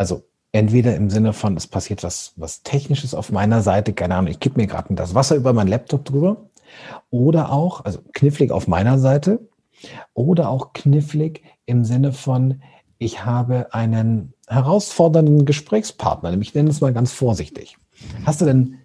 Also 0.00 0.26
entweder 0.52 0.96
im 0.96 1.10
Sinne 1.10 1.34
von, 1.34 1.54
es 1.58 1.66
passiert 1.66 2.02
was, 2.02 2.32
was 2.36 2.62
Technisches 2.62 3.12
auf 3.12 3.30
meiner 3.30 3.60
Seite, 3.60 3.92
keine 3.92 4.14
Ahnung, 4.14 4.30
ich 4.30 4.40
kippe 4.40 4.58
mir 4.58 4.66
gerade 4.66 4.94
das 4.94 5.14
Wasser 5.14 5.36
über 5.36 5.52
meinen 5.52 5.68
Laptop 5.68 6.06
drüber, 6.06 6.48
oder 7.10 7.52
auch, 7.52 7.84
also 7.84 7.98
knifflig 8.14 8.50
auf 8.50 8.66
meiner 8.66 8.98
Seite, 8.98 9.46
oder 10.14 10.48
auch 10.48 10.72
knifflig 10.72 11.42
im 11.66 11.84
Sinne 11.84 12.14
von, 12.14 12.62
ich 12.96 13.26
habe 13.26 13.74
einen 13.74 14.32
herausfordernden 14.48 15.44
Gesprächspartner, 15.44 16.30
nämlich 16.30 16.54
nenne 16.54 16.70
es 16.70 16.80
mal 16.80 16.94
ganz 16.94 17.12
vorsichtig. 17.12 17.76
Hast 18.24 18.40
du 18.40 18.46
denn 18.46 18.78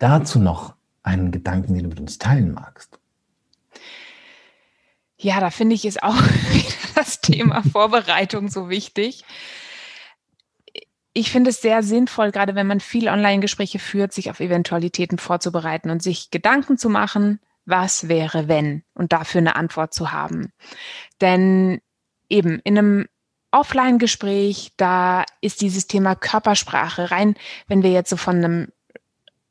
dazu 0.00 0.40
noch 0.40 0.74
einen 1.04 1.30
Gedanken, 1.30 1.74
den 1.74 1.84
du 1.84 1.90
mit 1.90 2.00
uns 2.00 2.18
teilen 2.18 2.54
magst? 2.54 2.98
Ja, 5.16 5.38
da 5.38 5.50
finde 5.50 5.76
ich 5.76 5.84
es 5.84 6.02
auch 6.02 6.20
das 6.96 7.20
Thema 7.20 7.62
Vorbereitung 7.72 8.48
so 8.48 8.68
wichtig. 8.68 9.22
Ich 11.12 11.32
finde 11.32 11.50
es 11.50 11.60
sehr 11.60 11.82
sinnvoll, 11.82 12.30
gerade 12.30 12.54
wenn 12.54 12.66
man 12.66 12.80
viel 12.80 13.08
Online-Gespräche 13.08 13.78
führt, 13.78 14.12
sich 14.12 14.30
auf 14.30 14.40
Eventualitäten 14.40 15.18
vorzubereiten 15.18 15.90
und 15.90 16.02
sich 16.02 16.30
Gedanken 16.30 16.78
zu 16.78 16.88
machen, 16.88 17.40
was 17.64 18.08
wäre 18.08 18.48
wenn 18.48 18.84
und 18.94 19.12
dafür 19.12 19.40
eine 19.40 19.56
Antwort 19.56 19.92
zu 19.92 20.12
haben. 20.12 20.52
Denn 21.20 21.80
eben 22.28 22.60
in 22.64 22.78
einem 22.78 23.06
Offline-Gespräch, 23.50 24.72
da 24.76 25.24
ist 25.40 25.60
dieses 25.60 25.88
Thema 25.88 26.14
Körpersprache 26.14 27.10
rein, 27.10 27.34
wenn 27.66 27.82
wir 27.82 27.90
jetzt 27.90 28.10
so 28.10 28.16
von 28.16 28.36
einem 28.36 28.68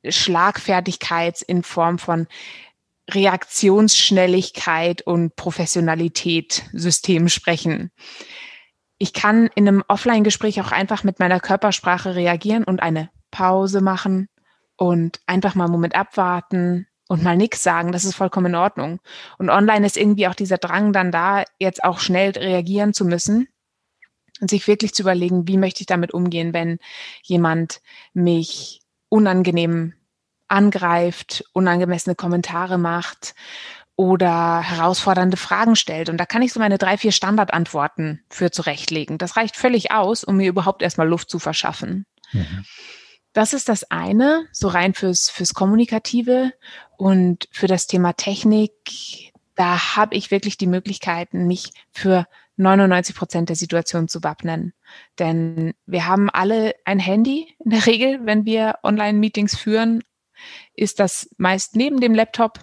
Schlagfertigkeit 0.07 1.41
in 1.41 1.63
Form 1.63 1.99
von 1.99 2.27
Reaktionsschnelligkeit 3.09 5.01
und 5.01 5.35
Professionalität 5.35 6.63
System 6.71 7.27
sprechen. 7.27 7.91
Ich 8.99 9.13
kann 9.13 9.49
in 9.55 9.67
einem 9.67 9.83
Offline-Gespräch 9.87 10.61
auch 10.61 10.71
einfach 10.71 11.03
mit 11.03 11.19
meiner 11.19 11.39
Körpersprache 11.39 12.15
reagieren 12.15 12.63
und 12.63 12.83
eine 12.83 13.09
Pause 13.31 13.81
machen 13.81 14.27
und 14.75 15.19
einfach 15.25 15.55
mal 15.55 15.65
einen 15.65 15.73
Moment 15.73 15.95
abwarten, 15.95 16.85
und 17.09 17.23
mal 17.23 17.35
nichts 17.35 17.63
sagen, 17.63 17.91
das 17.91 18.05
ist 18.05 18.15
vollkommen 18.15 18.53
in 18.53 18.55
Ordnung. 18.55 18.99
Und 19.39 19.49
online 19.49 19.85
ist 19.85 19.97
irgendwie 19.97 20.27
auch 20.27 20.35
dieser 20.35 20.59
Drang 20.59 20.93
dann 20.93 21.11
da, 21.11 21.43
jetzt 21.57 21.83
auch 21.83 21.99
schnell 21.99 22.31
reagieren 22.31 22.93
zu 22.93 23.03
müssen 23.03 23.49
und 24.39 24.49
sich 24.49 24.67
wirklich 24.67 24.93
zu 24.93 25.01
überlegen, 25.01 25.47
wie 25.47 25.57
möchte 25.57 25.81
ich 25.81 25.87
damit 25.87 26.13
umgehen, 26.13 26.53
wenn 26.53 26.77
jemand 27.23 27.81
mich 28.13 28.81
unangenehm 29.09 29.95
angreift, 30.47 31.43
unangemessene 31.53 32.15
Kommentare 32.15 32.77
macht 32.77 33.33
oder 33.99 34.61
herausfordernde 34.61 35.35
Fragen 35.35 35.75
stellt. 35.75 36.07
Und 36.07 36.15
da 36.15 36.25
kann 36.25 36.41
ich 36.41 36.53
so 36.53 36.61
meine 36.61 36.77
drei, 36.77 36.97
vier 36.97 37.11
Standardantworten 37.11 38.23
für 38.29 38.49
zurechtlegen. 38.49 39.17
Das 39.17 39.35
reicht 39.35 39.57
völlig 39.57 39.91
aus, 39.91 40.23
um 40.23 40.37
mir 40.37 40.47
überhaupt 40.47 40.81
erstmal 40.81 41.09
Luft 41.09 41.29
zu 41.29 41.37
verschaffen. 41.37 42.05
Mhm. 42.31 42.63
Das 43.33 43.51
ist 43.51 43.67
das 43.67 43.91
eine, 43.91 44.47
so 44.53 44.69
rein 44.69 44.93
fürs, 44.93 45.29
fürs 45.29 45.53
Kommunikative 45.53 46.53
und 46.95 47.49
für 47.51 47.67
das 47.67 47.87
Thema 47.87 48.13
Technik. 48.13 49.33
Da 49.55 49.97
habe 49.97 50.15
ich 50.15 50.31
wirklich 50.31 50.55
die 50.55 50.67
Möglichkeiten, 50.67 51.45
mich 51.45 51.73
für 51.91 52.25
99 52.55 53.13
Prozent 53.13 53.49
der 53.49 53.57
Situation 53.57 54.07
zu 54.07 54.23
wappnen. 54.23 54.71
Denn 55.19 55.73
wir 55.85 56.07
haben 56.07 56.29
alle 56.29 56.73
ein 56.85 56.99
Handy. 56.99 57.53
In 57.65 57.71
der 57.71 57.85
Regel, 57.85 58.21
wenn 58.23 58.45
wir 58.45 58.75
Online-Meetings 58.81 59.57
führen, 59.57 60.05
ist 60.73 61.01
das 61.01 61.29
meist 61.35 61.75
neben 61.75 61.99
dem 61.99 62.15
Laptop 62.15 62.61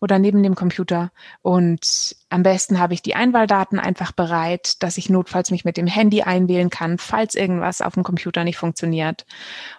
oder 0.00 0.18
neben 0.18 0.42
dem 0.42 0.54
Computer. 0.54 1.12
Und 1.42 2.16
am 2.30 2.42
besten 2.42 2.78
habe 2.78 2.94
ich 2.94 3.02
die 3.02 3.14
Einwahldaten 3.14 3.78
einfach 3.78 4.12
bereit, 4.12 4.82
dass 4.82 4.96
ich 4.96 5.10
notfalls 5.10 5.50
mich 5.50 5.64
mit 5.64 5.76
dem 5.76 5.86
Handy 5.86 6.22
einwählen 6.22 6.70
kann, 6.70 6.96
falls 6.96 7.34
irgendwas 7.34 7.82
auf 7.82 7.94
dem 7.94 8.02
Computer 8.02 8.44
nicht 8.44 8.56
funktioniert. 8.56 9.26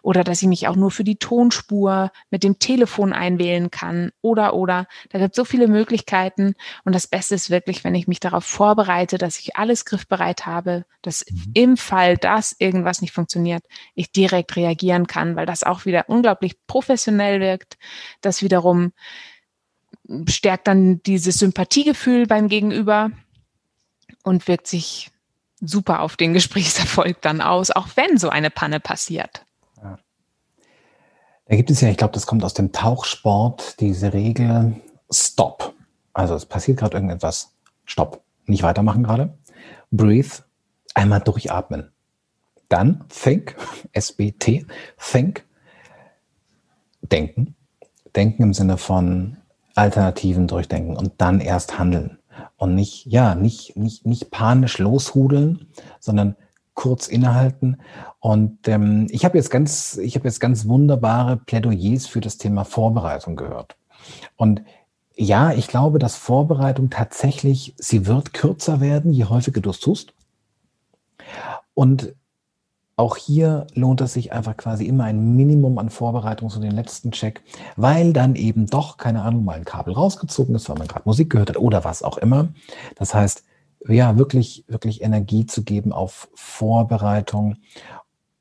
Oder 0.03 0.23
dass 0.23 0.41
ich 0.41 0.47
mich 0.47 0.67
auch 0.67 0.75
nur 0.75 0.91
für 0.91 1.03
die 1.03 1.15
Tonspur 1.15 2.11
mit 2.29 2.43
dem 2.43 2.59
Telefon 2.59 3.13
einwählen 3.13 3.71
kann. 3.71 4.11
Oder, 4.21 4.53
oder. 4.53 4.87
Da 5.09 5.19
gibt 5.19 5.31
es 5.31 5.35
so 5.35 5.45
viele 5.45 5.67
Möglichkeiten. 5.67 6.53
Und 6.83 6.93
das 6.93 7.07
Beste 7.07 7.35
ist 7.35 7.49
wirklich, 7.49 7.83
wenn 7.83 7.95
ich 7.95 8.07
mich 8.07 8.19
darauf 8.19 8.45
vorbereite, 8.45 9.17
dass 9.17 9.39
ich 9.39 9.55
alles 9.55 9.85
griffbereit 9.85 10.45
habe, 10.45 10.85
dass 11.01 11.25
mhm. 11.29 11.51
im 11.53 11.77
Fall, 11.77 12.17
dass 12.17 12.55
irgendwas 12.59 13.01
nicht 13.01 13.13
funktioniert, 13.13 13.63
ich 13.95 14.11
direkt 14.11 14.55
reagieren 14.55 15.07
kann, 15.07 15.35
weil 15.35 15.47
das 15.47 15.63
auch 15.63 15.85
wieder 15.85 16.09
unglaublich 16.09 16.55
professionell 16.67 17.39
wirkt. 17.39 17.77
Das 18.21 18.43
wiederum 18.43 18.91
stärkt 20.27 20.67
dann 20.67 21.01
dieses 21.03 21.35
Sympathiegefühl 21.39 22.27
beim 22.27 22.47
Gegenüber 22.47 23.11
und 24.23 24.47
wirkt 24.47 24.67
sich 24.67 25.11
super 25.59 26.01
auf 26.01 26.15
den 26.15 26.33
Gesprächserfolg 26.33 27.21
dann 27.21 27.41
aus, 27.41 27.71
auch 27.71 27.87
wenn 27.95 28.17
so 28.17 28.29
eine 28.29 28.49
Panne 28.49 28.79
passiert. 28.79 29.45
Ja. 29.81 29.97
Da 31.45 31.55
gibt 31.55 31.71
es 31.71 31.81
ja, 31.81 31.89
ich 31.89 31.97
glaube, 31.97 32.13
das 32.13 32.27
kommt 32.27 32.43
aus 32.43 32.53
dem 32.53 32.71
Tauchsport, 32.71 33.79
diese 33.79 34.13
Regel 34.13 34.75
Stop. 35.11 35.73
Also 36.13 36.35
es 36.35 36.45
passiert 36.45 36.79
gerade 36.79 36.95
irgendetwas. 36.97 37.53
Stopp. 37.85 38.23
Nicht 38.45 38.63
weitermachen 38.63 39.03
gerade. 39.03 39.37
Breathe. 39.91 40.43
Einmal 40.93 41.21
durchatmen. 41.21 41.91
Dann 42.69 43.05
Think. 43.09 43.55
S-B-T. 43.91 44.65
Think. 44.97 45.45
Denken. 47.01 47.55
Denken 48.15 48.43
im 48.43 48.53
Sinne 48.53 48.77
von 48.77 49.37
Alternativen 49.75 50.47
durchdenken 50.47 50.95
und 50.95 51.13
dann 51.17 51.39
erst 51.39 51.79
handeln. 51.79 52.17
Und 52.57 52.75
nicht, 52.75 53.05
ja, 53.05 53.35
nicht, 53.35 53.75
nicht, 53.75 54.05
nicht 54.05 54.31
panisch 54.31 54.77
loshudeln, 54.77 55.67
sondern 55.99 56.35
kurz 56.73 57.07
innehalten. 57.07 57.77
Und 58.19 58.67
ähm, 58.67 59.07
ich 59.09 59.25
habe 59.25 59.37
jetzt 59.37 59.49
ganz, 59.49 59.97
ich 59.97 60.15
habe 60.15 60.27
jetzt 60.27 60.39
ganz 60.39 60.67
wunderbare 60.67 61.37
Plädoyers 61.37 62.07
für 62.07 62.21
das 62.21 62.37
Thema 62.37 62.63
Vorbereitung 62.63 63.35
gehört. 63.35 63.75
Und 64.35 64.63
ja, 65.15 65.51
ich 65.51 65.67
glaube, 65.67 65.99
dass 65.99 66.15
Vorbereitung 66.15 66.89
tatsächlich, 66.89 67.75
sie 67.77 68.07
wird 68.07 68.33
kürzer 68.33 68.79
werden, 68.79 69.11
je 69.11 69.25
häufiger 69.25 69.61
du 69.61 69.69
es 69.69 69.79
tust. 69.79 70.13
Und 71.73 72.15
auch 72.95 73.17
hier 73.17 73.67
lohnt 73.73 74.01
es 74.01 74.13
sich 74.13 74.31
einfach 74.31 74.55
quasi 74.57 74.85
immer 74.85 75.05
ein 75.05 75.35
Minimum 75.35 75.77
an 75.77 75.89
Vorbereitung 75.89 76.49
zu 76.49 76.59
den 76.59 76.71
letzten 76.71 77.11
Check, 77.11 77.41
weil 77.75 78.13
dann 78.13 78.35
eben 78.35 78.67
doch, 78.67 78.97
keine 78.97 79.23
Ahnung, 79.23 79.43
mal 79.43 79.55
ein 79.55 79.65
Kabel 79.65 79.93
rausgezogen 79.93 80.53
ist, 80.55 80.69
weil 80.69 80.77
man 80.77 80.87
gerade 80.87 81.03
Musik 81.05 81.29
gehört 81.31 81.49
hat 81.49 81.57
oder 81.57 81.83
was 81.83 82.03
auch 82.03 82.17
immer. 82.17 82.49
Das 82.95 83.13
heißt, 83.13 83.43
ja, 83.87 84.17
wirklich, 84.17 84.65
wirklich 84.67 85.01
Energie 85.01 85.45
zu 85.45 85.63
geben 85.63 85.91
auf 85.91 86.29
Vorbereitung. 86.35 87.57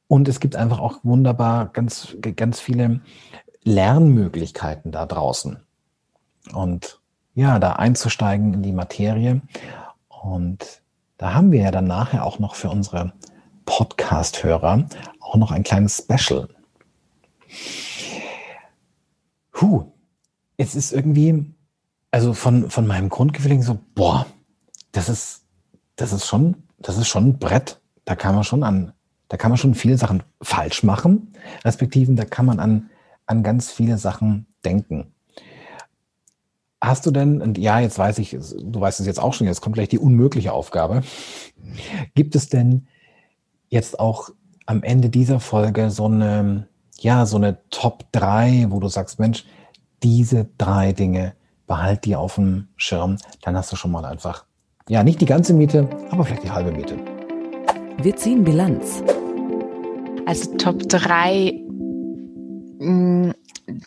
Und 0.09 0.29
es 0.29 0.41
gibt 0.41 0.57
einfach 0.57 0.81
auch 0.81 0.99
wunderbar 1.03 1.67
ganz, 1.67 2.17
ganz 2.37 2.61
viele 2.61 3.01
Lernmöglichkeiten 3.63 4.93
da 4.93 5.07
draußen. 5.07 5.59
Und 6.53 7.01
ja, 7.35 7.59
da 7.59 7.75
einzusteigen 7.75 8.55
in 8.55 8.63
die 8.63 8.73
Materie. 8.73 9.41
Und 10.09 10.83
da 11.17 11.35
haben 11.35 11.53
wir 11.53 11.63
ja 11.63 11.71
dann 11.71 11.87
nachher 11.87 12.27
auch 12.27 12.39
noch 12.39 12.55
für 12.55 12.71
unsere 12.71 13.13
Podcast-Hörer 13.71 14.89
auch 15.21 15.37
noch 15.37 15.53
ein 15.53 15.63
kleines 15.63 15.99
Special. 15.99 16.49
Huh, 19.61 19.85
es 20.57 20.75
ist 20.75 20.93
irgendwie, 20.93 21.45
also 22.11 22.35
von, 22.35 22.69
von 22.69 22.89
meinem 22.89 23.09
Grundgefühl 23.09 23.63
so, 23.63 23.79
boah, 23.95 24.27
das 24.91 25.09
ist, 25.09 25.45
das 25.95 26.13
ist 26.13 26.27
schon, 26.27 26.65
das 26.79 26.99
ist 26.99 27.07
schon 27.07 27.29
ein 27.29 27.39
Brett. 27.39 27.81
Da 28.05 28.17
kann 28.17 28.35
man 28.35 28.43
schon 28.43 28.65
an, 28.65 28.93
da 29.29 29.37
kann 29.37 29.53
man 29.53 29.59
schon 29.59 29.77
viele 29.77 29.97
Sachen 29.97 30.25
falsch 30.43 30.83
machen, 30.83 31.33
respektive 31.65 32.13
da 32.15 32.25
kann 32.25 32.47
man 32.47 32.59
an, 32.59 32.91
an 33.27 33.45
ganz 33.45 33.71
viele 33.71 33.99
Sachen 33.99 34.47
denken. 34.65 35.15
Hast 36.81 37.07
du 37.07 37.13
denn, 37.13 37.41
und 37.41 37.57
ja, 37.57 37.79
jetzt 37.79 37.99
weiß 37.99 38.19
ich, 38.19 38.31
du 38.31 38.81
weißt 38.81 38.99
es 38.99 39.07
jetzt 39.07 39.21
auch 39.21 39.33
schon, 39.33 39.47
jetzt 39.47 39.61
kommt 39.61 39.75
gleich 39.75 39.91
die 39.91 40.01
unmögliche 40.01 40.53
Aufgabe. 40.53 41.03
Gibt 42.17 42.35
es 42.35 42.49
denn 42.49 42.89
jetzt 43.71 43.99
auch 43.99 44.31
am 44.67 44.83
Ende 44.83 45.09
dieser 45.09 45.41
Folge 45.41 45.91
so 45.91 46.05
eine, 46.05 46.69
ja, 46.99 47.25
so 47.25 47.37
eine 47.37 47.59
Top 47.71 48.05
3, 48.13 48.67
wo 48.69 48.79
du 48.81 48.89
sagst, 48.89 49.19
Mensch, 49.19 49.45
diese 50.03 50.49
drei 50.59 50.93
Dinge 50.93 51.35
behalt 51.67 52.05
die 52.05 52.17
auf 52.17 52.35
dem 52.35 52.69
Schirm, 52.77 53.17
dann 53.43 53.57
hast 53.57 53.73
du 53.73 53.77
schon 53.77 53.93
mal 53.93 54.05
einfach, 54.05 54.45
ja, 54.89 55.03
nicht 55.03 55.21
die 55.21 55.27
ganze 55.27 55.55
Miete, 55.55 55.89
aber 56.11 56.25
vielleicht 56.25 56.45
die 56.45 56.51
halbe 56.51 56.73
Miete. 56.73 56.99
Wir 58.03 58.17
ziehen 58.17 58.45
Bilanz. 58.45 59.03
Also 60.27 60.57
Top 60.57 60.89
3 60.89 61.65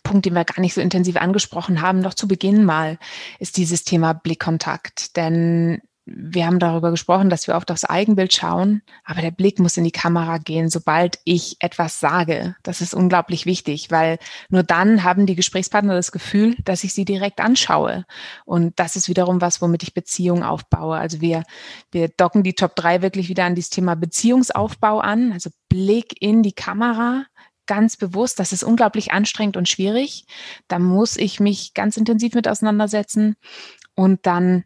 Punkt, 0.04 0.26
den 0.26 0.34
wir 0.34 0.46
gar 0.46 0.62
nicht 0.62 0.74
so 0.74 0.82
intensiv 0.82 1.18
angesprochen 1.18 1.82
haben, 1.82 2.00
noch 2.00 2.14
zu 2.14 2.28
Beginn 2.28 2.64
mal, 2.64 2.98
ist 3.40 3.58
dieses 3.58 3.84
Thema 3.84 4.14
Blickkontakt. 4.14 5.18
Denn 5.18 5.82
wir 6.06 6.46
haben 6.46 6.60
darüber 6.60 6.92
gesprochen, 6.92 7.30
dass 7.30 7.48
wir 7.48 7.56
oft 7.56 7.72
aufs 7.72 7.86
Eigenbild 7.86 8.34
schauen, 8.34 8.82
aber 9.06 9.22
der 9.22 9.32
Blick 9.32 9.60
muss 9.60 9.78
in 9.78 9.86
die 9.86 9.92
Kamera 9.92 10.38
gehen, 10.38 10.70
sobald 10.70 11.20
ich 11.24 11.56
etwas 11.60 12.02
sage. 12.02 12.56
Das 12.62 12.82
ist 12.82 12.94
unglaublich 12.94 13.46
wichtig, 13.46 13.90
weil 13.90 14.18
nur 14.50 14.64
dann 14.64 15.04
haben 15.04 15.26
die 15.26 15.36
Gesprächspartner 15.36 15.96
das 15.96 16.12
Gefühl, 16.12 16.58
dass 16.66 16.84
ich 16.84 16.94
sie 16.94 17.06
direkt 17.06 17.40
anschaue. 17.40 18.06
Und 18.44 18.78
das 18.80 18.98
ist 18.98 19.08
wiederum 19.08 19.40
was, 19.40 19.62
womit 19.62 19.84
ich 19.84 19.94
Beziehungen 19.94 20.44
aufbaue. 20.44 20.98
Also 20.98 21.22
wir, 21.22 21.44
wir 21.92 22.10
docken 22.10 22.44
die 22.44 22.54
Top 22.54 22.76
3 22.76 23.02
wirklich 23.02 23.30
wieder 23.30 23.46
an 23.46 23.56
dieses 23.56 23.70
Thema 23.70 23.96
Beziehungsaufbau 23.96 25.00
an, 25.00 25.32
also 25.32 25.52
Blick 25.70 26.22
in 26.22 26.44
die 26.44 26.54
Kamera, 26.54 27.26
ganz 27.66 27.96
bewusst, 27.96 28.40
das 28.40 28.52
ist 28.52 28.64
unglaublich 28.64 29.14
anstrengend 29.14 29.56
und 29.56 29.70
schwierig. 29.70 30.26
Da 30.68 30.80
muss 30.80 31.16
ich 31.16 31.40
mich 31.40 31.74
ganz 31.74 31.96
intensiv 31.96 32.34
mit 32.34 32.50
auseinandersetzen 32.50 33.38
und 33.96 34.26
dann 34.26 34.66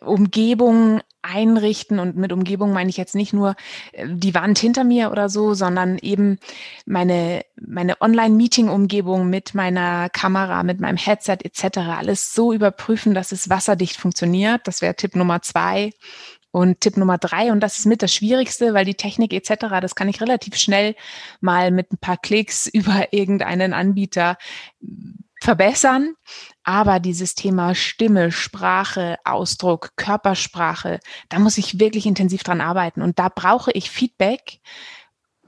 Umgebung 0.00 1.00
einrichten 1.22 1.98
und 1.98 2.16
mit 2.16 2.32
Umgebung 2.32 2.72
meine 2.72 2.88
ich 2.88 2.96
jetzt 2.96 3.14
nicht 3.14 3.32
nur 3.32 3.54
äh, 3.92 4.06
die 4.08 4.34
Wand 4.34 4.58
hinter 4.58 4.84
mir 4.84 5.10
oder 5.10 5.28
so, 5.28 5.54
sondern 5.54 5.98
eben 5.98 6.38
meine, 6.86 7.44
meine 7.60 8.00
Online-Meeting-Umgebung 8.00 9.28
mit 9.28 9.54
meiner 9.54 10.08
Kamera, 10.10 10.62
mit 10.62 10.80
meinem 10.80 10.96
Headset 10.96 11.38
etc. 11.42 11.78
Alles 11.78 12.32
so 12.32 12.52
überprüfen, 12.52 13.14
dass 13.14 13.32
es 13.32 13.50
wasserdicht 13.50 13.96
funktioniert. 13.96 14.62
Das 14.64 14.82
wäre 14.82 14.94
Tipp 14.94 15.14
Nummer 15.16 15.42
zwei. 15.42 15.92
Und 16.52 16.80
Tipp 16.80 16.96
Nummer 16.96 17.16
drei, 17.16 17.52
und 17.52 17.60
das 17.60 17.78
ist 17.78 17.86
mit 17.86 18.02
das 18.02 18.12
Schwierigste, 18.12 18.74
weil 18.74 18.84
die 18.84 18.96
Technik 18.96 19.32
etc., 19.32 19.66
das 19.80 19.94
kann 19.94 20.08
ich 20.08 20.20
relativ 20.20 20.56
schnell 20.56 20.96
mal 21.40 21.70
mit 21.70 21.92
ein 21.92 21.98
paar 21.98 22.16
Klicks 22.16 22.66
über 22.72 23.12
irgendeinen 23.12 23.72
Anbieter 23.72 24.36
verbessern. 25.40 26.14
Aber 26.62 27.00
dieses 27.00 27.34
Thema 27.34 27.74
Stimme, 27.74 28.30
Sprache, 28.30 29.16
Ausdruck, 29.24 29.92
Körpersprache, 29.96 31.00
da 31.28 31.38
muss 31.38 31.58
ich 31.58 31.80
wirklich 31.80 32.06
intensiv 32.06 32.42
dran 32.42 32.60
arbeiten. 32.60 33.02
Und 33.02 33.18
da 33.18 33.28
brauche 33.28 33.72
ich 33.72 33.90
Feedback, 33.90 34.60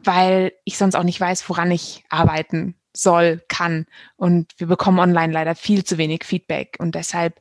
weil 0.02 0.52
ich 0.64 0.78
sonst 0.78 0.94
auch 0.94 1.04
nicht 1.04 1.20
weiß, 1.20 1.48
woran 1.48 1.70
ich 1.70 2.04
arbeiten 2.08 2.74
soll, 2.94 3.42
kann. 3.48 3.86
Und 4.16 4.52
wir 4.58 4.66
bekommen 4.66 4.98
online 4.98 5.32
leider 5.32 5.54
viel 5.54 5.84
zu 5.84 5.98
wenig 5.98 6.24
Feedback. 6.24 6.76
Und 6.78 6.94
deshalb 6.94 7.40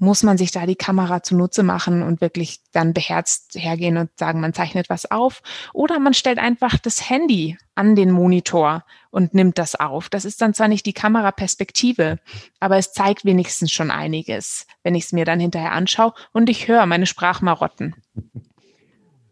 muss 0.00 0.22
man 0.22 0.38
sich 0.38 0.50
da 0.50 0.64
die 0.64 0.76
Kamera 0.76 1.22
zunutze 1.22 1.62
machen 1.62 2.02
und 2.02 2.22
wirklich 2.22 2.60
dann 2.72 2.94
beherzt 2.94 3.54
hergehen 3.54 3.98
und 3.98 4.10
sagen, 4.18 4.40
man 4.40 4.54
zeichnet 4.54 4.88
was 4.88 5.10
auf. 5.10 5.42
Oder 5.74 5.98
man 5.98 6.14
stellt 6.14 6.38
einfach 6.38 6.78
das 6.78 7.10
Handy 7.10 7.58
an 7.74 7.94
den 7.94 8.10
Monitor 8.10 8.84
und 9.10 9.34
nimmt 9.34 9.58
das 9.58 9.74
auf. 9.74 10.08
Das 10.08 10.24
ist 10.24 10.40
dann 10.40 10.54
zwar 10.54 10.68
nicht 10.68 10.86
die 10.86 10.94
Kameraperspektive, 10.94 12.18
aber 12.60 12.78
es 12.78 12.92
zeigt 12.92 13.26
wenigstens 13.26 13.72
schon 13.72 13.90
einiges, 13.90 14.66
wenn 14.82 14.94
ich 14.94 15.04
es 15.04 15.12
mir 15.12 15.26
dann 15.26 15.38
hinterher 15.38 15.72
anschaue 15.72 16.14
und 16.32 16.48
ich 16.48 16.66
höre 16.66 16.86
meine 16.86 17.06
Sprachmarotten. 17.06 17.94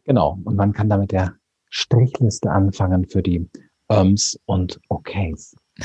Genau, 0.05 0.39
und 0.45 0.57
man 0.57 0.75
kann 0.75 0.91
damit 0.91 1.12
der 1.12 1.35
Strichliste 1.71 2.51
anfangen 2.51 3.07
für 3.09 3.23
die 3.23 3.49
Ums 3.91 4.39
und 4.45 4.81
Okays. 4.89 5.57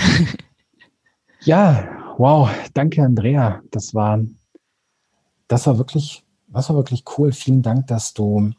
ja, 1.42 2.16
wow, 2.18 2.50
danke 2.74 3.02
Andrea. 3.02 3.62
Das 3.72 3.94
war 3.94 4.20
das 5.54 5.68
war 5.68 5.78
wirklich, 5.78 6.24
das 6.48 6.70
war 6.70 6.76
wirklich 6.76 7.04
cool. 7.16 7.32
Vielen 7.32 7.62
Dank, 7.62 7.86
dass 7.86 8.16
du 8.16 8.54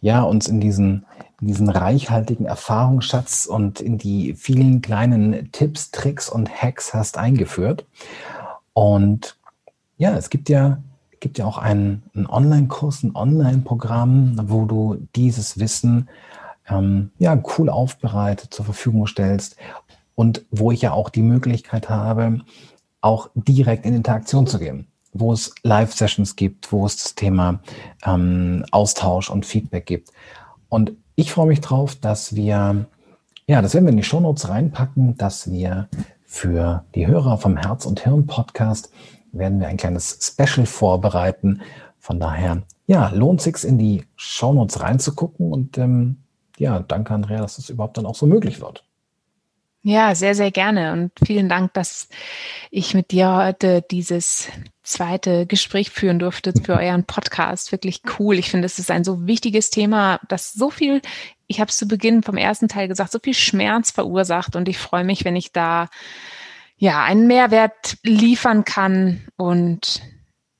ja 0.00 0.22
uns 0.22 0.48
in 0.48 0.58
diesen, 0.58 1.04
in 1.38 1.48
diesen 1.48 1.68
reichhaltigen 1.68 2.46
Erfahrungsschatz 2.46 3.44
und 3.44 3.82
in 3.82 3.98
die 3.98 4.32
vielen 4.32 4.80
kleinen 4.80 5.52
Tipps, 5.52 5.90
Tricks 5.90 6.30
und 6.30 6.50
Hacks 6.50 6.94
hast 6.94 7.18
eingeführt. 7.18 7.84
Und 8.72 9.36
ja, 9.98 10.16
es 10.16 10.30
gibt 10.30 10.48
ja, 10.48 10.78
gibt 11.20 11.36
ja 11.36 11.44
auch 11.44 11.58
einen, 11.58 12.04
einen 12.14 12.26
Online-Kurs, 12.26 13.02
ein 13.02 13.14
Online-Programm, 13.14 14.40
wo 14.44 14.64
du 14.64 15.06
dieses 15.14 15.58
Wissen 15.58 16.08
ähm, 16.70 17.10
ja, 17.18 17.38
cool 17.58 17.68
aufbereitet 17.68 18.54
zur 18.54 18.64
Verfügung 18.64 19.06
stellst 19.06 19.56
und 20.14 20.46
wo 20.50 20.72
ich 20.72 20.80
ja 20.80 20.92
auch 20.92 21.10
die 21.10 21.22
Möglichkeit 21.22 21.90
habe, 21.90 22.40
auch 23.02 23.28
direkt 23.34 23.84
in 23.84 23.94
Interaktion 23.94 24.46
zu 24.46 24.58
gehen 24.58 24.86
wo 25.14 25.32
es 25.32 25.54
Live-Sessions 25.62 26.36
gibt, 26.36 26.70
wo 26.72 26.84
es 26.84 26.96
das 26.96 27.14
Thema 27.14 27.60
ähm, 28.04 28.64
Austausch 28.72 29.30
und 29.30 29.46
Feedback 29.46 29.86
gibt. 29.86 30.10
Und 30.68 30.92
ich 31.14 31.32
freue 31.32 31.46
mich 31.46 31.60
drauf, 31.60 31.94
dass 31.94 32.34
wir, 32.34 32.86
ja, 33.46 33.62
das 33.62 33.74
werden 33.74 33.86
wir 33.86 33.92
in 33.92 33.96
die 33.96 34.02
Shownotes 34.02 34.48
reinpacken, 34.48 35.16
dass 35.16 35.50
wir 35.50 35.88
für 36.24 36.84
die 36.94 37.06
Hörer 37.06 37.38
vom 37.38 37.56
Herz 37.56 37.86
und 37.86 38.00
Hirn 38.00 38.26
Podcast 38.26 38.92
werden 39.30 39.60
wir 39.60 39.68
ein 39.68 39.76
kleines 39.76 40.18
Special 40.20 40.66
vorbereiten. 40.66 41.62
Von 42.00 42.18
daher, 42.18 42.62
ja, 42.86 43.08
lohnt 43.10 43.40
sich 43.40 43.64
in 43.64 43.78
die 43.78 44.04
Shownotes 44.16 44.80
reinzugucken 44.80 45.52
und 45.52 45.78
ähm, 45.78 46.18
ja, 46.58 46.80
danke 46.80 47.14
Andrea, 47.14 47.40
dass 47.40 47.56
das 47.56 47.70
überhaupt 47.70 47.96
dann 47.96 48.06
auch 48.06 48.14
so 48.14 48.26
möglich 48.26 48.60
wird. 48.60 48.84
Ja, 49.82 50.14
sehr, 50.14 50.34
sehr 50.34 50.50
gerne. 50.50 50.92
Und 50.92 51.12
vielen 51.24 51.48
Dank, 51.48 51.74
dass 51.74 52.08
ich 52.70 52.94
mit 52.94 53.10
dir 53.10 53.36
heute 53.36 53.82
dieses 53.82 54.48
zweite 54.84 55.46
Gespräch 55.46 55.90
führen 55.90 56.18
durfte 56.18 56.52
für 56.62 56.74
euren 56.74 57.04
Podcast. 57.04 57.72
Wirklich 57.72 58.02
cool. 58.18 58.38
Ich 58.38 58.50
finde, 58.50 58.66
es 58.66 58.78
ist 58.78 58.90
ein 58.90 59.02
so 59.02 59.26
wichtiges 59.26 59.70
Thema, 59.70 60.20
das 60.28 60.52
so 60.52 60.70
viel, 60.70 61.00
ich 61.46 61.60
habe 61.60 61.70
es 61.70 61.76
zu 61.76 61.88
Beginn 61.88 62.22
vom 62.22 62.36
ersten 62.36 62.68
Teil 62.68 62.86
gesagt, 62.86 63.10
so 63.10 63.18
viel 63.18 63.34
Schmerz 63.34 63.90
verursacht. 63.90 64.56
Und 64.56 64.68
ich 64.68 64.78
freue 64.78 65.04
mich, 65.04 65.24
wenn 65.24 65.36
ich 65.36 65.52
da 65.52 65.88
ja 66.76 67.02
einen 67.02 67.26
Mehrwert 67.26 67.96
liefern 68.02 68.64
kann 68.64 69.26
und 69.36 70.02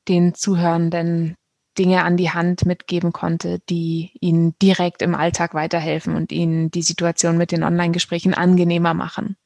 den 0.09 0.35
Zuhörenden 0.35 1.37
Dinge 1.79 2.05
an 2.05 2.16
die 2.16 2.31
Hand 2.31 2.66
mitgeben 2.66 3.12
konnte, 3.12 3.61
die 3.68 4.12
ihnen 4.20 4.55
direkt 4.61 5.03
im 5.03 5.14
Alltag 5.14 5.55
weiterhelfen 5.55 6.14
und 6.14 6.33
ihnen 6.33 6.70
die 6.70 6.83
Situation 6.83 7.37
mit 7.37 7.53
den 7.53 7.64
Online-Gesprächen 7.64 8.33
angenehmer 8.33 8.95
machen. 8.95 9.37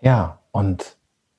Ja, 0.00 0.40
und 0.52 0.96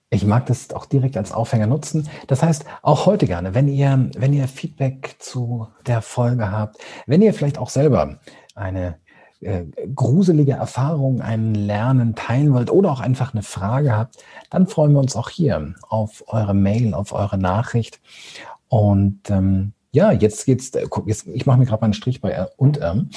ich 0.10 0.26
mag 0.26 0.46
das 0.46 0.72
auch 0.74 0.86
direkt 0.86 1.18
als 1.18 1.32
Aufhänger 1.32 1.68
nutzen. 1.68 2.10
Das 2.28 2.42
heißt, 2.42 2.66
auch 2.82 3.06
heute 3.06 3.26
gerne, 3.26 3.54
wenn 3.54 3.68
ihr, 3.68 4.10
wenn 4.18 4.34
ihr 4.34 4.48
Feedback 4.48 5.16
zu 5.20 5.68
der 5.86 6.02
Folge 6.02 6.52
habt, 6.52 6.78
wenn 7.08 7.22
ihr 7.22 7.34
vielleicht 7.34 7.58
auch 7.58 7.70
selber 7.70 8.20
eine 8.56 8.98
äh, 9.42 9.66
gruselige 9.94 10.54
Erfahrung, 10.54 11.22
ein 11.22 11.54
Lernen 11.54 12.16
teilen 12.16 12.54
wollt 12.54 12.72
oder 12.72 12.92
auch 12.92 13.02
einfach 13.02 13.34
eine 13.34 13.44
Frage 13.44 13.96
habt, 13.96 14.24
dann 14.50 14.68
freuen 14.68 14.94
wir 14.94 15.00
uns 15.00 15.16
auch 15.16 15.30
hier 15.30 15.76
auf 15.90 16.24
eure 16.28 16.54
Mail, 16.54 16.94
auf 16.94 17.12
eure 17.12 17.38
Nachricht. 17.38 18.00
Und 18.70 19.30
ähm, 19.30 19.74
ja, 19.92 20.12
jetzt 20.12 20.46
geht's, 20.46 20.70
äh, 20.72 20.88
jetzt, 21.06 21.28
ich 21.28 21.46
mache 21.46 21.60
mir 21.60 21.66
gerade 21.66 21.82
mal 21.82 21.88
einen 21.88 21.94
Strich 21.94 22.22
bei 22.22 22.32
R 22.32 22.52
und 22.58 22.78
M. 22.78 23.10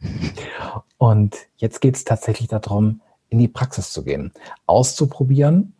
Und 0.98 1.36
jetzt 1.56 1.80
geht 1.80 1.96
es 1.96 2.04
tatsächlich 2.04 2.48
darum, 2.48 3.02
in 3.28 3.38
die 3.38 3.48
Praxis 3.48 3.92
zu 3.92 4.02
gehen, 4.02 4.32
auszuprobieren. 4.66 5.74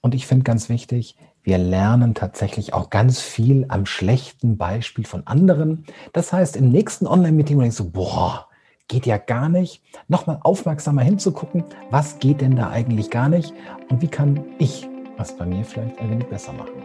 Und 0.00 0.14
ich 0.14 0.26
finde 0.26 0.44
ganz 0.44 0.68
wichtig, 0.68 1.16
wir 1.42 1.58
lernen 1.58 2.14
tatsächlich 2.14 2.74
auch 2.74 2.90
ganz 2.90 3.20
viel 3.20 3.66
am 3.68 3.86
schlechten 3.86 4.56
Beispiel 4.56 5.06
von 5.06 5.26
anderen. 5.26 5.84
Das 6.12 6.32
heißt, 6.32 6.56
im 6.56 6.70
nächsten 6.70 7.06
Online-Meeting 7.06 7.58
denkst 7.58 7.76
du, 7.76 7.90
boah, 7.90 8.48
geht 8.88 9.06
ja 9.06 9.18
gar 9.18 9.48
nicht, 9.48 9.82
nochmal 10.08 10.38
aufmerksamer 10.42 11.02
hinzugucken, 11.02 11.64
was 11.90 12.18
geht 12.18 12.40
denn 12.40 12.56
da 12.56 12.70
eigentlich 12.70 13.10
gar 13.10 13.28
nicht 13.28 13.54
und 13.88 14.02
wie 14.02 14.08
kann 14.08 14.44
ich 14.58 14.88
was 15.20 15.36
bei 15.36 15.44
mir 15.44 15.62
vielleicht 15.64 15.98
ein 16.00 16.10
wenig 16.10 16.26
besser 16.28 16.52
machen. 16.54 16.82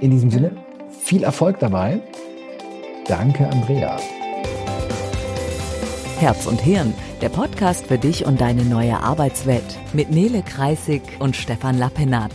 In 0.00 0.12
diesem 0.12 0.30
Sinne, 0.30 0.52
viel 1.00 1.24
Erfolg 1.24 1.58
dabei. 1.58 2.00
Danke, 3.08 3.48
Andrea. 3.48 3.98
Herz 6.20 6.46
und 6.46 6.60
Hirn, 6.60 6.94
der 7.22 7.28
Podcast 7.28 7.86
für 7.86 7.98
dich 7.98 8.26
und 8.26 8.40
deine 8.40 8.64
neue 8.64 8.98
Arbeitswelt 8.98 9.78
mit 9.92 10.10
Nele 10.10 10.42
Kreisig 10.42 11.02
und 11.20 11.36
Stefan 11.36 11.78
Lappenat. 11.78 12.32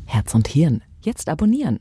Herz 0.06 0.34
und 0.34 0.48
Hirn, 0.48 0.82
jetzt 1.04 1.30
abonnieren. 1.30 1.80